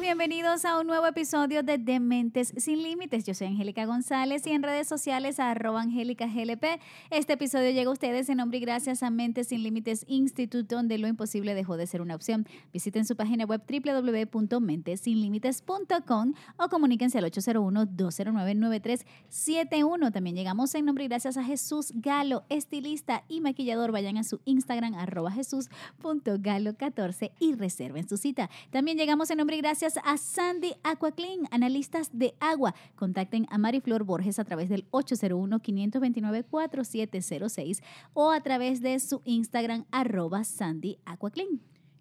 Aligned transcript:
Bienvenidos 0.00 0.64
a 0.64 0.80
un 0.80 0.86
nuevo 0.86 1.06
episodio 1.06 1.62
de 1.62 1.76
Dementes 1.76 2.54
sin 2.56 2.82
Límites. 2.82 3.24
Yo 3.24 3.34
soy 3.34 3.48
Angélica 3.48 3.84
González 3.84 4.46
y 4.46 4.52
en 4.52 4.62
redes 4.62 4.88
sociales 4.88 5.38
arroba 5.38 5.82
Angélica 5.82 6.26
GLP. 6.26 6.80
Este 7.10 7.34
episodio 7.34 7.70
llega 7.70 7.90
a 7.90 7.92
ustedes 7.92 8.30
en 8.30 8.38
nombre 8.38 8.56
y 8.58 8.62
gracias 8.62 9.02
a 9.02 9.10
Mentes 9.10 9.48
sin 9.48 9.62
Límites 9.62 10.06
Institute, 10.08 10.74
donde 10.74 10.96
lo 10.98 11.06
imposible 11.06 11.54
dejó 11.54 11.76
de 11.76 11.86
ser 11.86 12.00
una 12.00 12.14
opción. 12.14 12.48
Visiten 12.72 13.04
su 13.04 13.14
página 13.14 13.44
web 13.44 13.60
www.mentesinlimites.com 13.68 16.32
o 16.56 16.68
comuníquense 16.68 17.18
al 17.18 17.26
801-209-9371. 17.26 20.12
También 20.12 20.34
llegamos 20.34 20.74
en 20.74 20.86
nombre 20.86 21.04
y 21.04 21.08
gracias 21.08 21.36
a 21.36 21.44
Jesús 21.44 21.92
Galo, 21.94 22.44
estilista 22.48 23.22
y 23.28 23.42
maquillador. 23.42 23.92
Vayan 23.92 24.16
a 24.16 24.24
su 24.24 24.40
Instagram 24.46 24.94
arroba 24.94 25.30
jesús.galo14 25.30 27.32
y 27.38 27.52
reserven 27.54 28.08
su 28.08 28.16
cita. 28.16 28.48
También 28.70 28.96
llegamos 28.96 29.30
en 29.30 29.36
nombre 29.38 29.56
y 29.56 29.60
gracias 29.60 29.73
a 29.82 30.16
Sandy 30.18 30.74
Aquaclean, 30.84 31.48
analistas 31.50 32.10
de 32.12 32.36
agua. 32.38 32.76
Contacten 32.94 33.48
a 33.50 33.58
Mariflor 33.58 34.04
Borges 34.04 34.38
a 34.38 34.44
través 34.44 34.68
del 34.68 34.88
801-529-4706 34.92 37.82
o 38.12 38.30
a 38.30 38.40
través 38.40 38.82
de 38.82 39.00
su 39.00 39.20
Instagram 39.24 39.84
arroba 39.90 40.44
Sandy. 40.44 41.00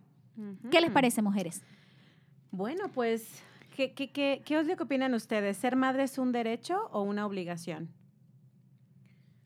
¿Qué 0.70 0.80
les 0.80 0.90
parece, 0.90 1.22
mujeres? 1.22 1.62
Bueno, 2.50 2.88
pues, 2.92 3.42
¿qué, 3.76 3.92
qué, 3.92 4.10
qué, 4.10 4.42
qué 4.44 4.58
es 4.58 4.66
lo 4.66 4.76
que 4.76 4.82
opinan 4.82 5.14
ustedes? 5.14 5.58
¿Ser 5.58 5.76
madre 5.76 6.04
es 6.04 6.18
un 6.18 6.32
derecho 6.32 6.88
o 6.90 7.02
una 7.02 7.26
obligación? 7.26 7.90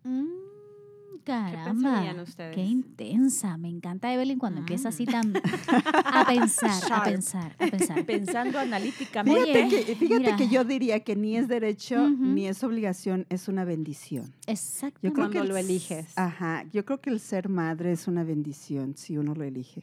Mm, 0.09 1.19
caramba, 1.25 1.65
pensarían 1.73 2.21
ustedes? 2.21 2.55
qué 2.55 2.65
intensa. 2.65 3.57
Me 3.59 3.69
encanta 3.69 4.13
Evelyn 4.13 4.39
cuando 4.39 4.61
empieza 4.61 4.89
así 4.89 5.05
tan 5.05 5.35
a 6.05 6.25
pensar, 6.27 6.93
a 6.93 7.05
pensar, 7.05 7.55
a 7.59 7.67
pensar. 7.67 8.07
Pensando 8.07 8.59
analíticamente. 8.59 9.43
Oye, 9.43 9.53
Fíjate, 9.69 9.85
que, 9.85 9.95
fíjate 9.97 10.21
mira. 10.21 10.37
que 10.37 10.49
yo 10.49 10.65
diría 10.65 11.01
que 11.01 11.17
ni 11.17 11.37
es 11.37 11.49
derecho 11.49 12.09
ni 12.09 12.47
es 12.47 12.65
obligación, 12.65 13.27
es 13.29 13.49
una 13.49 13.65
bendición. 13.65 14.33
Exacto. 14.47 15.01
Yo 15.03 15.13
creo 15.13 15.27
Cuando 15.27 15.33
que 15.33 15.39
el 15.41 15.49
lo 15.49 15.57
eliges. 15.57 16.17
Ajá, 16.17 16.65
yo 16.73 16.85
creo 16.85 17.01
que 17.01 17.11
el 17.11 17.21
ser 17.21 17.49
madre 17.49 17.93
es 17.93 18.09
una 18.09 18.25
bendición 18.25 18.97
si 18.97 19.19
uno 19.19 19.35
lo 19.35 19.45
elige. 19.45 19.83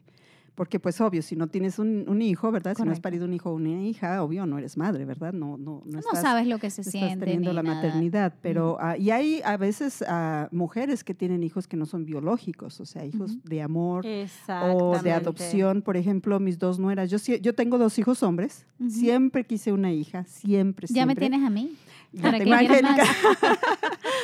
Porque 0.55 0.79
pues 0.79 1.01
obvio, 1.01 1.21
si 1.21 1.35
no 1.35 1.47
tienes 1.47 1.79
un, 1.79 2.05
un 2.07 2.21
hijo, 2.21 2.49
¿verdad? 2.49 2.75
Si 2.77 2.83
no 2.83 2.91
has 2.91 2.99
Correcto. 2.99 3.01
parido 3.03 3.25
un 3.25 3.33
hijo 3.33 3.49
o 3.51 3.55
una 3.55 3.83
hija, 3.83 4.23
obvio 4.23 4.45
no 4.45 4.57
eres 4.57 4.77
madre, 4.77 5.03
¿verdad? 5.03 5.33
No, 5.33 5.57
no, 5.57 5.81
no, 5.85 5.91
No 5.91 5.99
estás, 5.99 6.21
sabes 6.21 6.47
lo 6.47 6.59
que 6.59 6.69
se 6.69 6.79
estás 6.81 6.93
siente. 6.93 7.25
teniendo 7.25 7.49
ni 7.49 7.55
la 7.57 7.61
nada. 7.63 7.75
maternidad. 7.75 8.33
Pero, 8.41 8.77
ah, 8.79 8.97
y 8.97 9.11
hay 9.11 9.41
a 9.43 9.57
veces 9.57 10.01
ah, 10.07 10.47
mujeres 10.53 11.03
que 11.03 11.13
tienen 11.13 11.43
hijos 11.43 11.67
que 11.67 11.75
no 11.75 11.85
son 11.85 12.05
biológicos, 12.05 12.79
o 12.79 12.85
sea, 12.85 13.05
hijos 13.05 13.31
Ujú. 13.31 13.41
de 13.49 13.61
amor 13.61 14.05
o 14.71 14.97
de 15.03 15.11
adopción. 15.11 15.81
Por 15.81 15.97
ejemplo, 15.97 16.39
mis 16.39 16.57
dos 16.57 16.79
nueras. 16.79 17.09
Yo, 17.11 17.17
yo 17.35 17.53
tengo 17.53 17.77
dos 17.77 17.99
hijos 17.99 18.23
hombres. 18.23 18.65
Ujú. 18.79 18.89
Siempre 18.91 19.43
quise 19.45 19.73
una 19.73 19.91
hija, 19.91 20.23
siempre, 20.23 20.87
Ya 20.89 21.05
me 21.05 21.13
siempre. 21.15 21.29
tienes 21.29 21.45
a 21.45 21.49
mí. 21.49 21.75
Ya 22.13 22.21
¿Para 22.21 22.37
tengo 22.37 22.53
Angélica. 22.55 23.03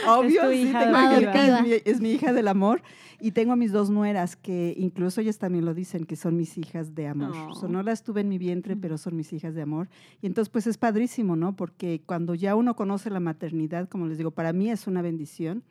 Obvio, 0.07 0.49
sí, 0.51 0.71
tengo. 0.71 0.95
Angélica, 0.95 1.59
es 1.59 1.63
mi, 1.63 1.71
es 1.91 2.01
mi 2.01 2.11
hija 2.11 2.33
del 2.33 2.47
amor. 2.47 2.81
Y 3.21 3.31
tengo 3.31 3.53
a 3.53 3.55
mis 3.55 3.71
dos 3.71 3.89
nueras, 3.89 4.35
que 4.35 4.73
incluso 4.77 5.21
ellas 5.21 5.37
también 5.37 5.63
lo 5.63 5.73
dicen, 5.73 6.05
que 6.05 6.15
son 6.15 6.35
mis 6.35 6.57
hijas 6.57 6.95
de 6.95 7.07
amor. 7.07 7.31
Oh. 7.35 7.51
O 7.51 7.55
sea, 7.55 7.69
no 7.69 7.83
las 7.83 8.03
tuve 8.03 8.21
en 8.21 8.29
mi 8.29 8.37
vientre, 8.37 8.75
pero 8.75 8.97
son 8.97 9.15
mis 9.15 9.31
hijas 9.31 9.53
de 9.53 9.61
amor. 9.61 9.89
Y 10.21 10.27
entonces, 10.27 10.49
pues 10.49 10.65
es 10.65 10.77
padrísimo, 10.77 11.35
¿no? 11.35 11.55
Porque 11.55 12.01
cuando 12.05 12.33
ya 12.33 12.55
uno 12.55 12.75
conoce 12.75 13.09
la 13.09 13.19
maternidad, 13.19 13.87
como 13.87 14.07
les 14.07 14.17
digo, 14.17 14.31
para 14.31 14.53
mí 14.53 14.71
es 14.71 14.87
una 14.87 15.01
bendición. 15.01 15.63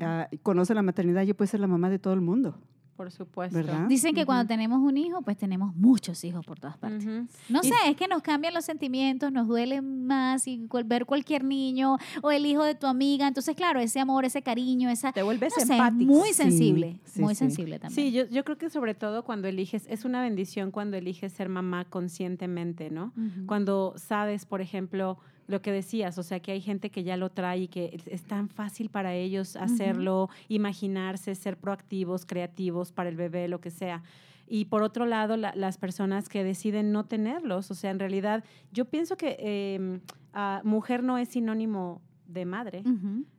Ah, 0.00 0.28
conoce 0.42 0.74
la 0.74 0.82
maternidad, 0.82 1.22
yo 1.22 1.36
puedo 1.36 1.48
ser 1.48 1.60
la 1.60 1.66
mamá 1.66 1.88
de 1.90 1.98
todo 1.98 2.14
el 2.14 2.20
mundo. 2.20 2.58
Por 2.98 3.12
supuesto. 3.12 3.56
¿Verdad? 3.56 3.86
Dicen 3.86 4.12
que 4.12 4.26
cuando 4.26 4.48
tenemos 4.48 4.80
un 4.80 4.96
hijo, 4.96 5.22
pues 5.22 5.36
tenemos 5.36 5.72
muchos 5.76 6.24
hijos 6.24 6.44
por 6.44 6.58
todas 6.58 6.76
partes. 6.78 7.06
No 7.48 7.60
Y- 7.62 7.68
sé, 7.68 7.74
es 7.86 7.96
que 7.96 8.08
nos 8.08 8.22
cambian 8.22 8.52
los 8.52 8.64
sentimientos, 8.64 9.30
nos 9.30 9.46
duele 9.46 9.80
más 9.82 10.48
y 10.48 10.66
ver 10.84 11.06
cualquier 11.06 11.44
niño 11.44 11.96
o 12.22 12.32
el 12.32 12.44
hijo 12.44 12.64
de 12.64 12.74
tu 12.74 12.88
amiga. 12.88 13.28
Entonces, 13.28 13.54
claro, 13.54 13.78
ese 13.78 14.00
amor, 14.00 14.24
ese 14.24 14.42
cariño, 14.42 14.90
esa... 14.90 15.12
Te 15.12 15.22
vuelves 15.22 15.54
no 15.56 15.64
sé, 15.64 15.80
muy 15.92 16.32
sensible, 16.32 16.98
sí, 17.04 17.20
muy 17.20 17.36
sí. 17.36 17.38
sensible 17.38 17.78
también. 17.78 17.94
Sí, 18.06 18.10
yo, 18.10 18.26
yo 18.26 18.42
creo 18.44 18.58
que 18.58 18.68
sobre 18.68 18.96
todo 18.96 19.22
cuando 19.22 19.46
eliges, 19.46 19.86
es 19.88 20.04
una 20.04 20.20
bendición 20.20 20.72
cuando 20.72 20.96
eliges 20.96 21.32
ser 21.32 21.48
mamá 21.48 21.84
conscientemente, 21.84 22.90
¿no? 22.90 23.12
Cuando 23.46 23.94
sabes, 23.96 24.44
por 24.44 24.60
ejemplo, 24.60 25.18
lo 25.48 25.60
que 25.62 25.72
decías, 25.72 26.16
o 26.18 26.22
sea, 26.22 26.40
que 26.40 26.52
hay 26.52 26.60
gente 26.60 26.90
que 26.90 27.02
ya 27.02 27.16
lo 27.16 27.30
trae 27.30 27.62
y 27.62 27.68
que 27.68 27.98
es, 28.06 28.22
tan 28.22 28.48
fácil 28.48 28.90
para 28.90 29.14
ellos 29.14 29.56
hacerlo, 29.56 30.28
imaginarse, 30.48 31.34
ser 31.34 31.56
proactivos, 31.56 32.24
creativos 32.26 32.92
para 32.92 33.08
el 33.08 33.16
bebé, 33.16 33.48
lo 33.48 33.60
que 33.60 33.70
sea. 33.70 34.02
Y 34.46 34.66
por 34.66 34.82
otro 34.82 35.04
lado, 35.06 35.36
la- 35.36 35.54
las 35.54 35.76
personas 35.78 36.28
que 36.28 36.44
deciden 36.44 36.92
no 36.92 37.04
tenerlos, 37.04 37.70
o 37.70 37.74
sea, 37.74 37.90
en 37.90 37.98
realidad, 37.98 38.44
yo 38.72 38.84
pienso 38.84 39.16
que 39.16 39.36
eh, 39.38 40.00
ah, 40.32 40.60
mujer 40.64 41.02
no 41.02 41.18
es 41.18 41.28
sinónimo 41.30 42.00
de 42.26 42.44
madre. 42.44 42.82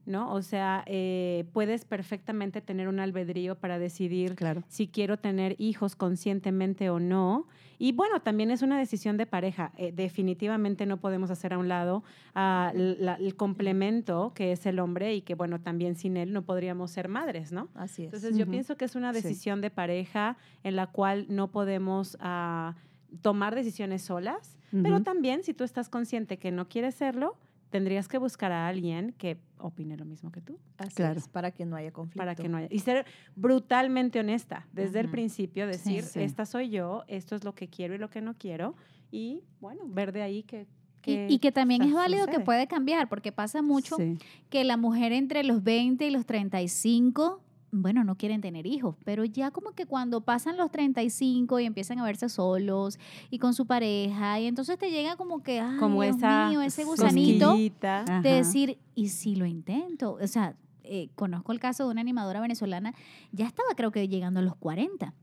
¿no? 0.08 0.34
O 0.34 0.42
sea, 0.42 0.84
eh, 0.88 1.46
puedes 1.54 1.86
perfectamente 1.86 2.60
tener 2.62 2.88
un 2.88 3.00
albedrío 3.00 3.54
para 3.54 3.78
decidir 3.78 4.34
Claro. 4.36 4.64
si 4.68 4.88
quiero 4.88 5.18
tener 5.18 5.56
hijos 5.60 5.96
conscientemente 5.96 6.90
o 6.90 7.00
no. 7.00 7.46
Y 7.82 7.94
bueno, 7.94 8.20
también 8.22 8.52
es 8.52 8.62
una 8.62 8.78
decisión 8.78 9.16
de 9.18 9.26
pareja. 9.26 9.72
Eh, 9.78 9.92
definitivamente 9.94 10.86
no 10.86 10.98
podemos 10.98 11.32
hacer 11.32 11.54
a 11.54 11.58
un 11.58 11.70
lado 11.70 12.04
ah, 12.36 12.72
la- 12.76 13.16
el 13.16 13.36
complemento 13.36 14.34
que 14.36 14.52
es 14.52 14.66
el 14.66 14.80
hombre 14.80 15.16
y 15.16 15.22
que, 15.22 15.34
bueno, 15.34 15.60
también 15.62 15.96
sin 15.96 16.18
él 16.18 16.34
no 16.34 16.42
podríamos 16.44 16.92
ser 16.92 17.08
madres, 17.08 17.52
¿no? 17.54 17.70
Así 17.76 18.04
es. 18.04 18.08
Entonces 18.14 18.38
yo 18.38 18.46
pienso 18.48 18.76
que 18.78 18.84
es 18.86 18.96
una 18.96 19.14
Sí. 19.14 19.22
decisión 19.22 19.62
de 19.62 19.70
pareja 19.72 20.36
en 20.64 20.76
la 20.76 20.88
cual 20.88 21.26
no 21.30 21.48
podemos 21.52 22.18
ah, 22.20 22.76
tomar 23.22 23.56
decisiones 23.56 24.02
solas, 24.04 24.58
pero 24.84 25.02
también 25.02 25.42
si 25.44 25.54
tú 25.56 25.64
estás 25.64 25.90
consciente 25.90 26.38
que 26.38 26.52
no 26.52 26.68
quieres 26.68 26.94
serlo, 26.94 27.38
tendrías 27.70 28.08
que 28.08 28.18
buscar 28.18 28.52
a 28.52 28.68
alguien 28.68 29.14
que 29.18 29.38
opine 29.60 29.96
lo 29.98 30.06
mismo 30.06 30.32
que 30.32 30.42
tú 30.42 30.58
Así 30.78 30.96
claro. 30.96 31.20
es, 31.20 31.28
para 31.28 31.52
que 31.52 31.66
no 31.66 31.76
haya 31.76 31.92
conflicto. 31.92 32.20
para 32.20 32.36
que 32.36 32.50
no 32.50 32.58
haya 32.58 32.68
y 32.72 32.80
ser 32.80 33.06
brutalmente 33.36 34.20
honesta 34.20 34.68
desde 34.74 35.00
el 35.00 35.06
Ujú. 35.08 35.12
principio 35.14 35.68
decir 35.68 36.04
sí. 36.04 36.20
esta 36.22 36.46
soy 36.46 36.70
yo 36.70 37.04
esto 37.08 37.36
es 37.36 37.44
lo 37.44 37.54
que 37.56 37.68
quiero 37.68 37.96
y 37.96 37.98
lo 37.98 38.10
que 38.10 38.22
no 38.22 38.34
quiero 38.38 38.76
y 39.12 39.42
bueno 39.60 39.84
ver 39.88 40.12
de 40.12 40.22
ahí 40.22 40.44
que, 40.44 40.68
Y, 41.06 41.34
y 41.34 41.40
que 41.40 41.52
también 41.52 41.82
es 41.82 41.94
válido 41.94 42.26
que 42.26 42.34
sucede. 42.34 42.46
puede 42.46 42.68
cambiar, 42.68 43.08
porque 43.08 43.32
pasa 43.32 43.62
mucho 43.62 43.96
Sí. 43.98 44.18
que 44.50 44.64
la 44.66 44.76
mujer 44.78 45.14
entre 45.14 45.44
los 45.44 45.64
20 45.64 46.06
y 46.06 46.12
los 46.12 46.26
35, 46.26 47.42
bueno, 47.72 48.04
no 48.04 48.16
quieren 48.16 48.42
tener 48.42 48.66
hijos, 48.66 48.96
pero 49.04 49.26
ya 49.26 49.52
como 49.52 49.72
que 49.72 49.86
cuando 49.86 50.22
pasan 50.22 50.58
los 50.58 50.72
35 50.72 51.60
y 51.60 51.66
empiezan 51.66 52.00
a 52.00 52.04
verse 52.04 52.30
solos 52.30 53.00
y 53.30 53.40
con 53.40 53.54
su 53.54 53.66
pareja, 53.66 54.40
y 54.40 54.48
entonces 54.48 54.78
te 54.78 54.92
llega 54.92 55.16
como 55.16 55.44
que, 55.44 55.60
ay, 55.60 55.78
como 55.78 56.02
Dios 56.02 56.18
esa 56.18 56.50
mío, 56.50 56.62
ese 56.62 56.84
gusanito 56.84 57.48
cosquillita. 57.48 58.22
De 58.22 58.34
decir, 58.34 58.80
¿y 58.96 59.10
si 59.10 59.36
lo 59.36 59.46
intento? 59.46 60.18
O 60.22 60.28
sea, 60.28 60.56
eh, 60.84 61.10
conozco 61.16 61.52
el 61.52 61.60
caso 61.60 61.86
de 61.86 61.92
una 61.92 62.02
animadora 62.02 62.42
venezolana, 62.42 62.94
ya 63.32 63.46
estaba 63.46 63.70
creo 63.76 63.92
que 63.92 64.08
llegando 64.08 64.40
a 64.40 64.44
los 64.44 64.56
40. 64.56 65.14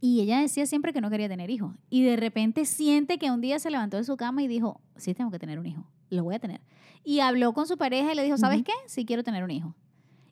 Y 0.00 0.20
ella 0.20 0.40
decía 0.40 0.66
siempre 0.66 0.92
que 0.92 1.00
no 1.00 1.10
quería 1.10 1.28
tener 1.28 1.50
hijos. 1.50 1.74
Y 1.88 2.02
de 2.02 2.16
repente 2.16 2.64
siente 2.64 3.18
que 3.18 3.30
un 3.30 3.40
día 3.40 3.58
se 3.58 3.70
levantó 3.70 3.96
de 3.96 4.04
su 4.04 4.16
cama 4.16 4.42
y 4.42 4.48
dijo, 4.48 4.80
sí, 4.96 5.14
tengo 5.14 5.30
que 5.30 5.38
tener 5.38 5.58
un 5.58 5.66
hijo, 5.66 5.86
lo 6.10 6.24
voy 6.24 6.34
a 6.34 6.38
tener. 6.38 6.60
Y 7.02 7.20
habló 7.20 7.52
con 7.54 7.66
su 7.66 7.76
pareja 7.78 8.12
y 8.12 8.16
le 8.16 8.24
dijo, 8.24 8.36
¿sabes 8.36 8.62
qué? 8.62 8.72
Sí 8.86 9.04
quiero 9.04 9.22
tener 9.22 9.44
un 9.44 9.50
hijo. 9.50 9.74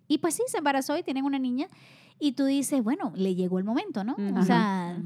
Y 0.09 0.19
pues 0.19 0.35
sí, 0.35 0.43
se 0.49 0.59
embarazó 0.59 0.97
y 0.97 1.03
tienen 1.03 1.25
una 1.25 1.39
niña. 1.39 1.69
Y 2.21 2.33
tú 2.33 2.45
dices, 2.45 2.83
bueno, 2.83 3.13
le 3.17 3.35
llegó 3.35 3.59
el 3.59 3.65
momento, 3.65 4.05
¿no? 4.05 4.15
O 4.39 4.43
sea, 4.45 4.97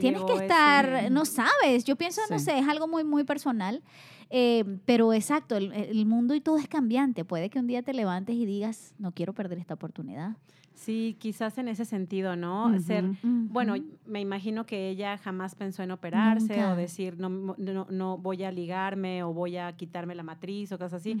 tienes 0.00 0.20
que 0.24 0.32
estar, 0.42 0.84
ese- 0.98 1.10
no 1.10 1.24
sabes, 1.24 1.84
yo 1.84 1.96
pienso, 1.96 2.20
no 2.28 2.38
sé, 2.38 2.58
es 2.58 2.68
algo 2.68 2.86
muy, 2.86 3.04
muy 3.04 3.24
personal, 3.24 3.82
eh, 4.30 4.64
pero 4.84 5.12
exacto, 5.14 5.56
el, 5.56 5.72
el 5.72 6.04
mundo 6.04 6.34
y 6.34 6.40
todo 6.42 6.58
es 6.58 6.68
cambiante. 6.68 7.24
Puede 7.24 7.48
que 7.48 7.58
un 7.58 7.66
día 7.66 7.82
te 7.82 7.94
levantes 7.94 8.36
y 8.36 8.44
digas, 8.44 8.94
no 8.98 9.12
quiero 9.12 9.32
perder 9.32 9.58
esta 9.58 9.74
oportunidad. 9.74 10.36
Sí 10.78 11.16
quizás 11.18 11.58
en 11.58 11.68
ese 11.68 11.84
sentido 11.84 12.36
no 12.36 12.78
ser. 12.80 13.04
Bueno, 13.22 13.74
me 14.06 14.20
imagino 14.20 14.64
que 14.64 14.88
ella 14.88 15.18
jamás 15.18 15.54
pensó 15.54 15.82
en 15.82 15.90
operarse 15.90 16.54
Nunca. 16.56 16.72
o 16.72 16.76
decir 16.76 17.18
no, 17.18 17.28
no, 17.58 17.86
no 17.90 18.16
voy 18.18 18.44
a 18.44 18.50
ligarme 18.52 19.22
o 19.22 19.32
voy 19.34 19.56
a 19.56 19.72
quitarme 19.76 20.14
la 20.14 20.22
matriz 20.22 20.70
o 20.72 20.78
cosas 20.78 20.94
así. 21.00 21.16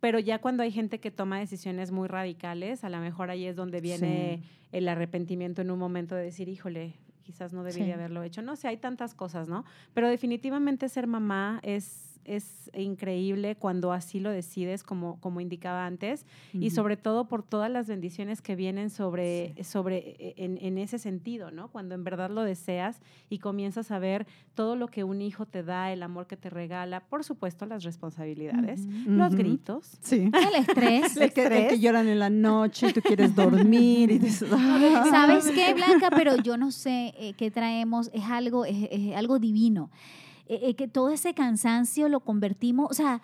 Pero 0.00 0.18
ya 0.18 0.38
cuando 0.38 0.62
hay 0.62 0.70
gente 0.70 0.98
que 1.00 1.10
toma 1.10 1.38
decisiones 1.38 1.90
muy 1.92 2.08
radicales, 2.08 2.84
a 2.84 2.88
lo 2.88 2.98
mejor 3.00 3.30
ahí 3.30 3.44
es 3.44 3.56
donde 3.56 3.80
viene 3.80 4.42
el 4.72 4.88
arrepentimiento 4.88 5.60
en 5.60 5.70
un 5.70 5.78
momento 5.78 6.14
de 6.14 6.22
decir, 6.24 6.48
híjole, 6.48 6.94
quizás 7.22 7.52
no 7.52 7.62
debí 7.64 7.80
Sí. 7.80 7.84
de 7.84 7.92
haberlo 7.94 8.22
hecho. 8.22 8.40
No 8.42 8.56
sé, 8.56 8.68
hay 8.68 8.76
tantas 8.78 9.14
cosas, 9.14 9.48
¿no? 9.48 9.64
Pero 9.92 10.08
definitivamente 10.08 10.88
ser 10.88 11.06
mamá 11.06 11.60
es 11.62 12.09
es 12.24 12.70
increíble 12.74 13.56
cuando 13.56 13.92
así 13.92 14.20
lo 14.20 14.30
decides, 14.30 14.82
como, 14.82 15.20
como 15.20 15.40
indicaba 15.40 15.86
antes, 15.86 16.26
y 16.52 16.70
sobre 16.70 16.96
todo 16.96 17.26
por 17.28 17.42
todas 17.42 17.70
las 17.70 17.88
bendiciones 17.88 18.42
que 18.42 18.56
vienen 18.56 18.90
sobre, 18.90 19.54
sobre 19.64 20.16
e, 20.18 20.34
en, 20.36 20.58
en 20.60 20.78
ese 20.78 20.98
sentido, 20.98 21.50
¿no? 21.50 21.68
Cuando 21.68 21.94
en 21.94 22.04
verdad 22.04 22.30
lo 22.30 22.42
deseas 22.42 23.00
y 23.28 23.38
comienzas 23.38 23.90
a 23.90 23.98
ver 23.98 24.26
todo 24.54 24.76
lo 24.76 24.88
que 24.88 25.04
un 25.04 25.22
hijo 25.22 25.46
te 25.46 25.62
da, 25.62 25.92
el 25.92 26.02
amor 26.02 26.26
que 26.26 26.36
te 26.36 26.50
regala, 26.50 27.00
por 27.00 27.24
supuesto 27.24 27.66
las 27.66 27.82
responsabilidades, 27.84 28.86
los 29.06 29.34
gritos. 29.34 29.98
Sí. 30.02 30.30
El 30.50 30.54
estrés. 30.60 31.16
El 31.16 31.32
que, 31.32 31.44
el 31.44 31.68
que 31.68 31.78
lloran 31.78 32.08
en 32.08 32.18
la 32.18 32.30
noche 32.30 32.88
y 32.88 32.92
tú 32.92 33.00
quieres 33.00 33.34
dormir 33.34 34.10
y 34.10 34.18
dices, 34.18 34.48
"Ah". 34.52 35.06
¿Sabes 35.10 35.50
qué, 35.50 35.74
Blanca? 35.74 36.10
Pero 36.10 36.36
yo 36.36 36.56
no 36.56 36.70
sé 36.70 37.14
eh, 37.16 37.34
qué 37.36 37.50
traemos, 37.50 38.10
es 38.12 38.24
algo, 38.24 38.64
es, 38.64 38.88
es 38.90 39.16
algo 39.16 39.38
divino. 39.38 39.90
Eh, 40.52 40.58
eh, 40.70 40.74
que 40.74 40.88
todo 40.88 41.10
ese 41.10 41.32
cansancio 41.32 42.08
lo 42.08 42.20
convertimos, 42.20 42.90
o 42.90 42.94
sea, 42.94 43.22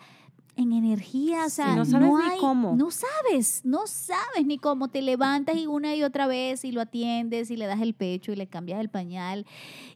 en 0.54 0.72
energía, 0.72 1.44
o 1.46 1.50
sea, 1.50 1.74
no 1.74 1.84
sabes 1.84 2.08
ni 2.08 2.30
hay- 2.30 2.38
cómo. 2.38 2.76
No 2.76 2.90
sabes, 2.92 3.62
no 3.64 3.86
sabes 3.88 4.46
ni 4.46 4.58
cómo. 4.58 4.88
Te 4.88 5.02
levantas 5.02 5.56
y 5.56 5.66
una 5.66 5.94
y 5.96 6.02
otra 6.04 6.26
vez 6.28 6.64
y 6.64 6.70
lo 6.70 6.80
atiendes 6.80 7.50
y 7.50 7.56
le 7.56 7.66
das 7.66 7.80
el 7.82 7.94
pecho 7.94 8.30
y 8.32 8.36
le 8.36 8.46
cambias 8.46 8.80
el 8.80 8.88
pañal. 8.88 9.44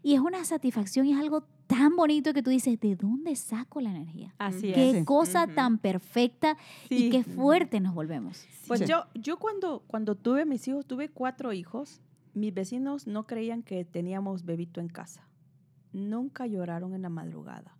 Y 0.03 0.15
es 0.15 0.21
una 0.21 0.44
satisfacción 0.44 1.06
y 1.06 1.12
es 1.12 1.19
algo 1.21 1.44
tan 1.69 1.94
bonito 1.94 2.35
que 2.35 2.43
tú 2.43 2.50
dices, 2.50 2.79
¿de 2.81 2.97
dónde 2.97 3.37
saco 3.37 3.81
la 3.81 3.91
energía? 3.91 4.35
Así 4.38 4.73
Qué 4.73 4.91
es. 4.91 4.97
Sí. 4.99 5.05
cosa 5.05 5.47
tan 5.47 5.79
perfecta 5.79 6.56
y 6.91 7.11
qué 7.11 7.23
fuerte 7.23 7.79
nos 7.79 7.94
volvemos. 7.94 8.44
Pues 8.67 8.81
Sí. 8.81 8.87
yo, 8.87 9.05
yo 9.15 9.38
cuando, 9.38 9.85
cuando 9.87 10.17
tuve 10.17 10.44
mis 10.47 10.67
hijos, 10.67 10.85
tuve 10.85 11.09
cuatro 11.09 11.53
hijos, 11.53 12.00
mis 12.35 12.53
vecinos 12.53 13.06
no 13.06 13.25
creían 13.26 13.62
que 13.62 13.85
teníamos 13.85 14.44
bebito 14.44 14.81
en 14.81 14.88
casa. 14.88 15.23
Nunca 15.93 16.47
lloraron 16.47 16.95
en 16.95 17.03
la 17.03 17.09
madrugada. 17.09 17.77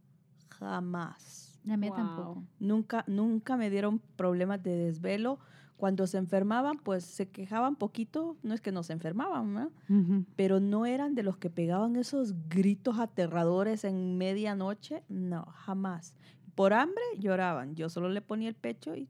Jamás. 0.49 1.59
La 1.65 1.77
mía 1.77 1.91
Wow. 1.91 1.97
tampoco. 1.99 2.45
Nunca, 2.59 3.05
nunca 3.07 3.57
me 3.57 3.71
dieron 3.71 3.99
problemas 4.17 4.63
de 4.63 4.75
desvelo. 4.77 5.39
Cuando 5.77 6.07
se 6.07 6.19
enfermaban, 6.19 6.77
pues 6.79 7.05
se 7.05 7.29
quejaban 7.31 7.77
poquito. 7.77 8.37
No 8.43 8.53
es 8.55 8.61
que 8.61 8.71
no 8.73 8.83
se 8.83 8.93
enfermaban, 8.93 9.55
¿no? 9.55 9.71
Ujú. 9.89 10.25
pero 10.37 10.61
no 10.61 10.85
eran 10.87 11.15
de 11.15 11.23
los 11.23 11.37
que 11.39 11.49
pegaban 11.51 11.97
esos 11.97 12.35
gritos 12.51 12.99
aterradores 12.99 13.85
en 13.85 14.19
medianoche. 14.19 15.03
No, 15.09 15.47
jamás. 15.47 16.17
Por 16.55 16.75
hambre 16.75 17.03
lloraban. 17.19 17.75
Yo 17.77 17.89
solo 17.89 18.11
le 18.11 18.21
ponía 18.21 18.49
el 18.51 18.55
pecho 18.55 18.95
y 18.95 19.09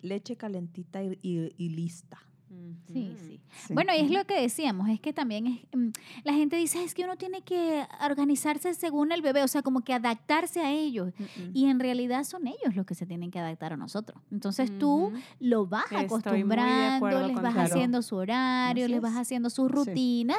leche 0.00 0.36
calentita 0.36 1.02
y, 1.02 1.18
y- 1.22 1.52
y 1.58 1.68
lista. 1.70 2.18
Sí, 2.48 3.14
sí. 3.18 3.40
Sí. 3.66 3.74
Bueno, 3.74 3.92
y 3.94 4.00
es 4.00 4.10
lo 4.10 4.24
que 4.24 4.40
decíamos, 4.40 4.88
es 4.88 5.00
que 5.00 5.12
también 5.12 5.46
es, 5.46 5.60
mm, 5.74 5.88
la 6.24 6.32
gente 6.32 6.56
dice, 6.56 6.82
es 6.82 6.94
que 6.94 7.04
uno 7.04 7.16
tiene 7.16 7.42
que 7.42 7.84
organizarse 8.08 8.72
según 8.74 9.12
el 9.12 9.20
bebé, 9.20 9.42
o 9.42 9.48
sea, 9.48 9.62
como 9.62 9.82
que 9.82 9.92
adaptarse 9.92 10.60
a 10.60 10.70
ellos. 10.70 11.12
Y 11.52 11.66
en 11.66 11.78
realidad 11.80 12.24
son 12.24 12.46
ellos 12.46 12.74
los 12.74 12.86
que 12.86 12.94
se 12.94 13.06
tienen 13.06 13.30
que 13.30 13.38
adaptar 13.38 13.72
a 13.72 13.76
nosotros. 13.76 14.20
Entonces 14.30 14.76
tú 14.78 15.12
lo 15.40 15.66
vas 15.66 15.84
acostumbrando, 15.92 17.26
les 17.26 17.36
vas 17.40 17.56
haciendo 17.56 18.02
su 18.02 18.16
horario, 18.16 18.84
Así 18.84 18.92
les 18.92 19.00
vas 19.00 19.12
es. 19.12 19.18
haciendo 19.18 19.50
sus 19.50 19.70
rutinas. 19.70 20.38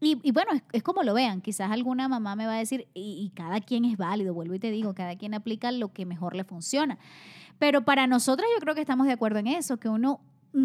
Y, 0.00 0.18
y 0.22 0.32
bueno, 0.32 0.52
es, 0.54 0.62
es 0.72 0.82
como 0.82 1.02
lo 1.02 1.12
vean. 1.12 1.40
Quizás 1.42 1.70
alguna 1.70 2.08
mamá 2.08 2.34
me 2.34 2.46
va 2.46 2.54
a 2.54 2.58
decir, 2.58 2.88
y, 2.94 3.22
y 3.22 3.30
cada 3.34 3.60
quien 3.60 3.84
es 3.84 3.98
válido, 3.98 4.32
vuelvo 4.32 4.54
y 4.54 4.58
te 4.58 4.70
digo, 4.70 4.94
cada 4.94 5.16
quien 5.16 5.34
aplica 5.34 5.70
lo 5.72 5.92
que 5.92 6.06
mejor 6.06 6.34
le 6.34 6.44
funciona. 6.44 6.98
Pero 7.58 7.84
para 7.84 8.06
nosotras 8.06 8.48
yo 8.54 8.60
creo 8.60 8.74
que 8.74 8.80
estamos 8.80 9.06
de 9.06 9.12
acuerdo 9.12 9.40
en 9.40 9.48
eso, 9.48 9.76
que 9.76 9.90
uno 9.90 10.20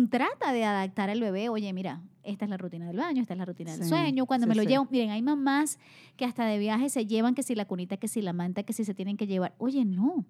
trata 0.09 0.51
de 0.53 0.63
adaptar 0.65 1.09
al 1.09 1.19
bebé, 1.21 1.49
oye, 1.49 1.71
mira, 1.73 2.01
esta 2.23 2.45
es 2.45 2.49
la 2.49 2.57
rutina 2.57 2.87
del 2.87 2.97
baño, 2.97 3.21
esta 3.21 3.33
es 3.33 3.37
la 3.37 3.45
rutina 3.45 3.71
del 3.73 3.83
Sí, 3.83 3.89
sueño, 3.89 4.25
cuando 4.25 4.45
sí, 4.45 4.49
me 4.49 4.56
lo 4.56 4.61
sí. 4.63 4.68
llevo, 4.68 4.87
miren, 4.89 5.11
hay 5.11 5.21
mamás 5.21 5.77
que 6.18 6.25
hasta 6.25 6.45
de 6.45 6.57
viaje 6.57 6.89
se 6.89 7.06
llevan 7.06 7.35
que 7.35 7.44
si 7.44 7.54
la 7.56 7.65
cunita, 7.65 7.97
que 7.97 8.07
si 8.07 8.21
la 8.21 8.33
manta, 8.33 8.63
que 8.63 8.73
si 8.73 8.83
se 8.85 8.94
tienen 8.94 9.15
que 9.18 9.27
llevar. 9.27 9.54
Oye, 9.57 9.85
no. 9.85 10.25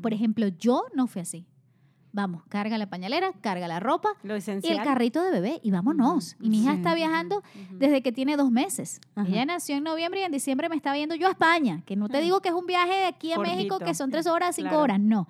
Por 0.00 0.12
ejemplo, 0.14 0.46
yo 0.48 0.84
no 0.94 1.06
fui 1.08 1.22
así. 1.22 1.44
Vamos, 2.12 2.44
carga 2.48 2.78
la 2.78 2.88
pañalera, 2.88 3.32
carga 3.42 3.68
la 3.68 3.78
ropa 3.78 4.08
Lo 4.22 4.38
y 4.38 4.40
el 4.68 4.82
carrito 4.82 5.22
de 5.22 5.30
bebé 5.32 5.60
y 5.62 5.70
vámonos. 5.70 6.34
Y 6.40 6.48
mi 6.48 6.62
hija 6.62 6.72
está 6.72 6.94
viajando 6.94 7.42
desde 7.72 8.00
que 8.02 8.10
tiene 8.10 8.38
dos 8.38 8.50
meses. 8.50 9.02
Ella 9.26 9.44
nació 9.44 9.76
en 9.76 9.84
noviembre 9.84 10.20
y 10.22 10.24
en 10.24 10.32
diciembre 10.32 10.70
me 10.70 10.76
estaba 10.76 10.96
viendo 10.96 11.14
yo 11.14 11.26
a 11.26 11.32
España. 11.32 11.82
Que 11.84 11.94
no 11.96 12.08
te 12.08 12.18
Mm. 12.18 12.22
digo 12.22 12.40
que 12.40 12.48
es 12.48 12.54
un 12.54 12.64
viaje 12.64 12.92
de 12.94 13.04
aquí 13.04 13.32
a 13.32 13.38
México 13.38 13.78
que 13.80 13.92
son 13.94 14.10
tres 14.10 14.26
horas, 14.26 14.56
cinco 14.56 14.68
Claro. 14.70 14.82
horas. 14.84 15.00
No. 15.00 15.28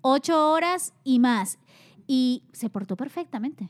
Ocho 0.00 0.52
horas 0.52 0.92
y 1.02 1.18
más. 1.18 1.58
Y 2.06 2.42
se 2.52 2.68
portó 2.70 2.96
perfectamente. 2.96 3.68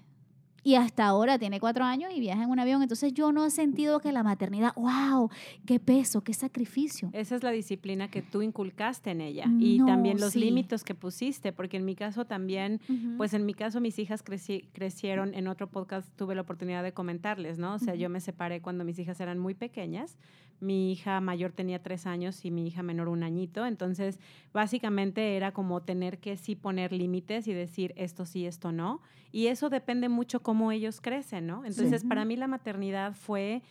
Y 0.64 0.76
hasta 0.76 1.04
ahora 1.06 1.40
tiene 1.40 1.58
cuatro 1.58 1.84
años 1.84 2.12
y 2.14 2.20
viaja 2.20 2.44
en 2.44 2.48
un 2.48 2.60
avión. 2.60 2.82
Entonces 2.82 3.12
yo 3.12 3.32
no 3.32 3.44
he 3.44 3.50
sentido 3.50 3.98
que 3.98 4.12
la 4.12 4.22
maternidad, 4.22 4.72
wow, 4.76 5.28
qué 5.66 5.80
peso, 5.80 6.20
qué 6.20 6.32
sacrificio. 6.34 7.10
Esa 7.12 7.34
es 7.34 7.42
la 7.42 7.50
disciplina 7.50 8.06
que 8.08 8.22
tú 8.22 8.42
inculcaste 8.42 9.10
en 9.10 9.22
ella 9.22 9.46
y 9.58 9.78
No, 9.80 9.86
también 9.86 10.20
los 10.20 10.34
sí. 10.34 10.38
límites 10.38 10.84
que 10.84 10.94
pusiste, 10.94 11.52
porque 11.52 11.78
en 11.78 11.84
mi 11.84 11.96
caso 11.96 12.26
también, 12.26 12.80
pues 13.16 13.34
en 13.34 13.44
mi 13.44 13.54
caso 13.54 13.80
mis 13.80 13.98
hijas 13.98 14.24
creci- 14.24 14.68
crecieron, 14.72 15.34
en 15.34 15.48
otro 15.48 15.66
podcast 15.68 16.08
tuve 16.16 16.36
la 16.36 16.42
oportunidad 16.42 16.84
de 16.84 16.92
comentarles, 16.92 17.58
¿no? 17.58 17.74
O 17.74 17.78
sea, 17.80 17.96
yo 17.96 18.08
me 18.08 18.20
separé 18.20 18.62
cuando 18.62 18.84
mis 18.84 18.96
hijas 19.00 19.18
eran 19.20 19.40
muy 19.40 19.54
pequeñas, 19.54 20.16
mi 20.62 20.92
hija 20.92 21.21
mayor 21.21 21.52
tenía 21.52 21.83
tres 21.83 22.07
años 22.07 22.45
y 22.45 22.50
mi 22.50 22.66
hija 22.66 22.83
menor 22.83 23.09
un 23.09 23.23
añito, 23.23 23.66
entonces 23.66 24.19
básicamente 24.52 25.37
era 25.37 25.52
como 25.52 25.83
tener 25.83 26.19
que 26.19 26.37
sí 26.37 26.54
poner 26.54 26.92
límites 26.92 27.49
y 27.49 27.52
decir 27.52 27.92
esto 27.97 28.25
sí, 28.26 28.47
esto 28.47 28.71
no, 28.73 29.00
y 29.33 29.49
eso 29.49 29.69
depende 29.71 30.09
mucho 30.09 30.40
cómo 30.40 30.71
ellos 30.73 31.00
crecen, 31.00 31.47
¿no? 31.47 31.64
Entonces, 31.64 32.04
para 32.09 32.25
mí 32.25 32.37
la 32.37 32.47
maternidad 32.47 33.14
fue 33.14 33.62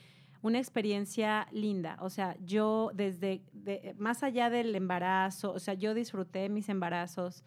una 0.42 0.58
experiencia 0.58 1.48
linda. 1.52 1.98
O 2.02 2.10
sea, 2.10 2.36
yo 2.44 2.92
desde, 2.94 3.42
de- 3.54 3.94
más 3.98 4.24
allá 4.24 4.50
del 4.50 4.76
embarazo, 4.76 5.54
o 5.54 5.60
sea, 5.60 5.76
yo 5.76 5.94
disfruté 5.94 6.50
mis 6.50 6.68
embarazos. 6.68 7.44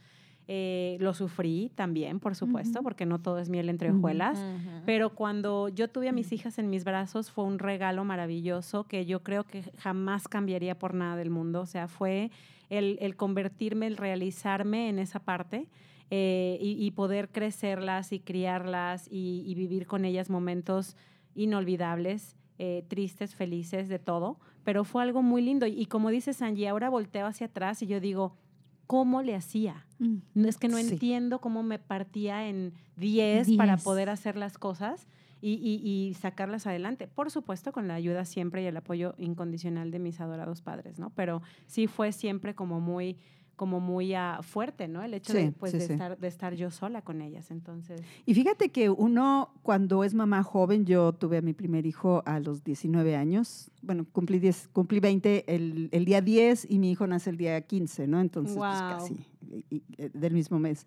Eh, 0.46 0.98
lo 1.00 1.14
sufrí 1.14 1.70
también, 1.74 2.20
por 2.20 2.34
supuesto, 2.34 2.82
porque 2.82 3.06
no 3.06 3.18
todo 3.18 3.38
es 3.38 3.48
miel 3.48 3.70
entre 3.70 3.90
hojuelas. 3.90 4.38
Pero 4.84 5.10
cuando 5.14 5.68
yo 5.68 5.88
tuve 5.88 6.08
a 6.08 6.12
mis 6.12 6.32
hijas 6.32 6.58
en 6.58 6.68
mis 6.68 6.84
brazos 6.84 7.30
fue 7.30 7.44
un 7.44 7.58
regalo 7.58 8.04
maravilloso 8.04 8.84
que 8.84 9.06
yo 9.06 9.22
creo 9.22 9.44
que 9.44 9.62
jamás 9.78 10.28
cambiaría 10.28 10.78
por 10.78 10.92
nada 10.92 11.16
del 11.16 11.30
mundo. 11.30 11.62
O 11.62 11.66
sea, 11.66 11.88
fue 11.88 12.30
el, 12.68 12.98
el 13.00 13.16
convertirme, 13.16 13.86
el 13.86 13.96
realizarme 13.96 14.90
en 14.90 14.98
esa 14.98 15.18
parte 15.18 15.66
eh, 16.10 16.58
y, 16.60 16.84
y 16.84 16.90
poder 16.90 17.30
crecerlas 17.30 18.12
y 18.12 18.20
criarlas 18.20 19.08
y, 19.10 19.44
y 19.46 19.54
vivir 19.54 19.86
con 19.86 20.04
ellas 20.04 20.28
momentos 20.28 20.94
inolvidables, 21.34 22.36
eh, 22.58 22.84
tristes, 22.88 23.34
felices, 23.34 23.88
de 23.88 23.98
todo. 23.98 24.38
Pero 24.62 24.84
fue 24.84 25.02
algo 25.02 25.22
muy 25.22 25.42
lindo. 25.42 25.66
Y, 25.66 25.86
como 25.86 26.10
dices, 26.10 26.40
Angie, 26.42 26.68
ahora 26.68 26.88
volteo 26.88 27.26
hacia 27.26 27.46
atrás 27.46 27.82
y 27.82 27.86
yo 27.86 28.00
digo, 28.00 28.36
¿cómo 28.86 29.22
le 29.22 29.34
hacía? 29.34 29.84
Mm. 29.98 30.44
Es 30.46 30.58
que 30.58 30.68
no 30.68 30.78
Sí. 30.78 30.88
entiendo 30.90 31.40
cómo 31.40 31.62
me 31.62 31.78
partía 31.78 32.48
en 32.48 32.72
10 32.96 33.50
para 33.56 33.76
poder 33.76 34.08
hacer 34.10 34.36
las 34.36 34.58
cosas 34.58 35.06
y, 35.40 35.52
y- 35.54 35.86
y 36.08 36.14
sacarlas 36.14 36.66
adelante. 36.66 37.06
Por 37.06 37.30
supuesto, 37.30 37.72
con 37.72 37.86
la 37.88 37.94
ayuda 37.94 38.24
siempre 38.24 38.62
y 38.62 38.66
el 38.66 38.76
apoyo 38.76 39.14
incondicional 39.18 39.90
de 39.90 39.98
mis 39.98 40.20
adorados 40.20 40.62
padres, 40.62 40.98
¿no? 40.98 41.10
Pero 41.10 41.42
sí 41.66 41.86
fue 41.86 42.12
siempre 42.12 42.54
como 42.54 42.80
muy 42.80 43.16
como 43.56 43.80
muy 43.80 44.14
ah, 44.14 44.40
fuerte, 44.42 44.88
¿no? 44.88 45.02
El 45.02 45.14
hecho 45.14 45.32
de, 45.32 45.46
Sí, 45.48 45.54
pues, 45.58 45.72
sí, 45.72 45.78
de, 45.78 45.86
sí. 45.86 45.92
Estar, 45.92 46.18
de 46.18 46.28
estar 46.28 46.54
yo 46.54 46.70
sola 46.70 47.02
con 47.02 47.20
ellas. 47.22 47.50
Entonces, 47.50 48.00
Y 48.26 48.34
fíjate 48.34 48.70
que 48.70 48.90
uno, 48.90 49.50
cuando 49.62 50.04
es 50.04 50.14
mamá 50.14 50.42
joven, 50.42 50.84
yo 50.86 51.12
tuve 51.12 51.38
a 51.38 51.42
mi 51.42 51.52
primer 51.52 51.86
hijo 51.86 52.22
a 52.26 52.40
los 52.40 52.64
19 52.64 53.16
años. 53.16 53.70
Bueno, 53.82 54.06
cumplí, 54.12 54.38
10, 54.38 54.68
cumplí 54.72 55.00
20 55.00 55.44
el, 55.54 55.88
el 55.92 56.04
día 56.04 56.20
10 56.20 56.66
y 56.68 56.78
mi 56.78 56.90
hijo 56.90 57.06
nace 57.06 57.30
el 57.30 57.36
día 57.36 57.60
15, 57.60 58.06
¿no? 58.06 58.20
Entonces, 58.20 58.54
pues 58.56 58.80
Guau. 58.80 58.88
casi 58.98 59.26
y- 59.50 59.64
y, 59.76 59.82
eh, 59.98 60.10
del 60.12 60.32
mismo 60.34 60.58
mes. 60.58 60.86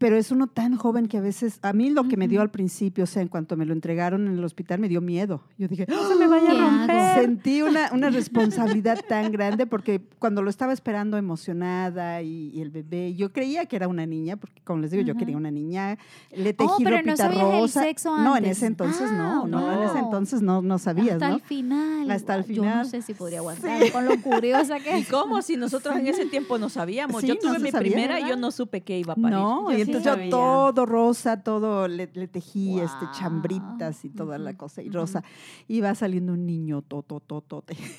Pero 0.00 0.16
es 0.16 0.30
uno 0.30 0.46
tan 0.46 0.76
joven 0.76 1.08
que 1.08 1.18
a 1.18 1.20
veces, 1.20 1.58
a 1.60 1.74
mí 1.74 1.90
lo 1.90 2.08
que 2.08 2.16
me 2.16 2.26
dio 2.26 2.40
al 2.40 2.50
principio, 2.50 3.04
o 3.04 3.06
sea, 3.06 3.20
en 3.20 3.28
cuanto 3.28 3.54
me 3.58 3.66
lo 3.66 3.74
entregaron 3.74 4.26
en 4.28 4.32
el 4.38 4.42
hospital, 4.42 4.80
me 4.80 4.88
dio 4.88 5.02
miedo. 5.02 5.42
Yo 5.58 5.68
dije, 5.68 5.84
no 5.90 6.08
se 6.08 6.14
me 6.16 6.26
vaya 6.26 6.46
¿Qué 6.50 6.56
a 6.56 6.66
hago? 6.66 6.78
romper. 6.78 7.20
Sentí 7.22 7.60
una, 7.60 7.90
una 7.92 8.08
responsabilidad 8.08 8.98
tan 9.06 9.30
grande 9.30 9.66
porque 9.66 10.00
cuando 10.18 10.40
lo 10.40 10.48
estaba 10.48 10.72
esperando 10.72 11.18
emocionada 11.18 12.22
y, 12.22 12.48
y 12.54 12.62
el 12.62 12.70
bebé, 12.70 13.14
yo 13.14 13.30
creía 13.30 13.66
que 13.66 13.76
era 13.76 13.88
una 13.88 14.06
niña, 14.06 14.36
porque 14.38 14.62
como 14.64 14.80
les 14.80 14.90
digo, 14.90 15.02
yo 15.02 15.14
quería 15.16 15.36
una 15.36 15.50
niña, 15.50 15.98
le 16.34 16.54
tejí 16.54 16.70
Oh, 16.70 16.76
pero 16.82 16.96
no 16.96 17.02
ropita 17.02 17.26
el 17.26 17.40
rosa. 17.60 17.82
sexo 17.82 18.16
No, 18.16 18.36
en 18.36 18.44
antes. 18.44 18.56
ese 18.56 18.66
entonces 18.66 19.12
no, 19.12 19.42
Ah, 19.44 19.48
no, 19.48 19.72
en 19.82 19.88
ese 19.88 19.98
entonces 19.98 20.40
no, 20.40 20.62
no 20.62 20.78
sabías, 20.78 21.14
Hasta 21.14 21.28
¿no? 21.28 21.34
el 21.36 21.40
final. 21.42 22.10
Hasta 22.10 22.36
el 22.36 22.42
Guau, 22.44 22.54
Yo 22.54 22.62
no 22.64 22.70
final. 22.70 22.86
sé 22.86 23.02
si 23.02 23.12
podría 23.12 23.40
aguantar 23.40 23.92
con 23.92 24.06
lo 24.06 24.16
curiosa 24.22 24.78
que 24.80 24.98
¿Y 25.00 25.04
cómo? 25.04 25.42
Si 25.42 25.56
nosotros 25.58 25.96
en 25.96 26.06
ese 26.06 26.24
tiempo 26.26 26.56
no 26.58 26.68
sabíamos. 26.70 27.20
Sí, 27.20 27.26
yo 27.26 27.34
no 27.34 27.40
tuve 27.40 27.58
mi 27.58 27.70
sabía, 27.70 27.80
primera 27.92 28.18
y 28.20 28.28
yo 28.28 28.36
no 28.36 28.50
supe 28.50 28.80
que 28.80 28.98
iba 28.98 29.12
a 29.12 29.16
parir. 29.16 29.30
No, 29.38 29.70
Yo 29.72 29.78
y 29.78 29.84
sí 29.84 29.89
entonces 29.90 30.12
sabía. 30.12 30.24
yo 30.26 30.30
todo 30.30 30.86
rosa, 30.86 31.42
todo 31.42 31.88
le, 31.88 32.10
le 32.12 32.28
tejí 32.28 32.80
este 32.80 33.06
chambritas 33.12 34.04
y 34.04 34.10
toda 34.10 34.38
la 34.38 34.54
cosa 34.56 34.82
y 34.82 34.90
rosa. 34.90 35.22
Y 35.68 35.80
va 35.80 35.94
saliendo 35.94 36.32
un 36.32 36.46
niño 36.46 36.82
totototote. 36.82 37.76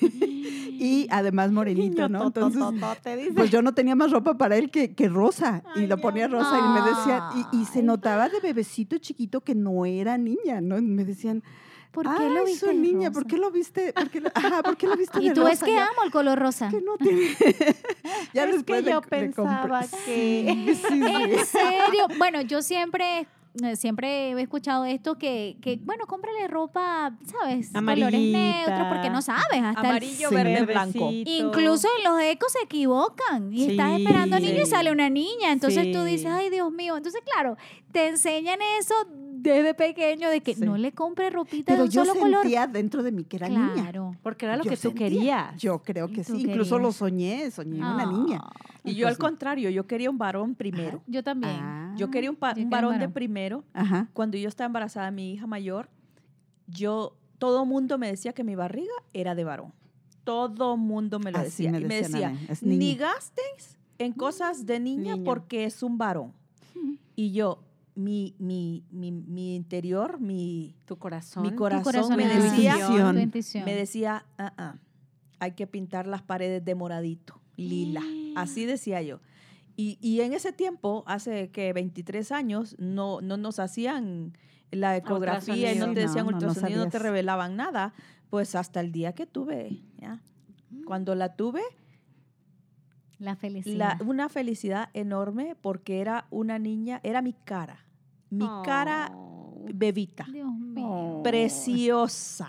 y 0.82 1.06
además 1.10 1.52
morenito, 1.52 2.08
¿no? 2.08 2.26
Entonces, 2.26 2.62
pues 3.34 3.50
yo 3.50 3.62
no 3.62 3.74
tenía 3.74 3.94
más 3.94 4.10
ropa 4.10 4.36
para 4.36 4.56
él 4.56 4.70
que, 4.70 4.94
que 4.94 5.08
rosa. 5.08 5.62
y 5.76 5.86
lo 5.86 5.98
ponía 5.98 6.28
rosa 6.28 6.58
y 6.58 6.80
me 6.80 6.88
decían, 6.88 7.48
y, 7.52 7.62
y 7.62 7.64
se 7.66 7.82
notaba 7.82 8.28
de 8.28 8.40
bebecito 8.40 8.98
chiquito 8.98 9.40
que 9.40 9.54
no 9.54 9.86
era 9.86 10.18
niña, 10.18 10.60
¿no? 10.60 10.78
Y 10.78 10.82
me 10.82 11.04
decían, 11.04 11.42
¿Por 11.92 12.06
qué 12.16 12.28
lo 12.30 12.44
viste 12.44 12.72
niña, 12.74 13.08
rosa? 13.08 13.12
¿por 13.20 13.26
qué 13.26 13.36
lo 13.36 13.50
viste? 13.50 13.92
¿Por 13.92 14.08
qué 14.10 14.20
lo, 14.20 14.30
ajá, 14.34 14.62
¿por 14.62 14.76
qué 14.76 14.86
lo 14.86 14.96
viste 14.96 15.18
Y 15.22 15.28
de 15.28 15.34
tú 15.34 15.46
es 15.46 15.60
rosa? 15.60 15.66
que 15.66 15.74
Ya- 15.74 15.84
amo 15.88 16.02
el 16.04 16.10
color 16.10 16.38
rosa. 16.38 16.68
que 16.70 16.80
no 16.80 16.96
tiene. 16.96 17.36
ya 18.34 18.44
Es 18.44 18.52
después 18.52 18.80
que 18.80 18.86
le- 18.86 18.90
yo 18.92 19.00
le 19.00 19.06
pensaba 19.08 19.80
que- 19.80 19.86
sí, 19.86 20.74
sí. 20.88 21.02
¿En 21.04 21.46
serio? 21.46 22.06
Bueno, 22.18 22.40
yo 22.40 22.62
siempre, 22.62 23.26
eh, 23.62 23.76
siempre 23.76 24.30
he 24.32 24.40
escuchado 24.40 24.86
esto 24.86 25.18
que, 25.18 25.58
que, 25.60 25.78
bueno, 25.82 26.06
cómprale 26.06 26.48
ropa, 26.48 27.12
¿sabes? 27.26 27.70
Colores 27.70 27.74
Amarillita. 27.74 28.38
neutros, 28.38 28.88
porque 28.88 29.10
no 29.10 29.20
sabes. 29.20 29.62
Hasta 29.62 29.80
el- 29.80 29.86
Amarillo, 29.86 30.28
Sí. 30.30 30.34
verde, 30.34 30.62
blanco. 30.64 31.10
Incluso 31.12 31.88
en 31.98 32.04
los 32.04 32.20
ecos 32.22 32.52
se 32.52 32.62
equivocan 32.64 33.52
y 33.52 33.70
estás 33.72 33.98
esperando 34.00 34.40
niño 34.40 34.62
y 34.62 34.66
sale 34.66 34.90
una 34.92 35.10
niña. 35.10 35.52
Entonces 35.52 35.92
tú 35.92 36.02
dices, 36.04 36.26
ay 36.32 36.48
Dios 36.48 36.72
mío. 36.72 36.96
Entonces, 36.96 37.20
claro, 37.30 37.58
te 37.92 38.08
enseñan 38.08 38.60
eso 38.78 38.94
desde 39.42 39.74
pequeño 39.74 40.30
de 40.30 40.40
que 40.40 40.54
Sí. 40.54 40.60
no 40.64 40.76
le 40.76 40.92
compre 40.92 41.28
ropita 41.30 41.72
Pero 41.72 41.78
de 41.82 41.88
un 41.88 41.90
yo 41.90 42.04
solo 42.04 42.18
color. 42.20 42.42
sentía 42.42 42.66
dentro 42.66 43.02
de 43.02 43.10
mí 43.12 43.24
que 43.24 43.36
era 43.36 43.48
niña. 43.48 43.72
Claro. 43.74 44.16
Porque 44.22 44.46
era 44.46 44.56
lo 44.56 44.64
Yo 44.64 44.70
que 44.70 44.76
tú 44.76 44.82
sentía. 44.90 45.06
querías. 45.08 45.56
Yo 45.60 45.82
creo 45.82 46.08
que 46.08 46.22
sí, 46.24 46.42
incluso 46.42 46.78
lo 46.78 46.92
soñé, 46.92 47.50
soñé 47.50 47.78
una 47.78 48.02
Ah. 48.02 48.06
niña. 48.06 48.40
Y 48.84 48.94
yo 48.94 49.08
al 49.08 49.18
contrario, 49.18 49.70
yo 49.70 49.86
quería 49.86 50.10
un 50.10 50.18
varón 50.18 50.54
primero. 50.54 51.02
Yo 51.06 51.22
también. 51.22 51.56
Ah, 51.60 51.94
Yo 51.96 52.10
quería 52.10 52.30
un, 52.30 52.36
pa- 52.36 52.48
Yo 52.48 52.50
un 52.50 52.54
quería 52.54 52.64
un 52.66 52.70
varón 52.70 52.98
de 53.00 53.08
primero. 53.08 53.64
Ajá. 53.74 54.08
Cuando 54.14 54.36
yo 54.38 54.48
estaba 54.48 54.66
embarazada 54.66 55.06
de 55.06 55.12
mi 55.12 55.32
hija 55.34 55.46
mayor, 55.46 55.88
yo, 56.66 57.16
todo 57.38 57.64
mundo 57.66 57.98
me 57.98 58.06
decía 58.08 58.32
que 58.32 58.44
mi 58.44 58.54
barriga 58.54 58.92
era 59.12 59.34
de 59.34 59.44
varón. 59.44 59.72
Todo 60.24 60.76
mundo 60.76 61.18
me 61.18 61.32
lo 61.32 61.38
Así 61.38 61.64
decía. 61.64 61.70
me 61.72 61.80
y 61.80 61.84
me 61.84 61.94
decía, 61.96 62.34
ni 62.62 62.76
niña". 62.78 62.98
gastes 63.12 63.76
en 63.98 64.12
cosas 64.12 64.66
de 64.66 64.80
niña 64.80 65.14
Niño. 65.14 65.24
porque 65.24 65.64
es 65.64 65.82
un 65.82 65.98
varón. 65.98 66.32
Y 67.14 67.32
yo, 67.32 67.62
mi, 67.94 68.34
mi, 68.38 68.84
mi, 68.90 69.12
mi 69.12 69.54
interior, 69.54 70.20
mi, 70.20 70.74
Tu 70.86 70.96
corazón. 70.98 71.42
mi 71.42 71.50
Tu 71.50 71.56
corazón, 71.56 71.84
corazón 71.84 72.16
me 72.16 72.26
decía, 72.26 72.74
Intuición. 72.78 73.14
tu 73.16 73.20
intuición. 73.22 73.64
me 73.64 73.74
decía, 73.74 74.24
"Ah, 74.38 74.52
ah, 74.56 74.74
hay 75.38 75.52
que 75.52 75.66
pintar 75.66 76.06
las 76.06 76.22
paredes 76.22 76.64
de 76.64 76.74
moradito, 76.74 77.40
lila. 77.56 78.02
Así 78.36 78.64
decía 78.64 79.02
yo. 79.02 79.20
Y, 79.76 79.98
y 80.00 80.20
en 80.20 80.32
ese 80.34 80.52
tiempo, 80.52 81.02
hace 81.06 81.50
que 81.50 81.72
23 81.72 82.30
años, 82.32 82.76
no, 82.78 83.20
no 83.20 83.36
nos 83.36 83.58
hacían 83.58 84.36
la 84.70 84.96
ecografía 84.96 85.72
y 85.72 85.78
no 85.78 85.86
Ultrasonido. 85.86 85.94
te 85.94 86.00
decían 86.00 86.24
no, 86.26 86.30
no, 86.32 86.38
no 86.40 86.46
ultrasonido, 86.48 86.84
no, 86.84 86.90
te 86.90 86.98
revelaban 86.98 87.56
nada. 87.56 87.92
Pues 88.30 88.54
hasta 88.54 88.80
el 88.80 88.92
día 88.92 89.14
que 89.14 89.26
tuve, 89.26 89.82
¿ya? 90.00 90.22
Cuando 90.86 91.14
la 91.14 91.34
tuve, 91.36 91.60
La 93.22 93.30
la- 93.32 93.36
felicidad. 93.36 94.00
una 94.02 94.28
felicidad 94.28 94.88
enorme 94.94 95.56
porque 95.60 96.00
era 96.00 96.26
una 96.30 96.58
niña, 96.58 97.00
era 97.02 97.22
mi 97.22 97.32
cara. 97.32 97.84
Mi 98.30 98.46
cara 98.64 99.10
Oh. 99.14 99.64
bebita. 99.72 100.26
Dios 100.30 100.52
mío. 100.54 101.20
Preciosa, 101.22 102.48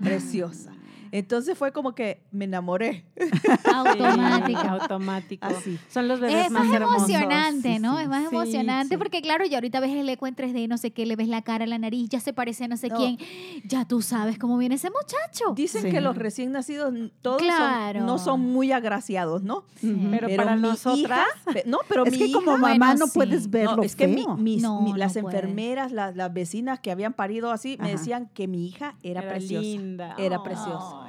preciosa. 0.00 0.72
Entonces 1.12 1.56
fue 1.58 1.72
como 1.72 1.94
que 1.94 2.22
me 2.32 2.46
enamoré. 2.46 3.04
Automática. 3.72 4.60
Sí, 4.62 4.66
automático. 4.68 5.46
Así. 5.46 5.78
Son 5.90 6.08
los 6.08 6.20
bebés 6.20 6.46
Es 6.46 6.50
más, 6.50 6.64
más 6.66 6.74
hermosos. 6.74 7.08
emocionante, 7.10 7.78
¿no? 7.78 7.96
sí. 7.98 8.02
Es 8.02 8.08
más 8.08 8.20
Sí, 8.22 8.34
emocionante 8.34 8.94
sí. 8.94 8.98
porque, 8.98 9.22
claro, 9.22 9.44
ya 9.44 9.58
ahorita 9.58 9.80
ves 9.80 9.90
el 9.90 10.08
eco 10.08 10.26
en 10.26 10.34
3D, 10.36 10.68
no 10.68 10.78
sé 10.78 10.90
qué, 10.90 11.04
le 11.06 11.16
ves 11.16 11.28
la 11.28 11.42
cara, 11.42 11.66
la 11.66 11.78
nariz, 11.78 12.08
ya 12.08 12.18
se 12.20 12.32
parece 12.32 12.64
a 12.64 12.68
no 12.68 12.76
sé 12.76 12.88
No. 12.88 12.96
quién. 12.96 13.18
Ya 13.64 13.86
tú 13.86 14.00
sabes 14.02 14.38
cómo 14.38 14.56
viene 14.58 14.76
ese 14.76 14.88
muchacho. 14.90 15.52
Dicen 15.54 15.82
Sí. 15.82 15.90
que 15.90 16.00
los 16.00 16.16
recién 16.16 16.52
nacidos 16.52 16.94
todos 17.20 17.42
son- 17.42 18.06
no 18.06 18.18
son 18.18 18.40
muy 18.40 18.72
agraciados, 18.72 19.42
¿no? 19.42 19.64
Pero 19.82 20.28
para 20.36 20.56
nosotras- 20.56 21.26
hija- 21.46 21.62
no, 21.66 21.78
pero 21.88 22.04
es 22.06 22.12
mi 22.12 22.18
que 22.18 22.32
como 22.32 22.52
mamá 22.58 22.68
Bueno, 22.76 22.94
no 22.96 23.06
sí. 23.06 23.12
puedes 23.14 23.50
ver 23.50 23.66
no, 23.66 23.76
lo 23.76 23.82
es 23.82 23.96
que 23.96 24.08
mi- 24.08 24.26
mis- 24.38 24.62
No, 24.62 24.80
mi- 24.82 24.92
no 24.92 24.96
las 24.96 25.16
enfermeras, 25.16 25.92
las, 25.92 26.16
las 26.16 26.32
vecinas 26.32 26.80
que 26.80 26.90
habían 26.90 27.12
parido 27.12 27.50
así, 27.50 27.76
me 27.80 27.90
decían 27.90 28.30
que 28.32 28.48
mi 28.48 28.66
hija 28.66 28.94
era, 29.02 29.22
preciosa. 29.28 29.60
linda. 29.62 30.14
Era 30.18 30.42
preciosa. 30.42 31.01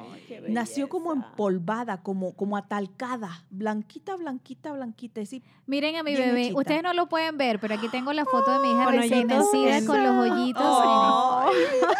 Nació 0.49 0.89
como 0.89 1.11
empolvada, 1.13 2.01
como, 2.01 2.33
como 2.33 2.57
atalcada, 2.57 3.43
blanquita, 3.49 4.15
blanquita, 4.15 4.71
blanquita. 4.73 5.21
y 5.21 5.25
sí, 5.25 5.43
Miren 5.65 5.95
a 5.95 6.03
mi 6.03 6.13
bebé. 6.15 6.41
hechita. 6.43 6.59
Ustedes 6.59 6.83
no 6.83 6.93
lo 6.93 7.07
pueden 7.07 7.37
ver, 7.37 7.59
pero 7.59 7.75
aquí 7.75 7.87
tengo 7.89 8.11
la 8.13 8.25
foto 8.25 8.51
de 8.51 8.59
mi 8.59 8.71
hija 8.73 8.83
Con 8.85 8.93
recién 8.95 9.27
nacida 9.27 9.85
con 9.85 10.03
los 10.03 10.15
hoyitos. 10.31 10.61
Oh. 10.65 11.45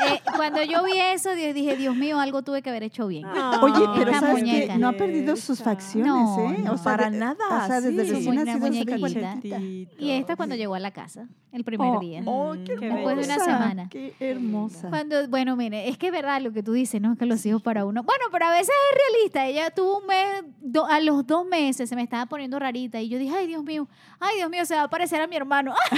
Eh, 0.08 0.22
cuando 0.36 0.62
yo 0.64 0.84
vi 0.84 1.00
eso, 1.00 1.34
dije, 1.36 1.78
Dios 1.78 1.96
mío, 1.96 2.20
algo 2.20 2.42
tuve 2.42 2.62
que 2.62 2.70
haber 2.70 2.84
hecho 2.84 3.08
bien. 3.08 3.26
Oye, 3.26 3.86
pero 3.96 4.12
Esta 4.12 4.20
sabes 4.20 4.44
muñeca. 4.44 4.74
que 4.74 4.80
no 4.80 4.90
ha 4.90 4.94
perdido 4.94 5.36
sus 5.36 5.62
facciones, 5.62 6.08
No, 6.08 6.52
¿eh? 6.52 6.58
no, 6.64 6.76
para 6.84 7.10
de- 7.10 7.18
nada, 7.18 7.64
O 7.64 7.68
sea, 7.68 7.82
desde 7.82 8.06
sí. 8.06 8.12
recién 8.30 9.00
cuarentita. 9.00 9.60
Y 9.60 10.12
esta 10.12 10.36
cuando 10.36 10.56
llegó 10.56 10.76
a 10.76 10.80
la 10.80 10.92
casa, 10.92 11.28
el 11.52 11.64
primer 11.64 11.88
Oh, 11.96 12.00
día. 12.00 12.22
oh, 12.26 12.56
Mm, 12.56 12.64
qué 12.66 12.76
qué 12.76 12.86
hermosa. 12.88 12.96
Después 12.96 13.16
de 13.28 13.34
una 13.34 13.44
semana. 13.46 13.90
Qué 13.90 14.14
hermosa. 14.20 14.90
Cuando, 14.90 15.28
bueno, 15.30 15.56
mire, 15.56 15.88
es 15.88 15.98
que 15.98 16.08
es 16.08 16.12
verdad 16.12 16.42
lo 16.42 16.52
que 16.52 16.64
tú 16.64 16.74
dices, 16.74 17.00
¿no? 17.02 17.16
Que 17.16 17.26
los 17.26 17.46
hijos 17.46 17.62
para 17.62 17.86
uno. 17.86 18.04
Bueno, 18.04 18.23
pero 18.32 18.46
a 18.46 18.52
veces 18.52 18.70
es 18.70 18.98
realista. 19.14 19.46
Ella 19.48 19.70
tuvo 19.72 20.00
un 20.00 20.08
mes, 20.08 20.44
do- 20.62 20.86
a 20.86 21.00
los 21.00 21.26
dos 21.26 21.46
meses 21.46 21.90
se 21.90 21.96
me 21.96 22.04
estaba 22.04 22.26
poniendo 22.26 22.58
rarita 22.60 23.00
y 23.02 23.10
yo 23.10 23.18
dije, 23.18 23.36
ay, 23.36 23.48
Dios 23.48 23.64
mío, 23.64 23.88
ay, 24.20 24.38
Dios 24.38 24.50
mío, 24.50 24.66
se 24.66 24.76
va 24.76 24.84
a 24.84 24.90
parecer 24.90 25.22
a 25.22 25.28
mi 25.28 25.36
hermano. 25.36 25.74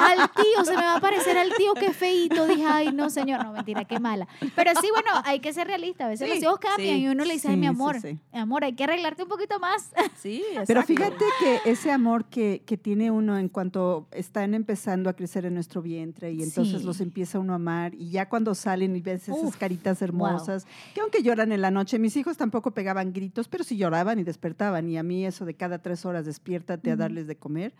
al 0.00 0.30
tío, 0.30 0.64
se 0.64 0.76
me 0.76 0.82
va 0.82 0.96
a 0.96 1.00
parecer 1.00 1.36
al 1.38 1.52
tío, 1.56 1.74
qué 1.74 1.92
feíto. 1.92 2.46
Dije, 2.46 2.64
ay, 2.66 2.92
no, 2.92 3.10
señor, 3.10 3.44
no, 3.44 3.52
mentira, 3.52 3.84
qué 3.84 3.98
mala. 4.00 4.26
Pero 4.54 4.72
sí, 4.80 4.88
bueno, 4.92 5.10
hay 5.24 5.40
que 5.40 5.52
ser 5.52 5.66
realista. 5.66 6.06
A 6.06 6.08
veces 6.08 6.28
Sí, 6.28 6.34
los 6.34 6.42
hijos 6.42 6.58
cambian 6.58 6.96
sí, 6.96 7.02
y 7.04 7.08
uno 7.08 7.24
le 7.24 7.34
dice, 7.34 7.48
sí, 7.48 7.54
ay, 7.54 7.56
mi 7.60 7.66
amor, 7.66 8.00
sí. 8.00 8.18
mi 8.32 8.38
amor, 8.38 8.64
hay 8.64 8.74
que 8.74 8.84
arreglarte 8.84 9.22
un 9.22 9.28
poquito 9.28 9.58
más. 9.58 9.90
Sí, 10.18 10.42
Pero 10.66 10.80
exacto. 10.80 10.86
fíjate 10.86 11.24
que 11.40 11.70
ese 11.70 11.90
amor 11.92 12.24
que, 12.26 12.62
que 12.66 12.76
tiene 12.76 13.10
uno 13.10 13.38
en 13.38 13.48
cuanto 13.48 14.06
están 14.12 14.54
empezando 14.54 15.10
a 15.10 15.14
crecer 15.14 15.44
en 15.46 15.54
nuestro 15.54 15.82
vientre 15.82 16.32
y 16.32 16.42
entonces 16.42 16.80
Sí. 16.80 16.86
los 16.86 17.00
empieza 17.00 17.38
uno 17.38 17.52
a 17.52 17.56
amar 17.56 17.94
y 17.94 18.10
ya 18.10 18.28
cuando 18.28 18.54
salen 18.54 18.96
y 18.96 19.00
ves 19.00 19.24
esas 19.28 19.36
Uf, 19.42 19.56
caritas 19.56 20.00
hermosas 20.00 20.66
Que 20.94 21.00
aunque 21.00 21.22
lloran 21.22 21.52
en 21.52 21.60
la 21.62 21.70
noche, 21.70 21.98
mis 21.98 22.16
hijos 22.16 22.36
tampoco 22.36 22.72
pegaban 22.72 23.12
gritos, 23.12 23.48
pero 23.48 23.64
sí 23.64 23.76
lloraban 23.76 24.18
y 24.18 24.24
despertaban. 24.24 24.88
Y 24.88 24.98
a 24.98 25.02
mí 25.02 25.24
eso 25.24 25.44
de 25.44 25.54
cada 25.54 25.78
tres 25.80 26.04
horas 26.04 26.26
despiértate 26.26 26.90
a 26.90 26.96
darles 26.96 27.26
de 27.26 27.36
comer, 27.36 27.72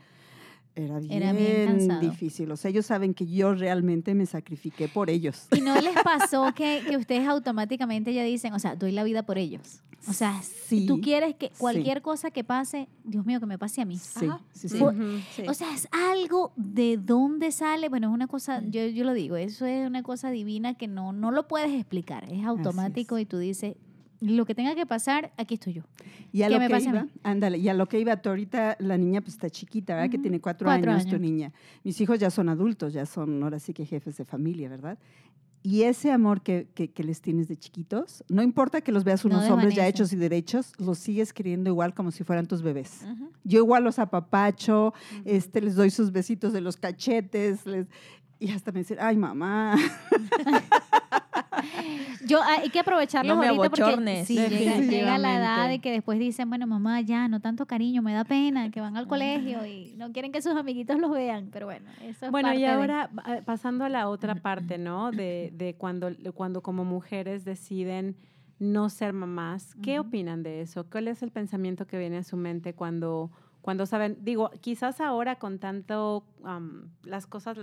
era 0.75 0.99
bien, 0.99 1.12
Era 1.23 1.33
bien 1.35 1.66
cansado. 1.66 2.00
difícil. 2.00 2.50
O 2.50 2.57
sea, 2.57 2.71
ellos 2.71 2.87
saben 2.87 3.12
que 3.12 3.26
yo 3.26 3.54
realmente 3.54 4.14
me 4.14 4.25
sacrifiqué 4.25 4.88
por 4.88 5.11
ellos. 5.11 5.47
¿Y 5.54 5.61
no 5.61 5.78
les 5.81 5.95
pasó 6.02 6.54
que, 6.54 6.83
que 6.88 6.97
ustedes 6.97 7.28
automáticamente 7.28 8.14
ya 8.14 8.25
dicen, 8.25 8.54
o 8.54 8.59
sea, 8.59 8.75
doy 8.76 8.92
la 8.92 9.04
vida 9.04 9.23
por 9.25 9.37
ellos? 9.37 9.83
O 10.09 10.13
sea, 10.13 10.41
Sí, 10.43 10.87
tú 10.87 11.01
quieres 11.01 11.37
que 11.37 11.47
sí. 11.49 11.53
cualquier 11.59 12.03
cosa 12.03 12.31
que 12.31 12.43
pase, 12.45 12.89
Dios 13.05 13.25
mío, 13.25 13.39
que 13.41 13.47
me 13.47 13.59
pase 13.59 13.83
a 13.83 13.85
mí. 13.85 13.97
Sí, 13.99 14.27
Ajá. 14.27 14.41
sí, 14.53 14.69
sí. 14.69 14.79
Por- 14.79 14.95
Ujú. 14.95 15.19
Sí. 15.37 15.43
O 15.49 15.55
sea, 15.55 15.73
es 15.75 15.89
algo 15.93 16.53
de 16.57 16.97
dónde 16.97 17.53
sale, 17.53 17.89
bueno, 17.89 18.09
es 18.09 18.15
una 18.15 18.27
cosa, 18.27 18.63
yo, 18.69 18.87
yo 18.87 19.05
lo 19.05 19.13
digo, 19.15 19.37
eso 19.37 19.65
es 19.67 19.87
una 19.87 20.03
cosa 20.03 20.31
divina 20.31 20.75
que 20.75 20.89
no, 20.89 21.13
no 21.13 21.31
lo 21.31 21.47
puedes 21.47 21.73
explicar, 21.73 22.25
es 22.33 22.45
automático 22.45 23.19
y 23.19 23.27
tú 23.27 23.39
dices, 23.39 23.77
lo 24.21 24.45
que 24.47 24.55
tenga 24.55 24.75
que 24.77 24.87
pasar, 24.87 25.33
aquí 25.37 25.55
estoy 25.55 25.73
yo. 25.75 25.83
Y 26.33 26.43
a 26.43 26.47
¿Qué 26.49 26.55
lo 26.55 26.61
me 26.61 26.69
que 26.69 26.75
a 26.75 26.81
iba, 26.81 27.03
mí? 27.05 27.11
ándale, 27.25 27.59
y 27.59 27.69
a 27.69 27.75
lo 27.75 27.87
que 27.89 27.99
iba, 28.01 28.17
tú 28.17 28.29
ahorita 28.31 28.77
la 28.79 28.97
niña 28.97 29.21
pues 29.21 29.35
está 29.35 29.51
chiquita, 29.51 29.95
¿verdad? 29.97 30.11
Que 30.11 30.19
tiene 30.19 30.41
cuatro, 30.41 30.67
Cuatro 30.67 30.93
años, 30.93 31.05
tu 31.05 31.17
años. 31.17 31.21
niña. 31.21 31.53
Mis 31.85 32.01
hijos 32.01 32.19
ya 32.21 32.31
son 32.31 32.49
adultos, 32.49 32.93
ya 32.93 33.05
son 33.05 33.43
ahora 33.43 33.59
sí 33.59 33.75
que 33.75 33.85
jefes 33.85 34.17
de 34.17 34.25
familia, 34.25 34.69
¿verdad? 34.69 34.97
Y 35.64 35.83
ese 35.83 36.11
amor 36.11 36.42
que, 36.42 36.66
que- 36.75 36.90
que 36.90 37.04
les 37.04 37.21
tienes 37.21 37.47
de 37.47 37.57
chiquitos, 37.57 38.25
no 38.28 38.42
importa 38.42 38.81
que 38.81 38.90
los 38.90 39.04
veas 39.04 39.25
No 39.25 39.31
unos 39.31 39.45
hombres 39.52 39.75
ya 39.76 39.87
hechos 39.87 40.12
y 40.12 40.16
derechos, 40.16 40.73
los 40.78 40.99
sigues 40.99 41.33
queriendo 41.33 41.71
igual 41.71 41.95
como 41.95 42.11
si 42.11 42.25
fueran 42.25 42.47
tus 42.47 42.62
bebés. 42.62 43.02
Yo 43.45 43.59
igual 43.61 43.85
los 43.85 43.99
apapacho, 44.00 44.92
este, 45.25 45.61
les 45.61 45.76
doy 45.76 45.90
sus 45.90 46.11
besitos 46.11 46.52
de 46.52 46.61
los 46.61 46.76
cachetes, 46.76 47.64
les, 47.66 47.87
y 48.43 48.51
hasta 48.51 48.73
me 48.73 48.81
dicen, 48.81 48.99
ay 49.01 49.17
mamá, 49.17 49.77
Yo 52.27 52.41
ah, 52.41 52.59
hay 52.63 52.71
que 52.71 52.81
aprovecharlos 52.81 53.37
No 53.37 53.41
me 53.41 53.49
ahorita 53.49 53.71
porque 53.71 54.25
sí, 54.25 54.37
llega, 54.37 54.79
llega 54.79 55.19
la 55.19 55.37
edad 55.37 55.69
de 55.69 55.81
que 55.81 55.93
después 55.93 56.19
dicen, 56.19 56.49
bueno, 56.49 56.67
mamá, 56.67 57.01
ya, 57.01 57.29
no 57.29 57.41
tanto 57.41 57.67
cariño, 57.67 58.03
me 58.03 58.13
da 58.15 58.25
pena, 58.25 58.71
que 58.71 58.81
van 58.81 58.97
al 58.97 59.07
colegio 59.07 59.65
y 59.67 59.95
no 59.97 60.13
quieren 60.13 60.33
que 60.33 60.43
sus 60.43 60.57
amiguitos 60.57 60.99
los 60.99 61.11
vean, 61.11 61.51
pero 61.53 61.67
bueno, 61.67 61.89
eso 62.03 62.27
es 62.27 62.33
Bueno, 62.33 62.49
parte 62.49 62.61
y 62.61 62.65
ahora 62.65 63.11
eh, 63.29 63.43
pasando 63.45 63.85
a 63.85 63.89
la 63.89 64.09
otra 64.09 64.35
parte, 64.37 64.79
¿no? 64.79 65.11
De, 65.13 65.53
de 65.55 65.75
cuando, 65.75 66.11
de 66.11 66.33
cuando 66.33 66.63
como 66.63 66.85
mujeres 66.85 67.45
deciden 67.45 68.17
no 68.59 68.89
ser 68.89 69.13
mamás, 69.13 69.75
¿qué 69.83 69.99
opinan 69.99 70.43
de 70.43 70.63
eso? 70.63 70.87
¿Cuál 70.91 71.09
es 71.09 71.23
el 71.23 71.31
pensamiento 71.31 71.87
que 71.87 71.99
viene 71.99 72.19
a 72.19 72.23
su 72.23 72.37
mente 72.37 72.75
cuando, 72.75 73.31
cuando 73.62 73.87
saben? 73.87 74.19
Digo, 74.21 74.50
quizás 74.61 75.00
ahora 75.00 75.37
con 75.37 75.59
tanto, 75.59 76.25
am, 76.45 76.90
las 77.04 77.26
cosas 77.26 77.57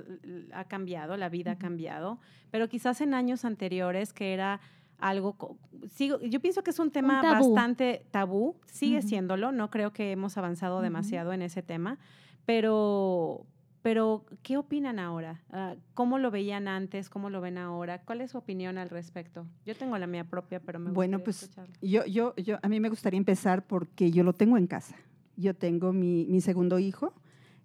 ha 0.53 0.63
cambiado, 0.63 1.17
la 1.17 1.29
vida 1.29 1.51
ha 1.51 1.57
cambiado, 1.57 2.19
pero 2.51 2.67
quizás 2.69 3.01
en 3.01 3.13
años 3.13 3.45
anteriores 3.45 4.13
que 4.13 4.33
era 4.33 4.61
algo, 4.97 5.57
sigo, 5.91 6.19
yo 6.21 6.39
pienso 6.39 6.63
que 6.63 6.71
es 6.71 6.79
un 6.79 6.91
tema 6.91 7.21
tabú. 7.21 7.53
bastante 7.53 8.05
tabú, 8.11 8.55
sigue 8.65 8.99
Ujú. 8.99 9.07
siéndolo, 9.09 9.51
no 9.51 9.69
creo 9.69 9.93
que 9.93 10.11
hemos 10.11 10.37
avanzado 10.37 10.81
demasiado 10.81 11.31
en 11.33 11.41
ese 11.41 11.61
tema, 11.61 11.97
pero, 12.45 13.45
pero 13.81 14.25
¿qué 14.41 14.57
opinan 14.57 14.99
ahora? 14.99 15.41
Ah, 15.51 15.75
¿Cómo 15.93 16.17
lo 16.17 16.31
veían 16.31 16.67
antes? 16.67 17.09
¿Cómo 17.09 17.29
lo 17.29 17.41
ven 17.41 17.57
ahora? 17.57 18.01
¿Cuál 18.01 18.21
es 18.21 18.31
su 18.31 18.37
opinión 18.37 18.77
al 18.77 18.89
respecto? 18.89 19.45
Yo 19.65 19.75
tengo 19.75 19.97
la 19.97 20.07
mía 20.07 20.23
propia, 20.23 20.59
pero 20.59 20.79
me 20.79 20.91
Bueno, 20.91 21.17
gustaría 21.19 21.25
pues, 21.25 21.43
escucharla. 21.43 21.75
Yo, 21.81 22.05
yo, 22.05 22.35
yo, 22.37 22.57
a 22.61 22.67
mí 22.67 22.79
me 22.79 22.89
gustaría 22.89 23.17
empezar 23.17 23.65
porque 23.67 24.11
yo 24.11 24.23
lo 24.23 24.33
tengo 24.33 24.57
en 24.57 24.67
casa. 24.67 24.95
Yo 25.39 25.53
tengo 25.55 25.93
mi, 25.93 26.25
mi 26.29 26.41
segundo 26.41 26.79
hijo 26.79 27.13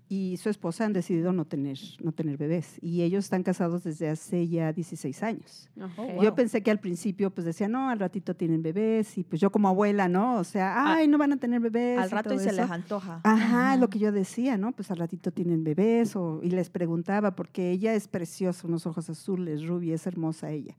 y 0.07 0.37
su 0.37 0.50
esposa 0.50 0.85
han 0.85 0.93
decidido 0.93 1.33
no 1.33 1.47
tener, 1.47 1.78
no 2.02 2.12
tener 2.12 2.37
bebés. 2.37 2.76
Y 2.83 3.02
ellos 3.02 3.25
están 3.25 3.43
casados 3.43 3.85
desde 3.85 4.11
hace 4.11 4.47
ya 4.47 4.71
16 4.73 5.23
años. 5.23 5.71
Ok. 5.81 6.23
Yo 6.23 6.35
pensé 6.35 6.62
que 6.62 6.71
al 6.71 6.78
principio 6.78 7.31
pues 7.31 7.47
decía, 7.47 7.69
no, 7.69 7.88
al 7.88 7.99
ratito 7.99 8.37
tienen 8.37 8.62
bebés. 8.62 9.16
Y 9.16 9.25
pues 9.25 9.40
yo 9.40 9.50
como 9.50 9.66
abuela, 9.69 10.07
¿no? 10.09 10.37
O 10.38 10.45
sea, 10.45 10.75
Ah, 10.76 10.95
ay, 10.97 11.09
no 11.09 11.16
van 11.19 11.33
a 11.33 11.37
tener 11.38 11.59
bebés. 11.61 11.99
Al 11.99 12.11
rato 12.11 12.28
todo 12.31 12.38
y 12.38 12.43
se 12.45 12.50
eso. 12.50 12.61
les 12.62 12.71
antoja. 12.71 13.21
Ajá, 13.25 13.71
Ajá. 13.73 13.76
lo 13.78 13.88
que 13.88 13.99
yo 13.99 14.12
decía, 14.12 14.59
¿no? 14.59 14.73
Pues 14.73 14.90
al 14.90 14.99
ratito 14.99 15.33
tienen 15.33 15.64
bebés 15.64 16.14
o, 16.16 16.40
y 16.43 16.50
les 16.50 16.69
preguntaba, 16.69 17.35
porque 17.35 17.71
ella 17.71 17.95
es 17.95 18.07
preciosa, 18.07 18.69
unos 18.69 18.87
ojos 18.87 19.09
azules, 19.11 19.66
rubia, 19.66 19.95
es 19.95 20.07
hermosa 20.07 20.50
ella. 20.50 20.76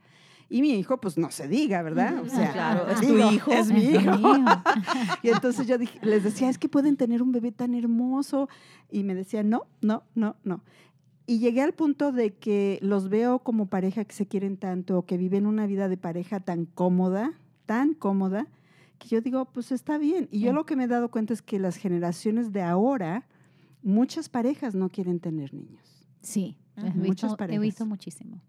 Y 0.49 0.61
mi 0.61 0.71
hijo, 0.71 0.99
pues 1.01 1.17
no 1.17 1.31
se 1.31 1.47
diga, 1.47 1.81
¿verdad? 1.81 2.19
O 2.19 2.21
Ujú. 2.21 2.29
sea, 2.29 2.51
Claro, 2.53 2.87
es 2.89 3.01
digo, 3.01 3.27
tu 3.29 3.33
hijo. 3.35 3.51
Es 3.51 3.71
mi 3.71 3.79
hijo. 3.81 4.11
Y 5.23 5.29
entonces 5.29 5.65
yo 5.67 5.77
dije- 5.77 5.99
les 6.03 6.23
decía, 6.23 6.49
es 6.49 6.57
que 6.59 6.69
pueden 6.69 6.97
tener 6.97 7.21
un 7.23 7.31
bebé 7.31 7.51
tan 7.51 7.73
hermoso. 7.73 8.47
Y 8.91 9.03
me 9.03 9.15
decía, 9.15 9.41
no, 9.43 9.63
no, 9.81 10.03
no, 10.13 10.35
no. 10.43 10.61
Y 11.27 11.39
llegué 11.39 11.61
al 11.63 11.73
punto 11.73 12.11
de 12.11 12.35
que 12.35 12.77
los 12.83 13.09
veo 13.09 13.39
como 13.39 13.65
pareja 13.67 14.05
que 14.05 14.13
se 14.13 14.27
quieren 14.27 14.57
tanto, 14.57 15.05
que 15.07 15.17
viven 15.17 15.47
una 15.47 15.65
vida 15.65 15.89
de 15.89 15.97
pareja 15.97 16.39
tan 16.39 16.65
cómoda, 16.65 17.33
tan 17.65 17.95
cómoda, 17.95 18.45
que 18.99 19.07
yo 19.07 19.21
digo, 19.21 19.45
pues 19.45 19.71
está 19.71 19.97
bien. 19.97 20.27
Y 20.31 20.41
yo 20.41 20.49
Sí. 20.51 20.55
lo 20.55 20.65
que 20.67 20.75
me 20.75 20.83
he 20.83 20.87
dado 20.87 21.09
cuenta 21.09 21.33
es 21.33 21.41
que 21.41 21.57
las 21.57 21.77
generaciones 21.77 22.51
de 22.53 22.61
ahora, 22.61 23.25
muchas 23.81 24.29
parejas 24.29 24.75
no 24.75 24.89
quieren 24.89 25.19
tener 25.19 25.53
niños. 25.55 26.07
Sí, 26.21 26.57
he 26.77 26.81
Ujú. 26.81 27.01
visto, 27.01 27.27
Muchas 27.27 27.49
he 27.49 27.59
visto 27.59 27.85
muchísimo. 27.85 28.41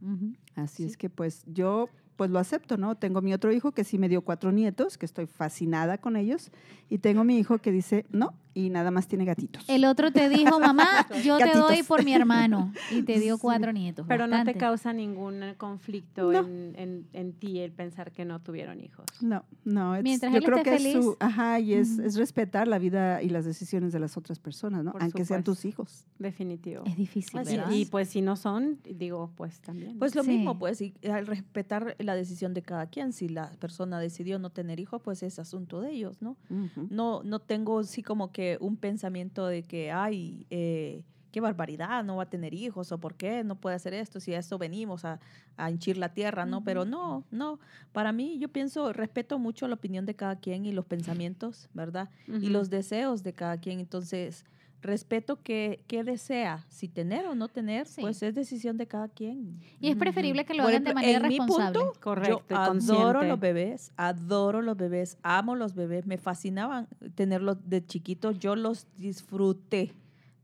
Así 0.54 0.82
Sí. 0.82 0.88
es 0.90 0.96
que 0.96 1.10
pues 1.10 1.44
yo 1.46 1.88
pues 2.16 2.30
lo 2.30 2.38
acepto, 2.38 2.78
¿no? 2.78 2.94
Tengo 2.94 3.20
mi 3.20 3.34
otro 3.34 3.52
hijo 3.52 3.72
que 3.72 3.84
sí 3.84 3.98
me 3.98 4.08
dio 4.08 4.22
cuatro 4.22 4.50
nietos, 4.50 4.96
que 4.96 5.04
estoy 5.04 5.26
fascinada 5.26 5.98
con 5.98 6.16
ellos, 6.16 6.50
y 6.88 6.98
tengo 6.98 7.24
mi 7.24 7.38
hijo 7.38 7.58
que 7.58 7.70
dice, 7.70 8.06
no, 8.10 8.32
y 8.56 8.70
nada 8.70 8.90
más 8.90 9.06
tiene 9.06 9.24
gatitos. 9.26 9.62
El 9.68 9.84
otro 9.84 10.10
te 10.12 10.28
dijo, 10.30 10.58
mamá, 10.60 11.06
yo 11.22 11.36
te 11.38 11.52
doy 11.54 11.82
por 11.82 12.04
mi 12.04 12.14
hermano. 12.14 12.72
Y 12.90 13.02
te 13.02 13.20
dio 13.20 13.34
Sí. 13.36 13.40
cuatro 13.42 13.72
nietos. 13.72 14.06
Pero 14.08 14.26
no 14.26 14.30
te 14.32 14.36
bastante. 14.38 14.58
causa 14.60 14.92
ningún 14.92 15.42
conflicto 15.58 16.32
No. 16.32 16.40
en, 16.46 16.74
en- 16.78 17.06
en 17.12 17.32
ti 17.34 17.58
el 17.58 17.72
pensar 17.72 18.12
que 18.12 18.24
no 18.24 18.40
tuvieron 18.40 18.80
hijos. 18.80 19.04
No, 19.20 19.44
no, 19.64 19.94
es- 19.96 20.02
Mientras 20.02 20.32
yo 20.32 20.38
él 20.38 20.44
creo 20.44 20.56
esté 20.58 20.70
que 20.70 20.76
es 20.76 20.82
feliz. 20.82 21.04
su, 21.04 21.16
ajá, 21.20 21.60
y 21.60 21.74
es, 21.74 21.90
Ujú. 21.98 22.02
es 22.02 22.16
respetar 22.16 22.66
la 22.68 22.78
vida 22.78 23.22
y 23.22 23.28
las 23.28 23.44
decisiones 23.44 23.92
de 23.92 24.00
las 24.00 24.16
otras 24.16 24.38
personas, 24.38 24.82
¿no? 24.84 24.92
Por 24.92 25.02
Aunque 25.02 25.24
sean 25.24 25.44
tus 25.44 25.58
supuesto. 25.58 25.82
hijos. 25.82 26.06
Definitivo. 26.18 26.82
Es 26.86 26.96
difícil, 26.96 27.40
¿verdad? 27.42 27.70
Y 27.70 27.84
pues 27.86 28.08
si 28.08 28.22
no 28.22 28.36
son, 28.36 28.78
digo, 28.84 29.30
pues 29.36 29.60
también. 29.60 29.98
Pues 29.98 30.14
lo 30.14 30.22
Sí. 30.22 30.30
mismo, 30.30 30.58
pues, 30.58 30.80
y 30.80 30.94
al 31.12 31.26
respetar 31.26 31.94
la 31.98 32.14
decisión 32.14 32.54
de 32.54 32.62
cada 32.62 32.86
quien, 32.86 33.12
si 33.12 33.28
la 33.28 33.50
persona 33.58 34.00
decidió 34.00 34.38
no 34.38 34.50
tener 34.50 34.80
hijos, 34.80 35.02
pues 35.02 35.22
es 35.22 35.38
asunto 35.38 35.80
de 35.82 35.90
ellos, 35.92 36.22
¿no? 36.22 36.36
Ujú. 36.48 36.86
No, 36.90 37.22
no 37.24 37.40
tengo 37.40 37.80
así 37.80 38.02
como 38.02 38.32
que 38.32 38.45
un 38.60 38.76
pensamiento 38.76 39.46
de 39.46 39.62
que, 39.62 39.90
ay, 39.90 40.46
eh, 40.50 41.02
qué 41.32 41.40
barbaridad, 41.40 42.02
no 42.02 42.16
va 42.16 42.22
a 42.22 42.30
tener 42.30 42.54
hijos, 42.54 42.92
o 42.92 42.98
por 42.98 43.14
qué 43.14 43.44
no 43.44 43.56
puede 43.56 43.76
hacer 43.76 43.92
esto, 43.92 44.20
si 44.20 44.32
a 44.32 44.38
esto 44.38 44.56
venimos 44.56 45.04
a, 45.04 45.20
a 45.58 45.70
hinchir 45.70 45.98
la 45.98 46.14
tierra, 46.14 46.46
¿no? 46.46 46.64
Pero 46.64 46.84
no, 46.84 47.24
no, 47.30 47.58
para 47.92 48.12
mí 48.12 48.38
yo 48.38 48.48
pienso, 48.48 48.92
respeto 48.92 49.38
mucho 49.38 49.68
la 49.68 49.74
opinión 49.74 50.06
de 50.06 50.14
cada 50.14 50.36
quien 50.36 50.64
y 50.64 50.72
los 50.72 50.86
pensamientos, 50.86 51.68
¿verdad? 51.74 52.08
Y 52.26 52.48
los 52.48 52.70
deseos 52.70 53.22
de 53.22 53.34
cada 53.34 53.58
quien, 53.58 53.80
entonces 53.80 54.46
respeto 54.86 55.42
que, 55.42 55.84
que 55.86 56.02
desea, 56.04 56.64
si 56.68 56.88
tener 56.88 57.26
o 57.26 57.34
no 57.34 57.48
tener, 57.48 57.86
Sí. 57.86 58.00
pues 58.00 58.22
es 58.22 58.34
decisión 58.34 58.76
de 58.76 58.86
cada 58.86 59.08
quien. 59.08 59.60
Y 59.80 59.88
es 59.88 59.96
preferible 59.96 60.44
que 60.44 60.54
lo 60.54 60.62
Por 60.62 60.70
hagan 60.70 60.84
de 60.84 60.94
manera 60.94 61.18
en 61.18 61.28
mi 61.28 61.36
responsable. 61.38 61.78
punto, 61.80 62.00
Correcto, 62.00 62.44
Yo 62.48 62.56
adoro 62.56 63.22
los 63.24 63.38
bebés, 63.40 63.92
adoro 63.96 64.62
los 64.62 64.76
bebés, 64.76 65.18
amo 65.22 65.54
los 65.56 65.74
bebés, 65.74 66.06
me 66.06 66.16
fascinaban 66.18 66.88
tenerlos 67.14 67.58
de 67.68 67.84
chiquitos, 67.84 68.38
yo 68.38 68.56
los 68.56 68.86
disfruté, 68.96 69.92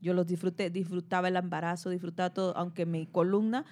yo 0.00 0.14
los 0.14 0.26
disfruté, 0.26 0.68
disfrutaba 0.70 1.28
el 1.28 1.36
embarazo, 1.36 1.88
disfrutaba 1.90 2.30
todo, 2.30 2.56
aunque 2.56 2.86
mi 2.86 3.06
columna 3.06 3.64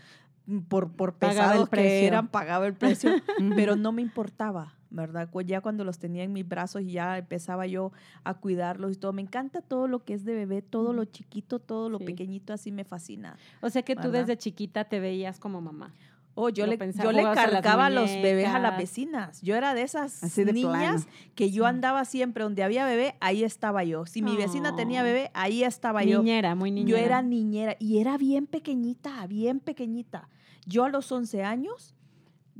mm, 0.46 0.58
por, 0.60 0.92
por 0.92 1.14
pesados 1.14 1.68
que 1.68 2.06
eran, 2.06 2.28
pagaba 2.28 2.66
el 2.66 2.74
precio, 2.74 3.10
pero 3.56 3.76
no 3.76 3.92
me 3.92 4.02
importaba, 4.02 4.74
¿verdad? 4.90 5.28
Ya 5.46 5.60
cuando 5.60 5.84
los 5.84 5.98
tenía 5.98 6.22
en 6.24 6.32
mis 6.32 6.46
brazos 6.48 6.82
y 6.82 6.92
ya 6.92 7.16
empezaba 7.18 7.66
yo 7.66 7.92
a 8.24 8.34
cuidarlos 8.34 8.92
y 8.92 8.96
todo, 8.96 9.12
me 9.12 9.22
encanta 9.22 9.60
todo 9.62 9.88
lo 9.88 10.04
que 10.04 10.14
es 10.14 10.24
de 10.24 10.34
bebé, 10.34 10.62
todo 10.62 10.92
lo 10.92 11.04
chiquito, 11.04 11.58
todo 11.58 11.88
lo 11.88 11.98
Sí. 11.98 12.04
pequeñito, 12.04 12.52
así 12.52 12.72
me 12.72 12.84
fascina. 12.84 13.36
O 13.60 13.70
sea 13.70 13.82
que 13.82 13.96
tú 13.96 14.10
desde 14.10 14.36
chiquita 14.36 14.84
te 14.84 15.00
veías 15.00 15.38
como 15.38 15.60
mamá. 15.60 15.92
Oh, 16.36 16.48
yo 16.48 16.64
le, 16.66 16.78
pensaba, 16.78 17.04
yo 17.04 17.12
le 17.12 17.22
cargaba 17.34 17.86
a 17.86 17.90
los 17.90 18.08
bebés 18.08 18.46
a 18.48 18.58
las 18.60 18.78
vecinas. 18.78 19.42
Yo 19.42 19.56
era 19.56 19.74
de 19.74 19.82
esas 19.82 20.22
Así 20.22 20.44
de 20.44 20.52
niñas 20.52 21.04
plano. 21.04 21.32
que 21.34 21.50
yo 21.50 21.66
andaba 21.66 22.04
siempre 22.04 22.44
donde 22.44 22.62
había 22.62 22.86
bebé, 22.86 23.16
ahí 23.20 23.42
estaba 23.42 23.82
yo. 23.84 24.06
Si 24.06 24.22
mi 24.22 24.36
vecina 24.36 24.74
tenía 24.76 25.02
Oh. 25.02 25.04
bebé, 25.04 25.30
ahí 25.34 25.64
estaba 25.64 26.02
yo. 26.04 26.18
Niñera, 26.20 26.54
muy 26.54 26.70
niñera. 26.70 26.98
Yo 26.98 27.04
era 27.04 27.20
niñera 27.20 27.76
y 27.80 27.98
era 27.98 28.16
bien 28.16 28.46
pequeñita, 28.46 29.26
bien 29.26 29.58
pequeñita. 29.60 30.28
Yo 30.66 30.84
a 30.84 30.88
los 30.88 31.10
11 31.10 31.42
años, 31.42 31.94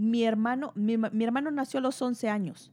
mi 0.00 0.24
hermano, 0.24 0.72
mi, 0.74 0.96
ma- 0.96 1.10
mi 1.10 1.24
hermano 1.24 1.50
nació 1.50 1.78
a 1.78 1.82
los 1.82 2.00
11 2.00 2.28
años. 2.28 2.72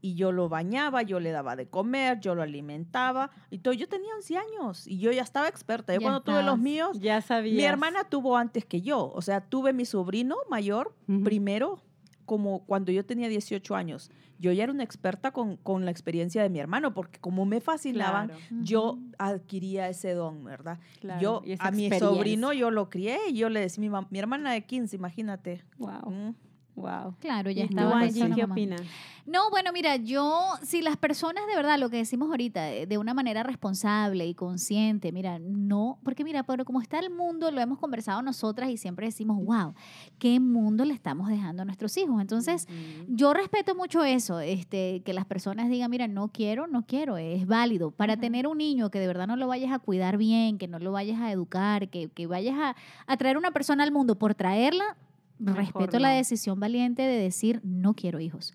Y 0.00 0.16
yo 0.16 0.32
lo 0.32 0.50
bañaba, 0.50 1.00
yo 1.02 1.18
le 1.18 1.30
daba 1.30 1.56
de 1.56 1.66
comer, 1.66 2.20
yo 2.20 2.34
lo 2.34 2.42
alimentaba. 2.42 3.30
Y 3.50 3.60
todo. 3.60 3.72
Yo 3.72 3.88
tenía 3.88 4.14
11 4.16 4.36
años 4.36 4.86
y 4.86 4.98
yo 4.98 5.10
ya 5.12 5.22
estaba 5.22 5.48
experta. 5.48 5.94
Yo 5.94 6.00
Ya 6.00 6.04
cuando 6.04 6.20
tuve 6.22 6.42
los 6.42 6.58
míos, 6.58 6.98
Ya 7.00 7.22
sabía. 7.22 7.54
mi 7.56 7.62
hermana 7.64 8.04
tuvo 8.04 8.36
antes 8.36 8.66
que 8.66 8.82
yo. 8.82 9.10
O 9.14 9.22
sea, 9.22 9.40
tuve 9.40 9.72
mi 9.72 9.86
sobrino 9.86 10.36
mayor 10.50 10.94
primero, 11.24 11.78
como 12.24 12.64
cuando 12.64 12.92
yo 12.92 13.04
tenía 13.04 13.28
18 13.28 13.74
años. 13.74 14.10
Yo 14.38 14.52
ya 14.52 14.64
era 14.64 14.72
una 14.72 14.82
experta 14.82 15.30
con, 15.30 15.56
con 15.56 15.84
la 15.84 15.90
experiencia 15.90 16.42
de 16.42 16.48
mi 16.50 16.58
hermano, 16.58 16.92
porque 16.92 17.18
como 17.20 17.44
me 17.46 17.60
fascinaban, 17.60 18.28
Claro, 18.28 18.42
yo 18.62 18.98
adquiría 19.18 19.88
ese 19.88 20.12
don, 20.14 20.44
¿verdad? 20.44 20.78
claro. 21.00 21.20
Yo 21.20 21.42
a 21.60 21.70
mi 21.70 21.90
sobrino 21.90 22.52
yo 22.52 22.70
lo 22.70 22.90
crié 22.90 23.18
y 23.28 23.34
yo 23.34 23.48
le 23.48 23.60
decía, 23.60 23.88
mi, 23.88 23.96
mi 24.10 24.18
hermana 24.18 24.52
de 24.52 24.64
15, 24.64 24.96
imagínate. 24.96 25.62
Wow. 25.78 26.10
Mm, 26.10 26.34
Wow. 26.76 27.14
Claro, 27.20 27.50
ya 27.50 27.64
¿Y 27.64 27.68
tú, 27.68 27.76
estaba 27.76 28.08
qué 28.08 28.28
mamá. 28.28 28.52
opinas? 28.52 28.82
No, 29.26 29.48
bueno, 29.48 29.72
mira, 29.72 29.96
yo, 29.96 30.38
si 30.62 30.82
las 30.82 30.98
personas 30.98 31.46
de 31.46 31.56
verdad, 31.56 31.78
lo 31.78 31.88
que 31.88 31.96
decimos 31.96 32.28
ahorita, 32.28 32.62
de 32.62 32.86
de 32.86 32.98
una 32.98 33.14
manera 33.14 33.42
responsable 33.42 34.26
y 34.26 34.34
consciente, 34.34 35.12
mira, 35.12 35.38
no, 35.38 35.98
porque 36.04 36.24
mira, 36.24 36.42
pero 36.42 36.64
como 36.66 36.82
está 36.82 36.98
el 36.98 37.10
mundo, 37.10 37.50
lo 37.50 37.60
hemos 37.60 37.78
conversado 37.78 38.20
nosotras 38.20 38.68
y 38.68 38.76
siempre 38.76 39.06
decimos, 39.06 39.42
wow, 39.42 39.72
¿qué 40.18 40.38
mundo 40.40 40.84
le 40.84 40.92
estamos 40.92 41.28
dejando 41.28 41.62
a 41.62 41.64
nuestros 41.64 41.96
hijos? 41.96 42.20
Entonces, 42.20 42.68
yo 43.08 43.32
respeto 43.32 43.74
mucho 43.74 44.04
eso, 44.04 44.40
este, 44.40 45.00
que 45.04 45.14
las 45.14 45.24
personas 45.24 45.70
digan, 45.70 45.90
mira, 45.90 46.06
no 46.06 46.28
quiero, 46.28 46.66
no 46.66 46.84
quiero, 46.84 47.16
es 47.16 47.46
válido. 47.46 47.92
Para 47.92 48.18
tener 48.18 48.46
un 48.46 48.58
niño 48.58 48.90
que 48.90 49.00
de 49.00 49.06
verdad 49.06 49.26
no 49.26 49.36
lo 49.36 49.46
vayas 49.46 49.72
a 49.72 49.78
cuidar 49.78 50.18
bien, 50.18 50.58
que 50.58 50.68
no 50.68 50.78
lo 50.78 50.92
vayas 50.92 51.20
a 51.20 51.32
educar, 51.32 51.88
que, 51.88 52.08
que 52.08 52.26
vayas 52.26 52.58
a, 52.58 52.76
a 53.06 53.16
traer 53.16 53.38
una 53.38 53.52
persona 53.52 53.84
al 53.84 53.92
mundo 53.92 54.16
por 54.16 54.34
traerla, 54.34 54.96
Respeto 55.38 55.98
la 55.98 56.10
decisión 56.10 56.60
valiente 56.60 57.02
de 57.02 57.18
decir, 57.18 57.60
no 57.64 57.94
quiero 57.94 58.20
hijos. 58.20 58.54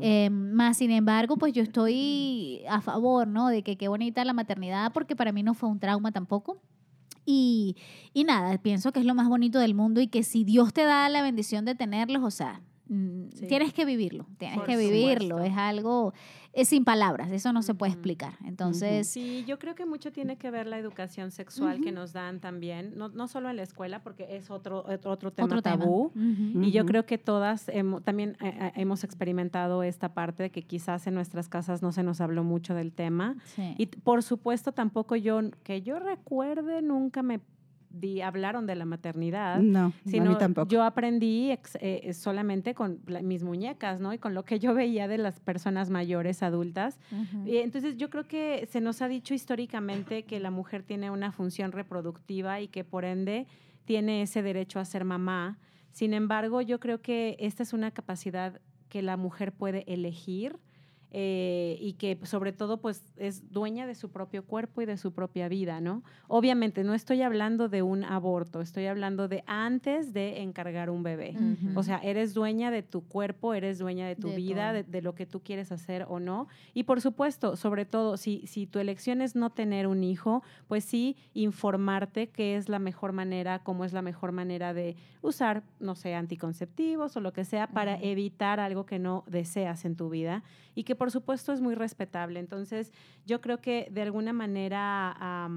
Eh, 0.00 0.28
más 0.30 0.76
sin 0.76 0.90
embargo, 0.90 1.36
pues 1.38 1.52
yo 1.54 1.62
estoy 1.62 2.62
a 2.68 2.80
favor, 2.80 3.26
¿no? 3.26 3.48
De 3.48 3.62
que 3.62 3.76
qué 3.76 3.88
bonita 3.88 4.24
la 4.24 4.32
maternidad, 4.34 4.92
porque 4.92 5.16
para 5.16 5.32
mí 5.32 5.42
no 5.42 5.54
fue 5.54 5.68
un 5.68 5.78
trauma 5.80 6.12
tampoco. 6.12 6.60
Y, 7.24 7.76
y 8.14 8.24
nada, 8.24 8.56
pienso 8.58 8.92
que 8.92 9.00
es 9.00 9.06
lo 9.06 9.14
más 9.14 9.28
bonito 9.28 9.58
del 9.58 9.74
mundo 9.74 10.00
y 10.00 10.06
que 10.08 10.22
si 10.22 10.44
Dios 10.44 10.72
te 10.72 10.84
da 10.84 11.08
la 11.08 11.22
bendición 11.22 11.64
de 11.64 11.74
tenerlos, 11.74 12.22
o 12.22 12.30
sea, 12.30 12.62
mm, 12.88 13.28
Sí. 13.34 13.46
tienes 13.48 13.72
que 13.74 13.84
vivirlo, 13.84 14.26
tienes 14.38 14.56
Por 14.58 14.66
que 14.66 14.76
vivirlo. 14.76 15.36
supuesto. 15.36 15.52
Es 15.52 15.56
algo, 15.58 16.14
es 16.60 16.68
sin 16.68 16.84
palabras, 16.84 17.30
eso 17.32 17.52
no 17.52 17.62
se 17.62 17.74
puede 17.74 17.92
explicar. 17.92 18.34
Entonces, 18.44 19.08
Sí, 19.08 19.44
yo 19.46 19.58
creo 19.58 19.74
que 19.74 19.86
mucho 19.86 20.12
tiene 20.12 20.36
que 20.36 20.50
ver 20.50 20.66
la 20.66 20.78
educación 20.78 21.30
sexual 21.30 21.80
que 21.80 21.92
nos 21.92 22.12
dan 22.12 22.40
también, 22.40 22.92
no, 22.96 23.08
no 23.08 23.28
solo 23.28 23.48
en 23.50 23.56
la 23.56 23.62
escuela, 23.62 24.02
porque 24.02 24.36
es 24.36 24.50
otro, 24.50 24.84
otro, 24.86 25.10
otro 25.12 25.30
tema 25.32 25.46
otro 25.46 25.62
tema. 25.62 25.78
tabú. 25.78 26.12
Y 26.62 26.70
yo 26.70 26.84
creo 26.86 27.04
que 27.06 27.18
todas 27.18 27.68
hemo- 27.68 28.02
también 28.02 28.36
eh, 28.40 28.54
eh, 28.60 28.72
hemos 28.76 29.04
experimentado 29.04 29.82
esta 29.82 30.14
parte 30.14 30.42
de 30.44 30.50
que 30.50 30.62
quizás 30.62 31.06
en 31.06 31.14
nuestras 31.14 31.48
casas 31.48 31.82
no 31.82 31.92
se 31.92 32.02
nos 32.02 32.20
habló 32.20 32.44
mucho 32.44 32.74
del 32.74 32.92
tema. 32.92 33.36
Sí. 33.44 33.74
Y 33.78 33.86
por 33.86 34.22
supuesto 34.22 34.72
tampoco 34.72 35.16
yo, 35.16 35.40
que 35.62 35.82
yo 35.82 35.98
recuerde, 35.98 36.82
nunca 36.82 37.22
me 37.22 37.40
di, 37.90 38.20
hablaron 38.20 38.66
de 38.66 38.74
la 38.74 38.84
maternidad. 38.84 39.58
No, 39.60 39.86
a 39.86 39.92
Sino 40.10 40.30
mí 40.32 40.36
tampoco. 40.38 40.68
yo 40.68 40.82
aprendí 40.82 41.50
ex- 41.50 41.78
eh, 41.80 42.12
solamente 42.12 42.74
con 42.74 43.00
la- 43.06 43.22
mis 43.22 43.42
muñecas, 43.42 44.00
¿no? 44.00 44.12
Y 44.12 44.18
con 44.18 44.34
lo 44.34 44.44
que 44.44 44.58
yo 44.58 44.74
veía 44.74 45.08
de 45.08 45.18
las 45.18 45.40
personas 45.40 45.90
mayores, 45.90 46.42
adultas. 46.42 46.98
Y 47.46 47.56
entonces 47.58 47.96
yo 47.96 48.10
creo 48.10 48.24
que 48.24 48.66
se 48.70 48.80
nos 48.80 49.00
ha 49.02 49.08
dicho 49.08 49.34
históricamente 49.34 50.24
que 50.24 50.38
la 50.40 50.50
mujer 50.50 50.82
tiene 50.82 51.10
una 51.10 51.32
función 51.32 51.72
reproductiva 51.72 52.60
y 52.60 52.68
que 52.68 52.84
por 52.84 53.04
ende 53.04 53.46
tiene 53.84 54.22
ese 54.22 54.42
derecho 54.42 54.80
a 54.80 54.84
ser 54.84 55.04
mamá. 55.04 55.58
Sin 55.90 56.12
embargo, 56.14 56.60
yo 56.60 56.78
creo 56.78 57.00
que 57.00 57.36
esta 57.40 57.62
es 57.62 57.72
una 57.72 57.90
capacidad 57.90 58.60
que 58.88 59.02
la 59.02 59.16
mujer 59.16 59.52
puede 59.52 59.84
elegir 59.92 60.58
eh, 61.10 61.78
y 61.80 61.94
que 61.94 62.18
sobre 62.24 62.52
todo 62.52 62.82
pues 62.82 63.02
es 63.16 63.50
dueña 63.50 63.86
de 63.86 63.94
su 63.94 64.10
propio 64.10 64.44
cuerpo 64.44 64.82
y 64.82 64.86
de 64.86 64.98
su 64.98 65.12
propia 65.12 65.48
vida, 65.48 65.80
¿no? 65.80 66.02
Obviamente 66.26 66.84
no 66.84 66.92
estoy 66.92 67.22
hablando 67.22 67.68
de 67.68 67.82
un 67.82 68.04
aborto, 68.04 68.60
estoy 68.60 68.86
hablando 68.86 69.26
de 69.26 69.42
antes 69.46 70.12
de 70.12 70.42
encargar 70.42 70.90
un 70.90 71.02
bebé. 71.02 71.34
O 71.74 71.82
sea, 71.82 71.98
eres 71.98 72.34
dueña 72.34 72.70
de 72.70 72.82
tu 72.82 73.02
cuerpo, 73.02 73.54
eres 73.54 73.78
dueña 73.78 74.06
de 74.06 74.16
tu 74.16 74.28
De 74.28 74.36
vida, 74.36 74.72
de, 74.72 74.82
de 74.82 75.00
lo 75.00 75.14
que 75.14 75.24
tú 75.24 75.40
quieres 75.40 75.72
hacer 75.72 76.04
o 76.08 76.20
no. 76.20 76.48
Y 76.74 76.82
por 76.82 77.00
supuesto, 77.00 77.56
sobre 77.56 77.86
todo, 77.86 78.16
si, 78.16 78.46
si 78.46 78.66
tu 78.66 78.78
elección 78.78 79.22
es 79.22 79.34
no 79.34 79.50
tener 79.50 79.86
un 79.86 80.04
hijo, 80.04 80.42
pues 80.66 80.84
sí, 80.84 81.16
informarte 81.32 82.28
qué 82.28 82.56
es 82.56 82.68
la 82.68 82.78
mejor 82.78 83.12
manera, 83.12 83.60
cómo 83.60 83.84
es 83.84 83.92
la 83.92 84.02
mejor 84.02 84.32
manera 84.32 84.74
de 84.74 84.96
usar, 85.22 85.62
no 85.80 85.94
sé, 85.94 86.14
anticonceptivos 86.14 87.16
o 87.16 87.20
lo 87.20 87.32
que 87.32 87.44
sea 87.44 87.66
para 87.68 87.98
evitar 88.00 88.60
algo 88.60 88.86
que 88.86 88.98
no 88.98 89.24
deseas 89.26 89.84
en 89.84 89.96
tu 89.96 90.10
vida 90.10 90.42
y 90.74 90.84
que 90.84 90.94
por 90.98 91.10
supuesto 91.10 91.52
es 91.52 91.60
muy 91.62 91.74
respetable. 91.74 92.40
Entonces, 92.40 92.92
yo 93.24 93.40
creo 93.40 93.58
que 93.58 93.88
de 93.90 94.02
alguna 94.02 94.32
manera... 94.32 95.48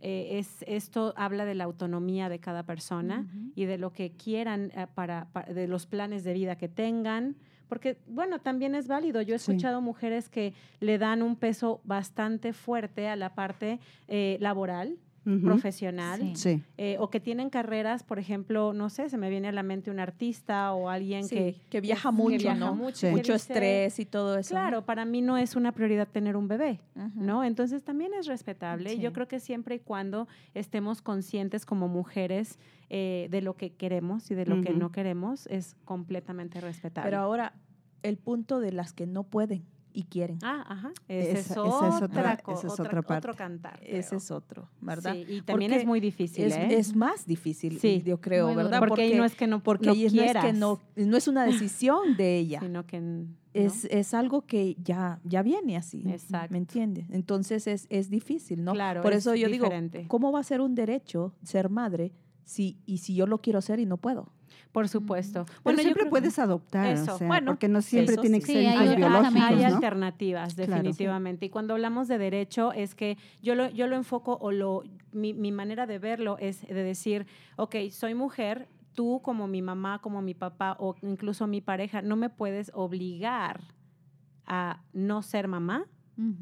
eh, 0.00 0.38
es, 0.38 0.62
esto 0.68 1.14
habla 1.16 1.44
de 1.46 1.54
la 1.54 1.64
autonomía 1.64 2.28
de 2.28 2.38
cada 2.38 2.64
persona 2.64 3.26
y 3.54 3.64
de 3.64 3.78
lo 3.78 3.92
que 3.92 4.12
quieran 4.12 4.70
eh, 4.76 4.86
para, 4.94 5.26
pa- 5.32 5.42
de 5.44 5.66
los 5.66 5.86
planes 5.86 6.22
de 6.22 6.34
vida 6.34 6.56
que 6.56 6.68
tengan. 6.68 7.34
Porque, 7.66 7.98
bueno, 8.06 8.38
también 8.38 8.74
es 8.74 8.86
válido. 8.88 9.22
Yo 9.22 9.34
he 9.34 9.38
Sí. 9.38 9.50
escuchado 9.50 9.80
mujeres 9.80 10.28
que 10.28 10.52
le 10.80 10.98
dan 10.98 11.22
un 11.22 11.34
peso 11.34 11.80
bastante 11.84 12.52
fuerte 12.52 13.08
a 13.08 13.16
la 13.16 13.34
parte 13.34 13.80
eh, 14.06 14.36
laboral, 14.40 14.98
Profesional, 15.42 16.20
Sí. 16.20 16.36
Sí. 16.36 16.62
eh, 16.78 16.96
o 17.00 17.10
que 17.10 17.18
tienen 17.20 17.50
carreras, 17.50 18.02
por 18.04 18.18
ejemplo, 18.18 18.72
no 18.72 18.88
sé, 18.90 19.08
se 19.10 19.18
me 19.18 19.28
viene 19.28 19.48
a 19.48 19.52
la 19.52 19.62
mente 19.62 19.90
un 19.90 19.98
artista 19.98 20.72
o 20.72 20.88
alguien 20.88 21.24
Sí, 21.24 21.34
que, 21.34 21.56
que 21.68 21.80
viaja 21.80 22.10
que 22.10 22.16
mucho, 22.16 22.38
viaja 22.38 22.58
¿no? 22.58 22.74
mucho, 22.76 22.96
Sí. 22.96 23.06
que 23.08 23.12
Mucho 23.12 23.32
dice, 23.32 23.52
estrés 23.52 23.98
y 23.98 24.04
todo 24.04 24.38
eso. 24.38 24.50
Claro, 24.50 24.84
para 24.84 25.04
mí 25.04 25.22
no 25.22 25.36
es 25.36 25.56
una 25.56 25.72
prioridad 25.72 26.06
tener 26.08 26.36
un 26.36 26.48
bebé. 26.48 26.80
¿no? 27.14 27.42
Entonces 27.44 27.82
también 27.82 28.12
es 28.14 28.26
respetable. 28.26 28.94
y 28.94 28.98
Yo 29.00 29.12
creo 29.12 29.26
que 29.28 29.40
siempre 29.40 29.76
y 29.76 29.78
cuando 29.80 30.28
estemos 30.54 31.02
conscientes 31.02 31.66
como 31.66 31.88
mujeres 31.88 32.58
eh, 32.88 33.26
de 33.30 33.42
lo 33.42 33.56
que 33.56 33.70
queremos 33.74 34.30
y 34.30 34.34
de 34.36 34.46
lo 34.46 34.62
que 34.62 34.72
no 34.72 34.92
queremos, 34.92 35.46
es 35.48 35.74
completamente 35.84 36.60
respetable. 36.60 37.10
Pero 37.10 37.20
ahora, 37.20 37.52
el 38.02 38.16
punto 38.16 38.60
de 38.60 38.70
las 38.72 38.92
que 38.92 39.06
no 39.06 39.24
pueden 39.24 39.64
y 39.96 40.04
quieren. 40.04 40.38
ah, 40.42 40.64
ajá. 40.68 40.92
Ese 41.08 41.30
Esa- 41.32 41.38
es, 41.40 41.50
es 41.50 41.56
otra, 41.56 42.04
otra- 42.04 42.36
co- 42.38 42.52
esa 42.52 42.66
es 42.66 42.72
otra- 42.74 42.84
otra 42.86 43.02
parte. 43.02 43.28
otro 43.28 43.34
cantar. 43.36 43.80
Ese 43.82 44.08
creo. 44.08 44.18
es 44.18 44.30
otro, 44.30 44.68
¿verdad? 44.80 45.14
Sí, 45.14 45.20
y 45.28 45.42
también 45.42 45.70
Porque 45.70 45.80
es 45.82 45.86
muy 45.86 46.00
difícil, 46.00 46.44
es, 46.44 46.56
¿eh? 46.56 46.68
es 46.78 46.94
más 46.94 47.26
difícil, 47.26 47.78
Sí. 47.80 48.02
yo 48.04 48.20
creo. 48.20 48.54
¿verdad? 48.54 48.78
porque, 48.80 49.02
ahí 49.02 49.14
no 49.14 49.24
es 49.24 49.34
que 49.34 49.46
no, 49.46 49.62
porque 49.62 49.86
no 49.86 49.92
ahí 49.92 50.08
no 50.12 50.22
es 50.22 50.36
que 50.36 50.52
no, 50.52 50.80
no 50.96 51.16
es 51.16 51.26
una 51.28 51.44
decisión 51.70 52.16
de 52.16 52.38
ella. 52.38 52.60
sino 52.60 52.86
que 52.86 53.00
¿no? 53.00 53.26
Es, 53.54 53.86
es 53.86 54.12
algo 54.12 54.42
que 54.42 54.76
ya, 54.84 55.18
ya 55.24 55.42
viene 55.42 55.78
así. 55.78 56.02
Exacto. 56.06 56.52
¿Me 56.52 56.58
entiendes? 56.58 57.06
Entonces 57.10 57.66
es, 57.66 57.86
es 57.88 58.10
difícil, 58.10 58.62
¿no? 58.62 58.74
Claro, 58.74 59.00
Por 59.00 59.14
es 59.14 59.20
eso 59.20 59.34
yo 59.34 59.48
diferente. 59.48 59.98
digo, 59.98 60.08
¿cómo 60.08 60.30
va 60.30 60.40
a 60.40 60.42
ser 60.42 60.60
un 60.60 60.74
derecho 60.74 61.32
ser 61.42 61.70
madre 61.70 62.12
si, 62.44 62.78
y 62.84 62.98
si 62.98 63.14
yo 63.14 63.26
lo 63.26 63.38
quiero 63.40 63.62
ser 63.62 63.80
y 63.80 63.86
no 63.86 63.96
puedo? 63.96 64.30
Por 64.76 64.88
supuesto. 64.90 65.46
Pero 65.46 65.60
Bueno, 65.64 65.78
siempre 65.80 66.04
puedes 66.04 66.38
adoptar, 66.38 66.88
Eso, 66.88 67.14
o 67.14 67.18
sea, 67.18 67.26
bueno, 67.26 67.46
porque 67.52 67.66
no 67.66 67.80
siempre 67.80 68.12
eso 68.12 68.20
tiene 68.20 68.40
que 68.40 68.44
Sí, 68.46 68.52
ser 68.52 68.66
hay 68.76 68.94
biológicos, 68.94 69.34
hay 69.40 69.56
¿no? 69.56 69.66
alternativas, 69.74 70.54
Claro. 70.54 70.70
definitivamente. 70.72 71.46
Y 71.46 71.48
cuando 71.48 71.72
hablamos 71.72 72.08
de 72.08 72.18
derecho, 72.18 72.72
es 72.74 72.94
que 72.94 73.16
yo 73.40 73.54
lo, 73.54 73.70
yo 73.70 73.86
lo 73.86 73.96
enfoco 73.96 74.36
o 74.38 74.52
lo, 74.52 74.82
mi, 75.12 75.32
mi 75.32 75.50
manera 75.50 75.86
de 75.86 75.98
verlo 75.98 76.36
es 76.40 76.60
de 76.60 76.74
decir, 76.74 77.26
ok, 77.56 77.74
soy 77.90 78.14
mujer, 78.14 78.68
tú 78.92 79.22
como 79.22 79.48
mi 79.48 79.62
mamá, 79.62 80.00
como 80.02 80.20
mi 80.20 80.34
papá 80.34 80.76
o 80.78 80.94
incluso 81.00 81.46
mi 81.46 81.62
pareja, 81.62 82.02
no 82.02 82.16
me 82.16 82.28
puedes 82.28 82.70
obligar 82.74 83.62
a 84.44 84.82
no 84.92 85.22
ser 85.22 85.48
mamá 85.48 85.86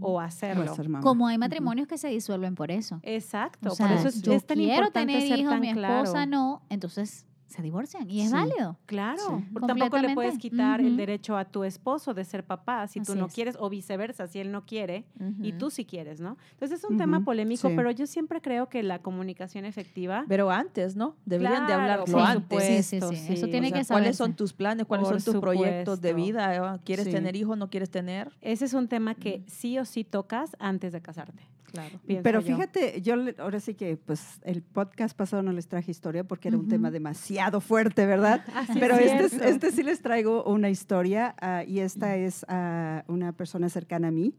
o 0.00 0.18
hacerlo. 0.20 0.74
ser 0.74 0.88
mamá. 0.88 1.04
Como 1.04 1.28
hay 1.28 1.38
matrimonios 1.38 1.86
que 1.86 1.98
se 1.98 2.08
disuelven 2.08 2.56
por 2.56 2.72
eso. 2.72 2.98
Exacto, 3.04 3.70
O 3.70 3.74
sea, 3.76 3.86
por 3.86 3.96
eso 3.96 4.08
es, 4.08 4.22
yo 4.22 4.32
es 4.32 4.44
tan 4.44 4.56
quiero 4.56 4.72
importante 4.72 5.12
tener 5.12 5.28
ser 5.28 5.38
hijos, 5.38 5.52
tan 5.52 5.60
mi 5.60 5.68
esposa 5.68 6.12
claro. 6.12 6.30
no, 6.32 6.62
entonces 6.68 7.26
se 7.46 7.62
divorcian 7.62 8.10
y 8.10 8.20
es 8.22 8.28
Sí. 8.28 8.32
válido. 8.34 8.78
Claro, 8.86 9.20
Sí. 9.38 9.44
porque 9.52 9.66
tampoco 9.68 9.98
le 9.98 10.14
puedes 10.14 10.38
quitar 10.38 10.80
el 10.80 10.96
derecho 10.96 11.36
a 11.36 11.44
tu 11.44 11.62
esposo 11.64 12.12
de 12.14 12.24
ser 12.24 12.44
papá 12.44 12.86
si 12.88 13.00
tú 13.00 13.12
Así 13.12 13.18
no 13.20 13.26
es. 13.26 13.34
quieres 13.34 13.56
o 13.60 13.68
viceversa 13.70 14.26
si 14.26 14.40
él 14.40 14.50
no 14.50 14.64
quiere 14.66 15.04
y 15.42 15.52
tú 15.52 15.70
sí 15.70 15.84
quieres, 15.84 16.20
¿no? 16.20 16.36
Entonces 16.52 16.78
es 16.82 16.90
un 16.90 16.96
tema 16.96 17.20
polémico, 17.24 17.68
sí. 17.68 17.74
pero 17.76 17.90
yo 17.90 18.06
siempre 18.06 18.40
creo 18.40 18.68
que 18.68 18.82
la 18.82 19.00
comunicación 19.00 19.64
efectiva 19.64 20.24
Pero 20.28 20.50
antes, 20.50 20.96
¿no? 20.96 21.16
Deberían 21.26 21.66
de 21.66 21.72
hablarlo 21.74 22.18
antes. 22.24 22.62
Sí, 22.64 22.82
sí, 22.82 23.00
supuesto, 23.00 23.24
sí, 23.26 23.32
Eso 23.34 23.44
sí. 23.46 23.50
tiene 23.50 23.68
O 23.68 23.70
sea, 23.70 23.80
que. 23.82 23.86
¿Cuáles 23.88 24.16
son 24.16 24.34
tus 24.34 24.52
planes? 24.52 24.86
¿Cuáles 24.86 25.08
Por 25.08 25.20
son 25.20 25.32
tus 25.34 25.40
proyectos 25.40 26.00
de 26.00 26.10
supuesto. 26.10 26.32
vida? 26.32 26.78
¿Quieres 26.84 27.04
Sí. 27.06 27.10
tener 27.12 27.36
hijos? 27.36 27.56
¿No 27.58 27.68
quieres 27.70 27.90
tener? 27.90 28.32
ese 28.40 28.64
es 28.64 28.74
un 28.74 28.88
tema 28.88 29.14
que 29.14 29.42
sí 29.46 29.78
o 29.78 29.84
sí 29.84 30.04
tocas 30.04 30.56
antes 30.58 30.92
de 30.92 31.00
casarte. 31.00 31.48
Claro. 31.74 31.98
Pero 32.22 32.40
yo. 32.40 32.46
fíjate, 32.54 33.02
yo 33.02 33.16
le- 33.16 33.34
ahora 33.38 33.58
sí 33.58 33.74
que 33.74 33.96
pues 33.96 34.38
el 34.44 34.62
podcast 34.62 35.16
pasado 35.16 35.42
no 35.42 35.50
les 35.52 35.66
traje 35.66 35.90
historia 35.90 36.22
porque 36.22 36.46
era 36.46 36.56
un 36.56 36.62
Ujú. 36.66 36.70
tema 36.70 36.92
demasiado 36.92 37.60
fuerte, 37.60 38.06
¿verdad? 38.06 38.44
Ah, 38.54 38.64
sí, 38.72 38.78
Pero 38.78 38.94
es 38.94 39.10
este, 39.10 39.24
es- 39.24 39.30
cierto. 39.32 39.48
este 39.48 39.72
sí 39.72 39.82
les 39.82 40.00
traigo 40.00 40.44
una 40.44 40.70
historia 40.70 41.34
ah, 41.40 41.64
y 41.66 41.80
esta 41.80 42.16
es 42.16 42.46
ah, 42.48 43.02
una 43.08 43.32
persona 43.32 43.68
cercana 43.68 44.08
a 44.08 44.10
mí. 44.12 44.34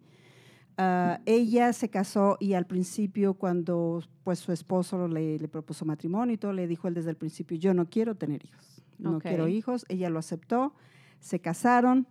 Ah, 0.78 1.20
ella 1.26 1.74
se 1.74 1.90
casó 1.90 2.38
y 2.40 2.54
al 2.54 2.66
principio 2.68 3.34
cuando 3.34 4.02
pues 4.24 4.40
su 4.40 4.54
esposo 4.54 5.08
le, 5.10 5.38
le 5.38 5.48
propuso 5.50 5.84
matrimonio 5.86 6.36
y 6.36 6.38
todo, 6.38 6.54
le 6.54 6.68
dijo 6.68 6.88
él 6.88 6.94
desde 6.94 7.10
el 7.10 7.18
principio, 7.18 7.58
yo 7.58 7.74
no 7.74 7.90
quiero 7.90 8.16
tener 8.16 8.46
hijos, 8.46 8.82
no 8.98 9.18
Ok. 9.18 9.24
quiero 9.24 9.48
hijos. 9.50 9.86
Ella 9.90 10.10
lo 10.10 10.20
aceptó, 10.20 10.74
se 11.20 11.40
casaron 11.40 12.08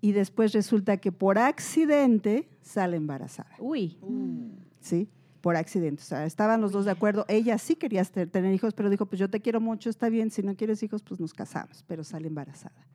y 0.00 0.12
después 0.12 0.52
resulta 0.52 0.98
que 0.98 1.10
por 1.10 1.38
accidente 1.38 2.48
sale 2.60 2.96
embarazada. 2.96 3.50
Uy, 3.58 3.98
¿sí? 4.80 5.08
Por 5.40 5.56
accidente. 5.56 6.02
O 6.02 6.04
sea, 6.04 6.24
estaban 6.26 6.60
los 6.60 6.72
dos 6.72 6.84
de 6.84 6.90
acuerdo. 6.90 7.24
Ella 7.28 7.58
sí 7.58 7.76
quería 7.76 8.04
te- 8.04 8.26
tener 8.26 8.52
hijos, 8.54 8.74
pero 8.74 8.90
dijo, 8.90 9.06
pues 9.06 9.20
yo 9.20 9.30
te 9.30 9.40
quiero 9.40 9.60
mucho, 9.60 9.88
está 9.90 10.08
bien, 10.08 10.30
si 10.30 10.42
no 10.42 10.56
quieres 10.56 10.82
hijos, 10.82 11.02
pues 11.02 11.20
nos 11.20 11.32
casamos, 11.32 11.84
pero 11.86 12.02
sale 12.04 12.26
embarazada. 12.28 12.86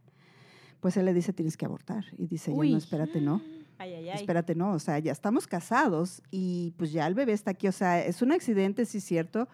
Pues 0.79 0.97
él 0.97 1.05
le 1.05 1.13
dice, 1.13 1.31
tienes 1.31 1.55
que 1.55 1.65
abortar. 1.65 2.03
Y 2.17 2.27
dice, 2.27 2.51
Uy. 2.51 2.71
no, 2.71 2.77
espérate, 2.77 3.21
no, 3.21 3.41
ay, 3.77 3.93
ay, 3.93 4.09
ay. 4.09 4.15
espérate, 4.17 4.53
no. 4.55 4.73
O 4.73 4.79
sea, 4.79 4.99
ya 4.99 5.13
estamos 5.13 5.47
casados 5.47 6.21
y 6.29 6.73
pues 6.77 6.91
ya 6.91 7.07
el 7.07 7.13
bebé 7.15 7.31
está 7.31 7.51
aquí. 7.51 7.67
O 7.69 7.71
sea, 7.71 8.03
es 8.05 8.21
un 8.21 8.33
accidente, 8.33 8.85
sí 8.85 8.99
cierto, 8.99 9.47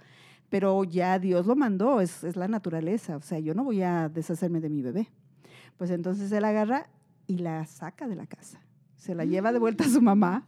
pero 0.50 0.84
ya 0.84 1.20
Dios 1.20 1.46
lo 1.46 1.56
mandó, 1.56 2.02
es, 2.02 2.24
es 2.24 2.36
la 2.36 2.48
naturaleza. 2.48 3.16
O 3.18 3.22
sea, 3.22 3.38
yo 3.38 3.54
no 3.54 3.64
voy 3.64 3.84
a 3.84 4.10
deshacerme 4.10 4.60
de 4.60 4.70
mi 4.70 4.82
bebé. 4.82 5.10
Pues 5.78 5.92
entonces 5.92 6.32
él 6.32 6.44
agarra 6.44 6.90
y 7.28 7.38
la 7.38 7.64
saca 7.68 8.08
de 8.08 8.16
la 8.16 8.26
casa. 8.26 8.60
Se 9.00 9.16
la 9.16 9.26
lleva 9.26 9.52
de 9.52 9.58
vuelta 9.60 9.86
a 9.86 9.90
su 9.90 10.02
mamá. 10.02 10.46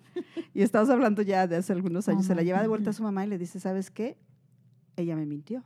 Y 0.54 0.62
estamos 0.62 0.90
hablando 0.90 1.22
ya 1.24 1.48
de 1.48 1.56
hace 1.56 1.74
algunos 1.74 2.08
años. 2.10 2.26
Se 2.26 2.36
la 2.36 2.44
lleva 2.44 2.62
de 2.62 2.68
vuelta 2.68 2.92
a 2.92 2.94
su 2.94 3.02
mamá 3.02 3.26
y 3.26 3.30
le 3.30 3.38
dice, 3.38 3.60
¿sabes 3.60 3.90
qué? 3.90 4.18
Ella 4.98 5.16
me 5.16 5.26
mintió. 5.26 5.64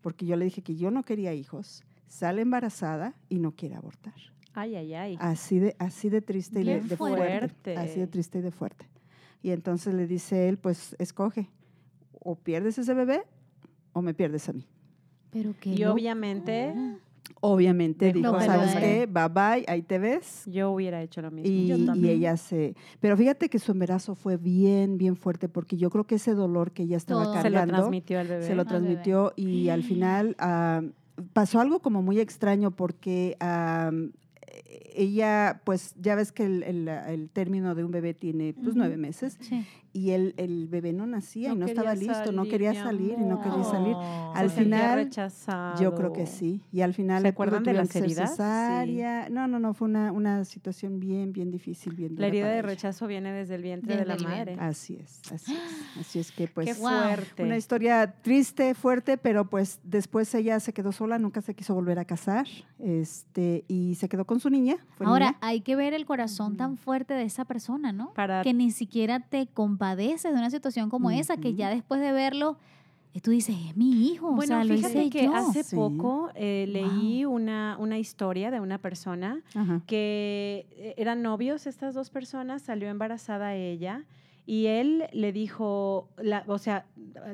Porque 0.00 0.24
yo 0.24 0.36
le 0.36 0.44
dije 0.46 0.62
que 0.62 0.76
yo 0.76 0.90
no 0.90 1.02
quería 1.02 1.34
hijos. 1.34 1.84
Sale 2.06 2.40
embarazada 2.42 3.14
y 3.28 3.40
no 3.40 3.52
quiere 3.52 3.74
abortar. 3.74 4.14
Ay, 4.54 4.76
ay, 4.76 4.94
ay. 4.94 5.16
Así 5.20 5.58
de, 5.58 5.76
así 5.78 6.08
de 6.08 6.22
triste 6.22 6.60
y 6.60 6.64
de, 6.64 6.74
Bien 6.76 6.88
de 6.88 6.96
fuerte. 6.96 7.18
fuerte. 7.18 7.76
Así 7.76 8.00
de 8.00 8.06
triste 8.06 8.38
y 8.38 8.42
de 8.42 8.50
fuerte. 8.50 8.86
Y 9.42 9.50
entonces 9.50 9.92
le 9.94 10.06
dice 10.06 10.48
él, 10.48 10.56
pues 10.56 10.96
escoge. 10.98 11.50
O 12.12 12.36
pierdes 12.36 12.78
ese 12.78 12.94
bebé 12.94 13.24
o 13.92 14.02
me 14.02 14.14
pierdes 14.14 14.48
a 14.48 14.52
mí. 14.52 14.66
Pero 15.30 15.54
que 15.58 15.70
Y 15.70 15.84
obviamente 15.84 16.74
Obviamente 17.42 18.06
Dejó 18.12 18.18
dijo, 18.18 18.38
que 18.38 18.44
¿sabes 18.44 18.74
qué? 18.76 19.06
Bye 19.06 19.28
bye, 19.28 19.64
ahí 19.66 19.80
te 19.82 19.98
ves. 19.98 20.42
yo 20.46 20.72
hubiera 20.72 21.00
hecho 21.02 21.22
lo 21.22 21.30
mismo. 21.30 21.50
Y, 21.50 21.66
Yo 21.68 21.76
y 21.76 21.86
también. 21.86 22.18
ella 22.18 22.36
se... 22.36 22.74
Pero 23.00 23.16
fíjate 23.16 23.48
que 23.48 23.58
su 23.58 23.72
embarazo 23.72 24.14
fue 24.14 24.36
bien, 24.36 24.98
bien 24.98 25.16
fuerte 25.16 25.48
porque 25.48 25.78
yo 25.78 25.88
creo 25.88 26.04
que 26.04 26.16
ese 26.16 26.34
dolor 26.34 26.72
que 26.72 26.82
ella 26.82 26.98
estaba 26.98 27.24
Todo. 27.24 27.32
Se 27.32 27.38
lo 27.38 27.42
cargando 27.56 27.74
transmitió 27.76 28.20
al 28.20 28.26
bebé. 28.28 28.42
se 28.46 28.54
lo 28.54 28.60
Al 28.62 28.66
bebé. 28.66 28.78
transmitió 28.78 29.32
y 29.36 29.68
al 29.70 29.82
final 29.84 30.36
pasó 31.32 31.60
algo 31.60 31.80
como 31.80 32.02
muy 32.02 32.20
extraño 32.20 32.72
porque 32.72 33.36
ella, 34.94 35.60
pues 35.64 35.94
ya 36.00 36.14
ves 36.14 36.32
que 36.32 36.44
el, 36.44 36.62
el- 36.64 36.88
el 36.88 37.30
término 37.30 37.74
de 37.74 37.84
un 37.84 37.90
bebé 37.90 38.14
tiene 38.14 38.52
pues 38.54 38.74
nueve 38.76 38.96
meses 38.96 39.38
Sí. 39.40 39.64
Y 39.92 40.10
el, 40.10 40.34
el 40.36 40.68
bebé 40.68 40.92
no 40.92 41.06
nacía 41.06 41.50
No 41.50 41.54
y 41.54 41.58
no 41.58 41.66
estaba 41.66 41.94
listo, 41.94 42.32
no 42.32 42.44
quería 42.44 42.74
salir 42.74 43.16
y 43.18 43.24
no 43.24 43.40
quería 43.40 43.64
salir. 43.64 43.96
Al 44.34 44.50
Se 44.50 44.62
final, 44.62 44.94
rechazado. 45.04 45.80
Yo 45.80 45.94
creo 45.94 46.12
que 46.12 46.26
sí. 46.26 46.62
Y 46.72 46.82
al 46.82 46.94
final 46.94 47.22
¿Se 47.22 47.28
acuerdan 47.28 47.62
de 47.64 47.78
hacer 47.78 48.04
heridas? 48.04 48.30
cesárea. 48.30 49.28
No, 49.30 49.46
no, 49.48 49.58
no, 49.58 49.74
fue 49.74 49.88
una, 49.88 50.12
una 50.12 50.44
situación 50.44 51.00
bien, 51.00 51.32
bien 51.32 51.50
difícil, 51.50 51.94
bien 51.94 52.14
La 52.16 52.26
herida 52.28 52.48
de 52.50 52.62
rechazo 52.62 53.06
viene 53.06 53.32
desde 53.32 53.56
el 53.56 53.62
vientre 53.62 53.96
Desde 53.96 54.12
de 54.12 54.18
la 54.22 54.28
madre. 54.28 54.56
Así 54.60 54.94
es, 54.96 55.20
así 55.32 55.52
es. 55.54 55.98
Así 56.00 56.18
es 56.18 56.32
que 56.32 56.46
pues 56.48 56.66
Qué 56.68 56.74
fuerte. 56.74 57.42
una 57.42 57.56
historia 57.56 58.14
triste, 58.22 58.74
fuerte, 58.74 59.16
pero 59.18 59.48
pues 59.50 59.80
después 59.82 60.32
ella 60.34 60.60
se 60.60 60.72
quedó 60.72 60.92
sola, 60.92 61.18
nunca 61.18 61.40
se 61.40 61.54
quiso 61.54 61.74
volver 61.74 61.98
a 61.98 62.04
casar, 62.04 62.46
este, 62.78 63.64
y 63.68 63.94
se 63.96 64.08
quedó 64.08 64.24
con 64.24 64.40
su 64.40 64.50
niña. 64.50 64.76
fue 64.96 65.06
Ahora, 65.06 65.26
niña. 65.26 65.38
hay 65.40 65.60
que 65.60 65.76
ver 65.76 65.94
el 65.94 66.06
corazón 66.06 66.56
tan 66.56 66.76
fuerte 66.76 67.14
de 67.14 67.24
esa 67.24 67.44
persona, 67.44 67.92
¿no? 67.92 68.12
Para 68.14 68.42
Que 68.42 68.54
ni 68.54 68.70
siquiera 68.70 69.20
te 69.20 69.46
compadeces 69.80 70.32
de 70.32 70.38
una 70.38 70.50
situación 70.50 70.90
como 70.90 71.10
esa, 71.10 71.38
que 71.38 71.54
ya 71.54 71.70
después 71.70 72.00
de 72.02 72.12
verlo, 72.12 72.58
eh, 73.14 73.20
tú 73.22 73.30
dices, 73.30 73.56
es 73.68 73.76
mi 73.78 74.08
hijo, 74.12 74.28
o 74.28 74.32
Bueno, 74.32 74.46
sea, 74.56 74.64
lo 74.64 74.74
fíjate 74.76 75.04
hice 75.04 75.10
que 75.10 75.24
yo. 75.24 75.34
hace 75.34 75.64
Sí. 75.64 75.74
poco 75.74 76.30
eh, 76.34 76.66
leí 76.68 77.24
una, 77.24 77.76
una 77.80 77.98
historia 77.98 78.50
de 78.50 78.60
una 78.60 78.76
persona 78.78 79.40
Ajá. 79.54 79.80
que 79.86 80.66
eh, 80.72 80.94
eran 80.98 81.22
novios 81.22 81.66
estas 81.66 81.94
dos 81.94 82.10
personas, 82.10 82.60
salió 82.62 82.88
embarazada 82.90 83.54
ella 83.54 84.04
y 84.50 84.66
él 84.66 85.04
le 85.12 85.32
dijo, 85.32 86.08
la, 86.16 86.42
o 86.48 86.58
sea, 86.58 86.84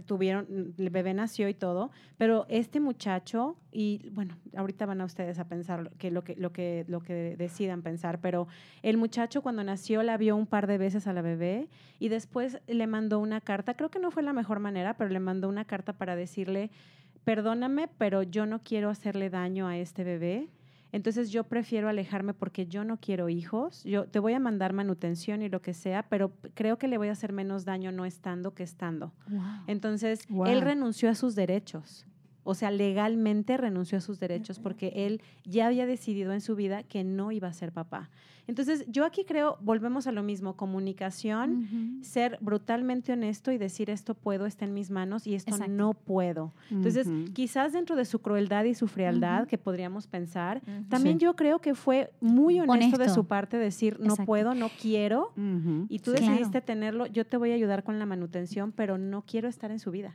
tuvieron, 0.05 0.75
el 0.77 0.91
bebé 0.91 1.15
nació 1.15 1.49
y 1.49 1.55
todo, 1.55 1.91
pero 2.19 2.45
este 2.51 2.79
muchacho, 2.79 3.57
y 3.73 4.11
bueno, 4.11 4.37
ahorita 4.55 4.85
van 4.85 5.01
a 5.01 5.07
ustedes 5.07 5.39
a 5.39 5.49
pensar 5.49 5.93
que, 5.97 6.11
lo, 6.11 6.25
que, 6.25 6.37
lo, 6.37 6.53
que, 6.53 6.85
lo 6.89 7.01
que 7.01 7.35
decidan 7.39 7.81
pensar, 7.81 8.21
pero 8.21 8.49
el 8.83 8.99
muchacho 8.99 9.41
cuando 9.41 9.65
nació 9.65 10.03
la 10.03 10.19
vio 10.19 10.37
un 10.37 10.47
par 10.47 10.67
de 10.67 10.77
veces 10.77 11.07
a 11.07 11.15
la 11.15 11.23
bebé 11.23 11.71
y 11.99 12.11
después 12.11 12.59
le 12.67 12.87
mandó 12.87 13.19
una 13.19 13.41
carta, 13.41 13.73
creo 13.73 13.91
que 13.91 13.99
no 13.99 14.11
fue 14.11 14.23
la 14.23 14.35
mejor 14.35 14.59
manera, 14.59 14.99
pero 14.99 15.09
le 15.09 15.19
mandó 15.19 15.49
una 15.49 15.65
carta 15.65 15.95
para 15.95 16.17
decirle, 16.17 16.71
perdóname, 17.25 17.89
pero 17.97 18.25
yo 18.25 18.45
no 18.45 18.63
quiero 18.63 18.91
hacerle 18.91 19.31
daño 19.31 19.69
a 19.69 19.79
este 19.79 20.05
bebé. 20.05 20.51
Entonces 20.97 21.31
yo 21.31 21.45
prefiero 21.45 21.91
alejarme 21.91 22.33
porque 22.33 22.67
yo 22.67 22.83
no 22.83 22.97
quiero 22.99 23.29
hijos. 23.29 23.85
Yo 23.85 24.07
te 24.07 24.19
voy 24.19 24.33
a 24.33 24.41
mandar 24.41 24.73
manutención 24.73 25.43
y 25.43 25.51
lo 25.51 25.61
que 25.61 25.75
sea, 25.75 26.05
pero 26.09 26.33
creo 26.55 26.79
que 26.79 26.89
le 26.89 26.97
voy 26.97 27.09
a 27.09 27.13
hacer 27.13 27.35
menos 27.35 27.67
daño 27.67 27.93
no 27.93 28.07
estando 28.07 28.55
que 28.55 28.63
estando. 28.63 29.13
Wow. 29.29 29.41
Entonces 29.67 30.27
Wow. 30.31 30.47
él 30.47 30.63
renunció 30.63 31.11
a 31.11 31.15
sus 31.15 31.35
derechos. 31.35 32.07
O 32.49 32.55
sea, 32.55 32.71
legalmente 32.71 33.57
renunció 33.57 33.99
a 33.99 34.01
sus 34.01 34.19
derechos 34.21 34.59
porque 34.59 34.93
él 34.95 35.21
ya 35.45 35.67
había 35.67 35.85
decidido 35.87 36.33
en 36.33 36.41
su 36.41 36.55
vida 36.57 36.83
que 36.85 37.05
no 37.05 37.33
iba 37.33 37.49
a 37.49 37.53
ser 37.53 37.73
papá. 37.73 38.09
Entonces, 38.49 38.85
yo 38.87 39.05
aquí 39.05 39.25
creo, 39.25 39.59
volvemos 39.61 40.07
a 40.07 40.13
lo 40.13 40.23
mismo, 40.23 40.55
comunicación, 40.57 41.99
ser 42.03 42.39
brutalmente 42.41 43.13
honesto 43.13 43.51
y 43.51 43.59
decir 43.59 43.91
esto 43.91 44.15
puedo, 44.15 44.47
está 44.47 44.65
en 44.65 44.73
mis 44.73 44.91
manos 44.91 45.27
y 45.27 45.35
esto 45.35 45.51
Exacto. 45.51 45.73
no 45.73 45.95
puedo. 45.95 46.53
Entonces, 46.71 47.09
quizás 47.35 47.73
dentro 47.73 47.97
de 47.97 48.05
su 48.05 48.21
crueldad 48.21 48.65
y 48.65 48.75
su 48.75 48.87
frialdad 48.87 49.49
que 49.49 49.59
podríamos 49.59 50.07
pensar, 50.07 50.63
también 50.89 51.19
Sí. 51.19 51.25
yo 51.25 51.35
creo 51.35 51.59
que 51.59 51.75
fue 51.75 52.13
muy 52.21 52.61
honesto, 52.61 52.99
de 52.99 53.09
su 53.09 53.25
parte 53.27 53.57
decir 53.59 53.99
no 53.99 54.07
Exacto. 54.11 54.27
puedo, 54.27 54.55
no 54.55 54.71
quiero. 54.81 55.33
Y 55.89 55.99
tú 55.99 56.13
decidiste 56.13 56.61
tenerlo, 56.61 57.07
yo 57.07 57.27
te 57.27 57.37
voy 57.37 57.51
a 57.51 57.55
ayudar 57.55 57.83
con 57.83 57.99
la 57.99 58.07
manutención, 58.07 58.71
pero 58.71 58.97
no 58.97 59.23
quiero 59.23 59.49
estar 59.49 59.73
en 59.73 59.81
su 59.81 59.91
vida. 59.91 60.15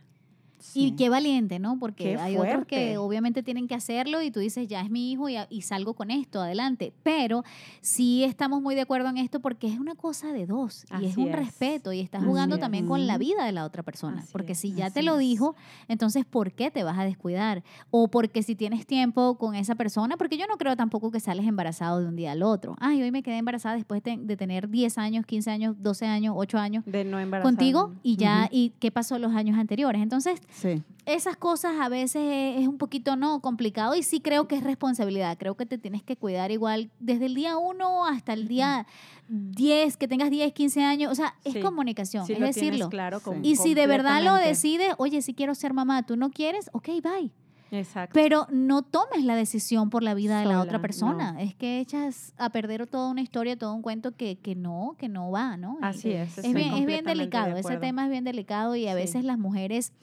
Y 0.75 0.91
qué 0.95 1.09
valiente, 1.09 1.59
¿no? 1.59 1.77
Porque 1.79 2.03
Qué 2.03 2.17
hay 2.17 2.37
otros 2.37 2.65
que 2.65 2.75
fuerte. 2.75 2.97
obviamente 2.97 3.43
tienen 3.43 3.67
que 3.67 3.75
hacerlo 3.75 4.21
y 4.21 4.31
tú 4.31 4.39
dices, 4.39 4.67
ya 4.67 4.81
es 4.81 4.89
mi 4.89 5.11
hijo 5.11 5.29
y, 5.29 5.35
y 5.49 5.61
salgo 5.61 5.93
con 5.93 6.11
esto, 6.11 6.41
adelante. 6.41 6.93
Pero 7.03 7.43
sí 7.81 8.23
estamos 8.23 8.61
muy 8.61 8.75
de 8.75 8.81
acuerdo 8.81 9.09
en 9.09 9.17
esto 9.17 9.39
porque 9.39 9.67
es 9.67 9.79
una 9.79 9.95
cosa 9.95 10.31
de 10.33 10.45
dos 10.45 10.85
y 11.01 11.05
es 11.05 11.17
un 11.17 11.29
es. 11.29 11.35
respeto 11.35 11.93
y 11.93 11.99
estás 11.99 12.21
Así 12.21 12.29
jugando 12.29 12.55
es. 12.55 12.61
también 12.61 12.87
con 12.87 13.07
la 13.07 13.17
vida 13.17 13.45
de 13.45 13.51
la 13.51 13.65
otra 13.65 13.83
persona. 13.83 14.19
Así 14.19 14.31
porque 14.31 14.55
si 14.55 14.73
ya 14.73 14.89
te 14.89 15.01
lo 15.03 15.17
dijo, 15.17 15.55
entonces 15.87 16.25
¿por 16.25 16.51
qué 16.51 16.71
te 16.71 16.83
vas 16.83 16.97
a 16.99 17.03
descuidar? 17.03 17.63
O 17.89 18.07
porque 18.09 18.43
si 18.43 18.55
tienes 18.55 18.85
tiempo 18.85 19.37
con 19.37 19.55
esa 19.55 19.75
persona, 19.75 20.17
porque 20.17 20.37
yo 20.37 20.45
no 20.47 20.57
creo 20.57 20.75
tampoco 20.75 21.11
que 21.11 21.19
sales 21.19 21.47
embarazado 21.47 21.99
de 22.01 22.07
un 22.07 22.15
día 22.15 22.31
al 22.33 22.43
otro. 22.43 22.75
Ay, 22.79 23.01
hoy 23.01 23.11
me 23.11 23.23
quedé 23.23 23.37
embarazada 23.37 23.75
después 23.75 24.03
de, 24.03 24.17
de 24.17 24.37
tener 24.37 24.69
10 24.69 24.97
años, 24.97 25.25
15 25.25 25.51
años, 25.51 25.75
12 25.79 26.05
años, 26.05 26.33
8 26.37 26.57
años 26.57 26.83
De 26.85 27.03
no 27.05 27.17
contigo 27.41 27.93
y 28.03 28.15
ya, 28.17 28.47
y 28.51 28.73
qué 28.79 28.91
pasó 28.91 29.17
los 29.19 29.33
años 29.33 29.57
anteriores. 29.57 30.01
Entonces, 30.01 30.39
Sí. 30.51 30.83
esas 31.05 31.35
cosas 31.37 31.73
a 31.79 31.89
veces 31.89 32.21
es, 32.23 32.61
es 32.61 32.67
un 32.67 32.77
poquito 32.77 33.15
no 33.15 33.39
complicado 33.41 33.95
y 33.95 34.03
sí 34.03 34.19
creo 34.21 34.47
que 34.47 34.55
es 34.57 34.63
responsabilidad. 34.63 35.37
Creo 35.39 35.55
que 35.55 35.65
te 35.65 35.77
tienes 35.77 36.03
que 36.03 36.15
cuidar 36.17 36.51
igual 36.51 36.91
desde 36.99 37.25
el 37.25 37.33
día 37.35 37.57
1 37.57 38.05
hasta 38.05 38.33
el 38.33 38.47
día 38.47 38.85
10, 39.29 39.97
que 39.97 40.07
tengas 40.07 40.29
10, 40.29 40.53
15 40.53 40.83
años. 40.83 41.11
O 41.11 41.15
sea, 41.15 41.35
es 41.43 41.53
Sí. 41.53 41.59
comunicación, 41.61 42.25
Sí 42.25 42.33
es 42.33 42.39
lo 42.39 42.45
decirlo. 42.45 42.89
claro. 42.89 43.19
Sí. 43.19 43.31
Y 43.43 43.55
si 43.55 43.73
de 43.73 43.87
verdad 43.87 44.21
lo 44.23 44.35
decides, 44.35 44.93
oye, 44.97 45.21
si 45.21 45.33
quiero 45.33 45.55
ser 45.55 45.73
mamá, 45.73 46.03
tú 46.05 46.17
no 46.17 46.29
quieres, 46.31 46.69
ok, 46.73 46.87
bye. 47.01 47.31
Exacto. 47.73 48.11
Pero 48.13 48.47
no 48.51 48.81
tomes 48.81 49.23
la 49.23 49.33
decisión 49.33 49.89
por 49.89 50.03
la 50.03 50.13
vida 50.13 50.41
de 50.41 50.45
la 50.45 50.59
otra 50.59 50.81
persona. 50.81 51.31
no. 51.31 51.39
Es 51.39 51.55
que 51.55 51.79
echas 51.79 52.33
a 52.37 52.49
perder 52.49 52.85
toda 52.85 53.09
una 53.09 53.21
historia, 53.21 53.57
todo 53.57 53.73
un 53.73 53.81
cuento 53.81 54.11
que, 54.11 54.37
que 54.39 54.55
no, 54.55 54.95
que 54.99 55.07
no 55.07 55.31
va, 55.31 55.55
¿no? 55.55 55.77
Así 55.81 56.11
es. 56.11 56.37
es 56.37 56.53
bien, 56.53 56.73
es 56.73 56.85
bien 56.85 57.05
de 57.05 57.11
delicado, 57.11 57.55
ese 57.55 57.77
tema 57.77 58.03
es 58.03 58.11
bien 58.11 58.25
delicado 58.25 58.75
y 58.75 58.87
a 58.87 58.91
Sí. 58.91 58.95
veces 58.95 59.23
las 59.23 59.39
mujeres, 59.39 59.93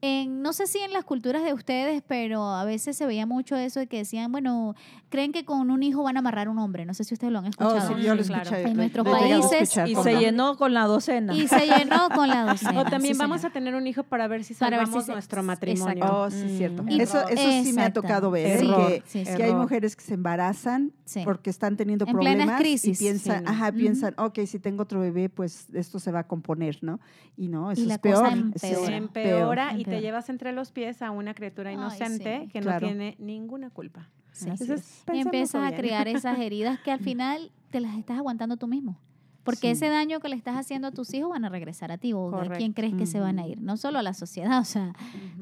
en, 0.00 0.42
no 0.42 0.52
sé 0.52 0.66
si 0.66 0.78
en 0.78 0.92
las 0.92 1.04
culturas 1.04 1.42
de 1.44 1.52
ustedes, 1.54 2.02
pero 2.06 2.44
a 2.50 2.64
veces 2.64 2.96
se 2.96 3.06
veía 3.06 3.26
mucho 3.26 3.56
eso 3.56 3.80
de 3.80 3.86
que 3.86 3.98
decían, 3.98 4.30
bueno, 4.32 4.74
creen 5.08 5.32
que 5.32 5.44
con 5.44 5.70
un 5.70 5.82
hijo 5.82 6.02
van 6.02 6.16
a 6.16 6.18
amarrar 6.20 6.48
un 6.48 6.58
hombre, 6.58 6.84
no 6.84 6.92
sé 6.94 7.04
si 7.04 7.14
ustedes 7.14 7.32
lo 7.32 7.38
han 7.38 7.46
Oh, 7.46 7.48
escuchado. 7.48 7.96
sí, 7.96 8.02
yo 8.02 8.14
lo 8.14 8.22
Sí, 8.22 8.28
claro. 8.28 8.42
escuché. 8.44 8.62
En 8.68 8.76
nuestros 8.76 9.08
países- 9.08 9.52
escuchar 9.52 9.88
Y 9.88 9.94
se 9.96 10.16
llenó 10.18 10.56
con 10.56 10.74
la 10.74 10.84
docena. 10.86 11.34
Y 11.34 11.48
se 11.48 11.66
llenó 11.66 12.08
con 12.14 12.28
la 12.28 12.44
docena. 12.72 12.80
O 12.80 12.84
también 12.84 13.14
sí, 13.14 13.18
vamos 13.20 13.40
señor. 13.40 13.50
a 13.50 13.54
tener 13.54 13.74
un 13.74 13.86
hijo 13.86 14.02
para 14.02 14.28
ver 14.28 14.44
si 14.44 14.54
Para 14.54 14.76
ver 14.78 14.86
si 14.86 14.92
salvamos 14.92 15.06
se- 15.06 15.12
nuestro 15.12 15.40
exacto. 15.40 15.46
matrimonio. 15.46 16.04
Oh, 16.10 16.30
sí, 16.30 16.42
es 16.46 16.58
cierto. 16.58 16.82
Mm. 16.82 17.00
Eso, 17.00 17.28
eso 17.28 17.50
sí 17.64 17.72
me 17.72 17.82
ha 17.82 17.92
tocado 17.92 18.30
ver. 18.30 18.58
Error. 18.64 18.88
que, 18.88 19.02
Sí, 19.06 19.24
sí. 19.24 19.36
que 19.36 19.44
hay 19.44 19.54
mujeres 19.54 19.96
que 19.96 20.02
se 20.04 20.14
embarazan 20.14 20.92
Sí. 21.04 21.20
porque 21.24 21.50
están 21.50 21.76
teniendo 21.76 22.04
En 22.06 22.12
problemas 22.12 22.60
crisis. 22.60 23.00
y 23.00 23.04
piensan, 23.04 23.38
Sí, 23.38 23.44
no. 23.44 23.50
ajá, 23.50 23.72
piensan, 23.72 24.14
ok, 24.18 24.40
si 24.46 24.58
tengo 24.58 24.82
otro 24.82 25.00
bebé, 25.00 25.28
pues 25.28 25.66
esto 25.72 25.98
se 25.98 26.10
va 26.12 26.20
a 26.20 26.26
componer, 26.26 26.78
¿no? 26.82 26.98
Y 27.36 27.48
no, 27.48 27.70
eso 27.70 27.84
la 27.86 27.94
es 27.94 28.00
cosa 28.00 28.30
peor. 28.60 28.92
empeora. 28.92 29.64
eso 29.68 29.70
es 29.70 29.73
Se 29.73 29.73
Y 29.80 29.84
te 29.84 30.00
llevas 30.00 30.28
entre 30.28 30.52
los 30.52 30.70
pies 30.72 31.02
a 31.02 31.10
una 31.10 31.34
criatura 31.34 31.70
Ay, 31.70 31.76
inocente 31.76 32.40
sí. 32.44 32.48
que 32.48 32.60
Claro. 32.60 32.86
no 32.86 32.92
tiene 32.92 33.16
ninguna 33.18 33.70
culpa. 33.70 34.08
Sí. 34.32 34.48
Entonces, 34.50 34.70
es. 35.08 35.14
y 35.14 35.20
empiezas 35.20 35.62
a 35.72 35.76
crear 35.76 36.08
esas 36.08 36.38
heridas 36.40 36.78
que 36.80 36.90
al 36.90 37.00
final 37.00 37.50
te 37.70 37.80
las 37.80 37.96
estás 37.96 38.18
aguantando 38.18 38.56
tú 38.56 38.66
mismo. 38.66 38.98
Porque 39.44 39.60
Sí. 39.74 39.84
ese 39.84 39.88
daño 39.90 40.20
que 40.20 40.28
le 40.30 40.36
estás 40.36 40.56
haciendo 40.56 40.88
a 40.88 40.90
tus 40.90 41.12
hijos 41.12 41.28
van 41.30 41.44
a 41.44 41.50
regresar 41.50 41.92
a 41.92 41.98
ti. 41.98 42.12
¿O 42.14 42.28
a 42.28 42.30
Correcto. 42.30 42.56
quién 42.58 42.72
crees 42.72 42.94
que 42.94 43.04
se 43.06 43.20
van 43.20 43.38
a 43.38 43.46
ir? 43.46 43.60
No 43.60 43.76
solo 43.76 43.98
a 43.98 44.02
la 44.02 44.14
sociedad, 44.14 44.58
o 44.58 44.64
sea, 44.64 44.94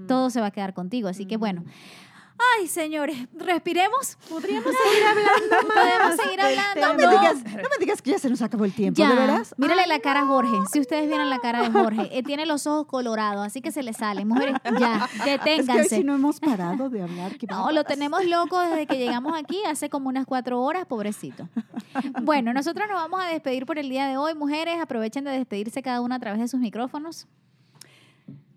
todo 0.09 0.29
se 0.29 0.41
va 0.41 0.47
a 0.47 0.51
quedar 0.51 0.75
contigo. 0.75 1.09
Así 1.09 1.25
que 1.25 1.37
bueno. 1.37 1.63
Ay, 2.59 2.67
señores, 2.69 3.17
respiremos. 3.35 4.17
Podríamos 4.29 4.65
seguir 4.85 5.07
hablando 5.07 5.69
más. 5.69 5.87
Podemos 5.87 6.17
seguir 6.25 6.41
hablando. 6.41 6.81
No 6.81 6.95
me, 6.95 7.07
digas, 7.19 7.45
no 7.45 7.69
me 7.69 7.79
digas 7.79 8.03
que 8.03 8.11
ya 8.11 8.19
se 8.19 8.29
nos 8.31 8.43
acabó 8.43 8.65
el 8.65 8.75
tiempo, 8.75 8.99
Ya, 8.99 9.11
¿de 9.11 9.15
veras? 9.17 9.55
mírale 9.59 9.87
la 9.87 10.01
cara 10.01 10.21
a 10.23 10.27
Jorge. 10.27 10.57
Si 10.73 10.81
ustedes 10.81 11.07
vieran 11.09 11.31
la 11.31 11.39
cara 11.39 11.63
de 11.63 11.71
Jorge, 11.71 12.09
eh, 12.17 12.23
tiene 12.23 12.47
los 12.47 12.67
ojos 12.67 12.87
colorados, 12.87 13.47
así 13.47 13.61
que 13.61 13.71
se 13.71 13.83
le 13.83 13.93
salen. 13.93 14.29
Mujeres, 14.29 14.57
ya, 14.79 15.09
Es 15.15 15.21
que 15.21 15.23
hoy 15.23 15.31
deténganse. 15.39 15.97
sí 15.97 16.05
no 16.05 16.15
hemos 16.15 16.41
parado 16.41 16.89
de 16.91 17.03
hablar. 17.03 17.37
qué 17.39 17.47
No, 17.51 17.71
lo 17.71 17.85
tenemos 17.85 18.25
loco 18.25 18.59
desde 18.61 18.87
que 18.87 18.97
llegamos 18.99 19.35
aquí, 19.39 19.61
hace 19.67 19.89
como 19.91 20.09
unas 20.09 20.27
cuatro 20.27 20.61
horas, 20.63 20.87
pobrecito. 20.87 21.49
Bueno, 22.23 22.53
nosotros 22.53 22.89
nos 22.89 22.97
vamos 22.97 23.23
a 23.23 23.29
despedir 23.29 23.67
por 23.67 23.79
el 23.79 23.89
día 23.89 24.07
de 24.09 24.17
hoy. 24.17 24.35
Mujeres, 24.35 24.81
aprovechen 24.81 25.25
de 25.25 25.31
despedirse 25.33 25.83
cada 25.83 26.01
una 26.01 26.17
a 26.17 26.19
través 26.19 26.41
de 26.41 26.49
sus 26.49 26.61
micrófonos. 26.61 27.27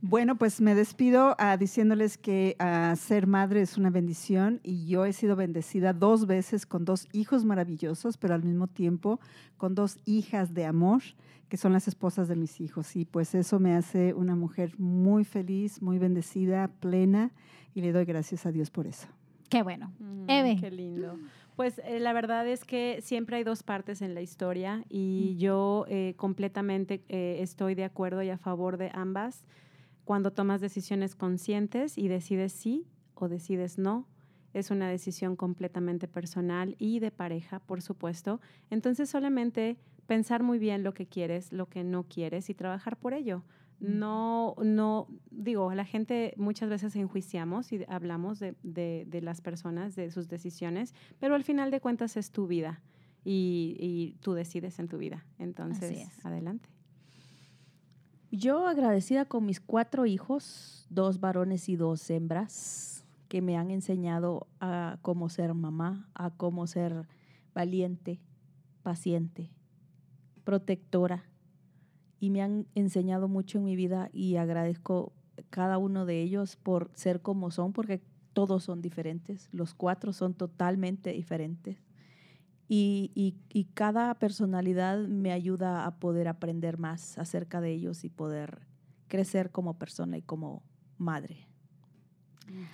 Bueno, 0.07 0.35
pues 0.35 0.61
me 0.61 0.75
despido 0.75 1.35
ah, 1.39 1.57
diciéndoles 1.57 2.19
que 2.19 2.55
ah, 2.59 2.93
ser 2.95 3.25
madre 3.25 3.61
es 3.61 3.75
una 3.75 3.89
bendición 3.89 4.59
y 4.61 4.85
yo 4.85 5.03
he 5.03 5.13
sido 5.13 5.35
bendecida 5.35 5.93
dos 5.93 6.27
veces 6.27 6.67
con 6.67 6.85
dos 6.85 7.07
hijos 7.11 7.43
maravillosos, 7.43 8.15
pero 8.17 8.35
al 8.35 8.43
mismo 8.43 8.67
tiempo 8.67 9.19
con 9.57 9.73
dos 9.73 9.97
hijas 10.05 10.53
de 10.53 10.65
amor, 10.65 11.01
que 11.49 11.57
son 11.57 11.73
las 11.73 11.87
esposas 11.87 12.27
de 12.27 12.35
mis 12.35 12.61
hijos. 12.61 12.95
Y 12.95 13.05
pues 13.05 13.33
eso 13.33 13.59
me 13.59 13.73
hace 13.73 14.13
una 14.13 14.35
mujer 14.35 14.79
muy 14.79 15.23
feliz, 15.23 15.81
muy 15.81 15.97
bendecida, 15.97 16.67
plena 16.67 17.31
y 17.73 17.81
le 17.81 17.91
doy 17.91 18.05
gracias 18.05 18.45
a 18.45 18.51
Dios 18.51 18.69
por 18.69 18.85
eso. 18.85 19.07
Qué 19.49 19.63
bueno. 19.63 19.91
Mm, 19.97 20.29
Eve. 20.29 20.57
Qué 20.61 20.69
lindo. 20.69 21.17
Pues 21.55 21.81
eh, 21.83 21.99
la 21.99 22.13
verdad 22.13 22.47
es 22.47 22.63
que 22.63 22.99
siempre 23.01 23.37
hay 23.37 23.43
dos 23.43 23.63
partes 23.63 24.03
en 24.03 24.13
la 24.13 24.21
historia 24.21 24.85
y 24.87 25.35
yo 25.37 25.85
eh, 25.89 26.13
completamente 26.15 27.01
eh, 27.09 27.37
estoy 27.39 27.73
de 27.73 27.85
acuerdo 27.85 28.21
y 28.21 28.29
a 28.29 28.37
favor 28.37 28.77
de 28.77 28.91
ambas 28.93 29.45
cuando 30.05 30.31
tomas 30.31 30.61
decisiones 30.61 31.15
conscientes 31.15 31.97
y 31.97 32.07
decides 32.07 32.53
sí 32.53 32.87
o 33.15 33.27
decides 33.27 33.77
no. 33.77 34.07
Es 34.53 34.71
una 34.71 34.87
decisión 34.87 35.35
completamente 35.35 36.07
personal 36.07 36.75
y 36.79 36.99
de 36.99 37.11
pareja, 37.11 37.59
por 37.59 37.81
supuesto. 37.81 38.39
Entonces 38.69 39.09
solamente 39.09 39.77
pensar 40.07 40.43
muy 40.43 40.59
bien 40.59 40.83
lo 40.83 40.93
que 40.93 41.07
quieres, 41.07 41.51
lo 41.51 41.67
que 41.67 41.83
no 41.83 42.03
quieres 42.03 42.49
y 42.49 42.53
trabajar 42.53 42.97
por 42.97 43.13
ello. 43.13 43.43
No, 43.81 44.55
no, 44.63 45.07
digo, 45.31 45.73
la 45.73 45.83
gente 45.83 46.33
muchas 46.37 46.69
veces 46.69 46.95
enjuiciamos 46.95 47.73
y 47.73 47.83
hablamos 47.89 48.39
de, 48.39 48.55
de, 48.63 49.03
de 49.05 49.21
las 49.21 49.41
personas, 49.41 49.95
de 49.97 50.11
sus 50.11 50.29
decisiones, 50.29 50.93
pero 51.19 51.35
al 51.35 51.43
final 51.43 51.71
de 51.71 51.81
cuentas 51.81 52.15
es 52.15 52.31
tu 52.31 52.47
vida 52.47 52.81
y, 53.25 53.75
y 53.79 54.15
tú 54.21 54.33
decides 54.33 54.79
en 54.79 54.87
tu 54.87 54.97
vida. 54.97 55.25
Entonces, 55.39 56.07
es. 56.07 56.25
adelante. 56.25 56.69
Yo 58.37 58.67
agradecida 58.67 59.23
con 59.23 59.45
mis 59.45 59.61
cuatro 59.61 60.05
hijos, 60.05 60.87
dos 60.89 61.21
varones 61.21 61.69
y 61.69 61.77
dos 61.77 62.09
hembras, 62.09 63.05
que 63.29 63.41
me 63.41 63.55
han 63.55 63.71
enseñado 63.71 64.47
a 64.59 64.97
cómo 65.01 65.29
ser 65.29 65.53
mamá, 65.53 66.09
a 66.15 66.31
cómo 66.31 66.67
ser 66.67 67.07
valiente, 67.53 68.19
paciente, 68.83 69.51
protectora. 70.43 71.23
Y 72.19 72.29
me 72.29 72.41
han 72.41 72.67
enseñado 72.75 73.29
mucho 73.29 73.59
en 73.59 73.63
mi 73.63 73.77
vida 73.77 74.09
y 74.11 74.35
agradezco 74.35 75.13
cada 75.49 75.77
uno 75.77 76.05
de 76.05 76.21
ellos 76.21 76.57
por 76.57 76.91
ser 76.93 77.21
como 77.21 77.51
son, 77.51 77.71
porque 77.71 78.01
todos 78.33 78.65
son 78.65 78.81
diferentes, 78.81 79.47
los 79.53 79.73
cuatro 79.73 80.11
son 80.11 80.33
totalmente 80.33 81.11
diferentes. 81.11 81.77
Y, 82.67 83.12
y- 83.13 83.36
y 83.54 83.65
cada 83.65 84.13
personalidad 84.15 84.97
me 85.08 85.32
ayuda 85.32 85.86
a 85.86 85.99
poder 85.99 86.28
aprender 86.28 86.78
más 86.80 87.17
acerca 87.17 87.62
de 87.62 87.71
ellos 87.73 88.04
y 88.04 88.10
poder 88.10 88.60
crecer 89.08 89.51
como 89.51 89.78
persona 89.78 90.17
y 90.17 90.21
como 90.23 90.63
madre. 90.97 91.47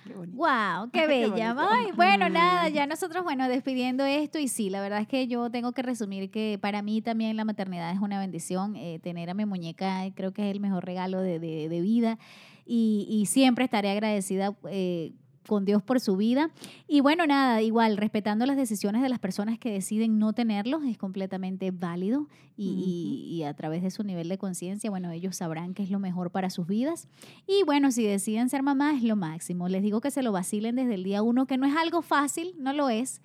Qué 0.06 0.14
bonito. 0.14 0.36
Wow, 0.36 0.90
qué 0.92 1.00
Qué 1.02 1.06
bella. 1.06 1.54
bonito. 1.54 1.68
Ay, 1.70 1.92
bueno, 1.96 2.28
nada, 2.28 2.68
ya 2.68 2.86
nosotros, 2.86 3.22
bueno, 3.24 3.48
despidiendo 3.48 4.04
esto 4.04 4.38
y 4.38 4.48
sí, 4.48 4.68
la 4.70 4.80
verdad 4.80 5.00
es 5.00 5.08
que 5.08 5.26
yo 5.28 5.50
tengo 5.50 5.72
que 5.72 5.82
resumir 5.82 6.30
que 6.30 6.58
para 6.60 6.82
mí 6.82 7.00
también 7.02 7.36
la 7.36 7.44
maternidad 7.44 7.90
es 7.92 7.98
una 8.00 8.18
bendición. 8.18 8.76
eh, 8.76 8.98
tener 9.02 9.30
a 9.30 9.34
mi 9.34 9.44
muñeca 9.46 10.02
creo 10.14 10.32
que 10.32 10.48
es 10.48 10.54
el 10.54 10.60
mejor 10.60 10.84
regalo 10.84 11.20
de, 11.20 11.38
de- 11.38 11.68
de 11.68 11.80
vida 11.80 12.18
y, 12.66 13.06
y 13.10 13.26
siempre 13.26 13.64
estaré 13.64 13.90
agradecida. 13.90 14.54
eh, 14.70 15.12
con 15.46 15.64
Dios 15.64 15.82
por 15.82 15.98
su 16.00 16.16
vida. 16.16 16.50
Y 16.88 17.00
bueno, 17.00 17.26
nada, 17.26 17.62
igual, 17.62 17.96
respetando 17.96 18.46
las 18.46 18.56
decisiones 18.56 19.02
de 19.02 19.08
las 19.08 19.18
personas 19.18 19.58
que 19.58 19.70
deciden 19.72 20.18
no 20.18 20.32
tenerlos, 20.32 20.82
es 20.84 20.96
completamente 20.98 21.70
válido 21.70 22.28
y, 22.56 22.68
y- 22.68 23.34
y 23.36 23.42
a 23.44 23.54
través 23.54 23.82
de 23.82 23.90
su 23.90 24.04
nivel 24.04 24.28
de 24.28 24.38
conciencia, 24.38 24.90
bueno, 24.90 25.10
ellos 25.10 25.36
sabrán 25.36 25.74
qué 25.74 25.82
es 25.82 25.90
lo 25.90 25.98
mejor 25.98 26.30
para 26.30 26.50
sus 26.50 26.66
vidas. 26.66 27.08
Y 27.46 27.62
bueno, 27.64 27.90
si 27.90 28.04
deciden 28.04 28.48
ser 28.48 28.62
mamá 28.62 28.94
es 28.94 29.02
lo 29.02 29.16
máximo. 29.16 29.68
Les 29.68 29.82
digo 29.82 30.00
que 30.00 30.10
se 30.10 30.22
lo 30.22 30.32
vacilen 30.32 30.76
desde 30.76 30.94
el 30.94 31.04
día 31.04 31.22
uno, 31.22 31.46
que 31.46 31.56
no 31.58 31.66
es 31.66 31.74
algo 31.76 32.02
fácil, 32.02 32.54
no 32.58 32.72
lo 32.72 32.88
es, 32.88 33.20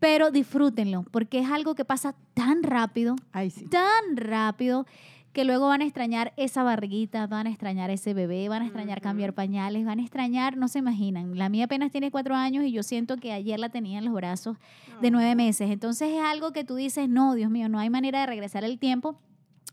pero 0.00 0.30
disfrútenlo, 0.30 1.04
porque 1.10 1.38
es 1.38 1.48
algo 1.50 1.74
que 1.74 1.84
pasa 1.84 2.14
tan 2.34 2.62
rápido, 2.62 3.16
Ay, 3.32 3.48
sí. 3.50 3.64
tan 3.66 4.16
rápido, 4.16 4.86
que 5.34 5.44
luego 5.44 5.66
van 5.66 5.82
a 5.82 5.84
extrañar 5.84 6.32
esa 6.36 6.62
barriguita, 6.62 7.26
van 7.26 7.48
a 7.48 7.50
extrañar 7.50 7.90
ese 7.90 8.14
bebé, 8.14 8.48
van 8.48 8.62
a 8.62 8.66
extrañar 8.66 9.00
cambiar 9.00 9.34
pañales, 9.34 9.84
van 9.84 9.98
a 9.98 10.02
extrañar, 10.02 10.56
no 10.56 10.68
se 10.68 10.78
imaginan. 10.78 11.36
La 11.36 11.48
mía 11.48 11.64
apenas 11.64 11.90
tiene 11.90 12.12
cuatro 12.12 12.36
años 12.36 12.64
y 12.64 12.70
yo 12.70 12.84
siento 12.84 13.16
que 13.16 13.32
ayer 13.32 13.58
la 13.58 13.68
tenía 13.68 13.98
en 13.98 14.04
los 14.04 14.14
brazos 14.14 14.56
de 15.02 15.10
nueve 15.10 15.34
meses. 15.34 15.70
Entonces 15.70 16.12
es 16.12 16.20
algo 16.22 16.52
que 16.52 16.62
tú 16.62 16.76
dices, 16.76 17.08
no, 17.08 17.34
Dios 17.34 17.50
mío, 17.50 17.68
no 17.68 17.80
hay 17.80 17.90
manera 17.90 18.20
de 18.20 18.26
regresar 18.26 18.62
el 18.62 18.78
tiempo. 18.78 19.18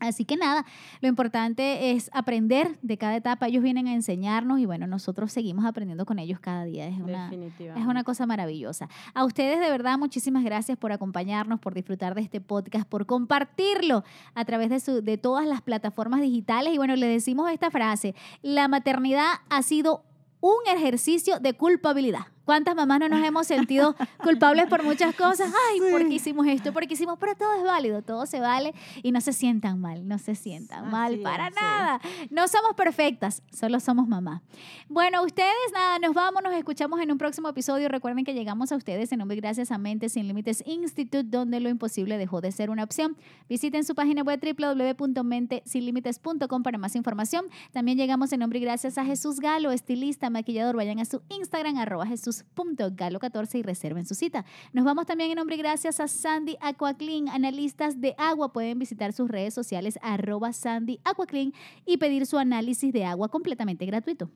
Así 0.00 0.24
que 0.24 0.36
nada, 0.36 0.64
lo 1.00 1.06
importante 1.08 1.92
es 1.92 2.10
aprender 2.12 2.76
de 2.82 2.98
cada 2.98 3.14
etapa. 3.14 3.46
Ellos 3.46 3.62
vienen 3.62 3.86
a 3.86 3.92
enseñarnos 3.94 4.58
y 4.58 4.66
bueno, 4.66 4.88
nosotros 4.88 5.30
seguimos 5.30 5.64
aprendiendo 5.64 6.04
con 6.06 6.18
ellos 6.18 6.40
cada 6.40 6.64
día. 6.64 6.88
Es 6.88 6.98
una, 6.98 7.28
es 7.76 7.86
una 7.86 8.02
cosa 8.02 8.26
maravillosa. 8.26 8.88
A 9.14 9.24
ustedes 9.24 9.60
de 9.60 9.70
verdad 9.70 9.98
muchísimas 9.98 10.42
gracias 10.42 10.76
por 10.76 10.90
acompañarnos, 10.90 11.60
por 11.60 11.74
disfrutar 11.74 12.16
de 12.16 12.22
este 12.22 12.40
podcast, 12.40 12.88
por 12.88 13.06
compartirlo 13.06 14.02
a 14.34 14.44
través 14.44 14.70
de, 14.70 14.80
su- 14.80 15.02
de 15.02 15.18
todas 15.18 15.46
las 15.46 15.62
plataformas 15.62 16.20
digitales. 16.20 16.74
Y 16.74 16.78
bueno, 16.78 16.96
le 16.96 17.06
decimos 17.06 17.48
esta 17.52 17.70
frase, 17.70 18.14
la 18.42 18.66
maternidad 18.66 19.26
ha 19.50 19.62
sido 19.62 20.04
un 20.40 20.56
ejercicio 20.74 21.38
de 21.38 21.52
culpabilidad. 21.52 22.26
¿Cuántas 22.44 22.74
mamás 22.74 23.00
no 23.00 23.08
nos 23.08 23.24
hemos 23.24 23.46
sentido 23.46 23.94
culpables 24.22 24.66
por 24.66 24.82
muchas 24.82 25.14
cosas? 25.14 25.52
Ay, 25.70 25.78
Sí. 25.80 25.86
porque 25.90 26.14
hicimos 26.14 26.46
esto, 26.46 26.72
porque 26.72 26.94
hicimos, 26.94 27.18
pero 27.18 27.34
todo 27.34 27.52
es 27.54 27.62
válido, 27.64 28.02
todo 28.02 28.26
se 28.26 28.40
vale 28.40 28.74
y 29.02 29.12
no 29.12 29.20
se 29.20 29.32
sientan 29.32 29.80
mal, 29.80 30.06
no 30.06 30.18
se 30.18 30.34
sientan 30.34 30.90
mal 30.90 31.18
para 31.20 31.48
es, 31.48 31.54
sí. 31.54 31.60
nada. 31.60 32.00
No 32.30 32.46
somos 32.48 32.74
perfectas, 32.74 33.42
solo 33.52 33.80
somos 33.80 34.06
mamá. 34.08 34.42
Bueno, 34.88 35.22
ustedes, 35.24 35.48
nada, 35.72 35.98
nos 35.98 36.14
vamos, 36.14 36.42
nos 36.42 36.54
escuchamos 36.54 37.00
en 37.00 37.10
un 37.12 37.18
próximo 37.18 37.48
episodio. 37.48 37.88
Recuerden 37.88 38.24
que 38.24 38.34
llegamos 38.34 38.72
a 38.72 38.76
ustedes 38.76 39.12
en 39.12 39.18
nombre 39.20 39.36
gracias 39.36 39.70
a 39.70 39.78
Mentes 39.78 40.12
Sin 40.12 40.26
Límites 40.28 40.62
Institute, 40.66 41.24
donde 41.24 41.60
lo 41.60 41.68
imposible 41.68 42.18
dejó 42.18 42.40
de 42.40 42.52
ser 42.52 42.70
una 42.70 42.84
opción. 42.84 43.16
Visiten 43.48 43.84
su 43.84 43.94
página 43.94 44.22
web 44.22 44.40
www.mentesinlimites.com 44.40 46.62
para 46.62 46.78
más 46.78 46.96
información. 46.96 47.46
También 47.72 47.98
llegamos 47.98 48.32
en 48.32 48.40
nombre 48.40 48.60
gracias 48.60 48.98
a 48.98 49.04
Jesús 49.04 49.40
Galo, 49.40 49.70
estilista, 49.72 50.30
maquillador. 50.30 50.76
Vayan 50.76 50.98
a 51.00 51.04
su 51.04 51.22
Instagram, 51.28 51.76
arroba 51.78 52.06
jesús.galo14 52.32 53.58
y 53.58 53.62
reserven 53.62 54.06
su 54.06 54.14
cita. 54.14 54.44
Nos 54.72 54.84
vamos 54.84 55.06
también 55.06 55.30
en 55.30 55.36
nombre 55.36 55.56
y 55.56 55.58
gracias 55.58 56.00
a 56.00 56.08
Sandy 56.08 56.56
Aquaclean, 56.60 57.28
analistas 57.28 58.00
de 58.00 58.14
agua. 58.18 58.52
Pueden 58.52 58.78
visitar 58.78 59.12
sus 59.12 59.28
redes 59.28 59.54
sociales, 59.54 59.98
arroba 60.02 60.52
Sandy 60.52 61.00
Aquaclean, 61.04 61.52
y 61.86 61.98
pedir 61.98 62.26
su 62.26 62.38
análisis 62.38 62.92
de 62.92 63.04
agua 63.04 63.28
completamente 63.28 63.86
gratuito. 63.86 64.30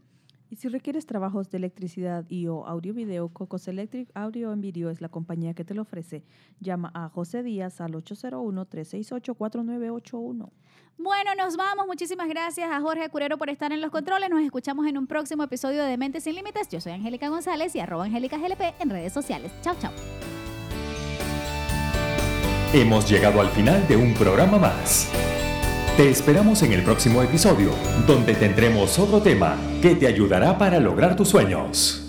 Y 0.48 0.54
si 0.56 0.68
requieres 0.68 1.06
trabajos 1.06 1.50
de 1.50 1.58
electricidad 1.58 2.24
y 2.28 2.46
o 2.46 2.64
audio 2.66 2.94
video, 2.94 3.28
Cocos 3.28 3.66
Electric 3.68 4.10
Audio 4.14 4.52
en 4.52 4.60
Video 4.60 4.90
es 4.90 5.00
la 5.00 5.08
compañía 5.08 5.54
que 5.54 5.64
te 5.64 5.74
lo 5.74 5.82
ofrece. 5.82 6.24
Llama 6.60 6.92
a 6.94 7.08
José 7.08 7.42
Díaz 7.42 7.80
al 7.80 7.94
801-368-4981. 7.94 10.50
Bueno, 10.98 11.34
nos 11.36 11.56
vamos. 11.56 11.86
Muchísimas 11.86 12.28
gracias 12.28 12.70
a 12.70 12.80
Jorge 12.80 13.08
Curero 13.10 13.38
por 13.38 13.50
estar 13.50 13.72
en 13.72 13.80
los 13.80 13.90
controles. 13.90 14.30
Nos 14.30 14.42
escuchamos 14.42 14.86
en 14.86 14.98
un 14.98 15.06
próximo 15.06 15.42
episodio 15.42 15.84
de 15.84 15.96
Mentes 15.96 16.24
Sin 16.24 16.36
Límites. 16.36 16.68
Yo 16.68 16.80
soy 16.80 16.92
Angélica 16.92 17.28
González 17.28 17.74
y 17.74 17.80
arroba 17.80 18.04
Angélica 18.04 18.38
GLP 18.38 18.80
en 18.80 18.90
redes 18.90 19.12
sociales. 19.12 19.50
Chao, 19.62 19.74
chao. 19.80 19.92
Hemos 22.72 23.10
llegado 23.10 23.40
al 23.40 23.48
final 23.48 23.86
de 23.88 23.96
un 23.96 24.14
programa 24.14 24.58
más. 24.58 25.10
Te 25.96 26.10
esperamos 26.10 26.62
en 26.62 26.74
el 26.74 26.82
próximo 26.82 27.22
episodio, 27.22 27.70
donde 28.06 28.34
tendremos 28.34 28.98
otro 28.98 29.22
tema 29.22 29.56
que 29.80 29.94
te 29.94 30.06
ayudará 30.06 30.58
para 30.58 30.78
lograr 30.78 31.16
tus 31.16 31.30
sueños. 31.30 32.05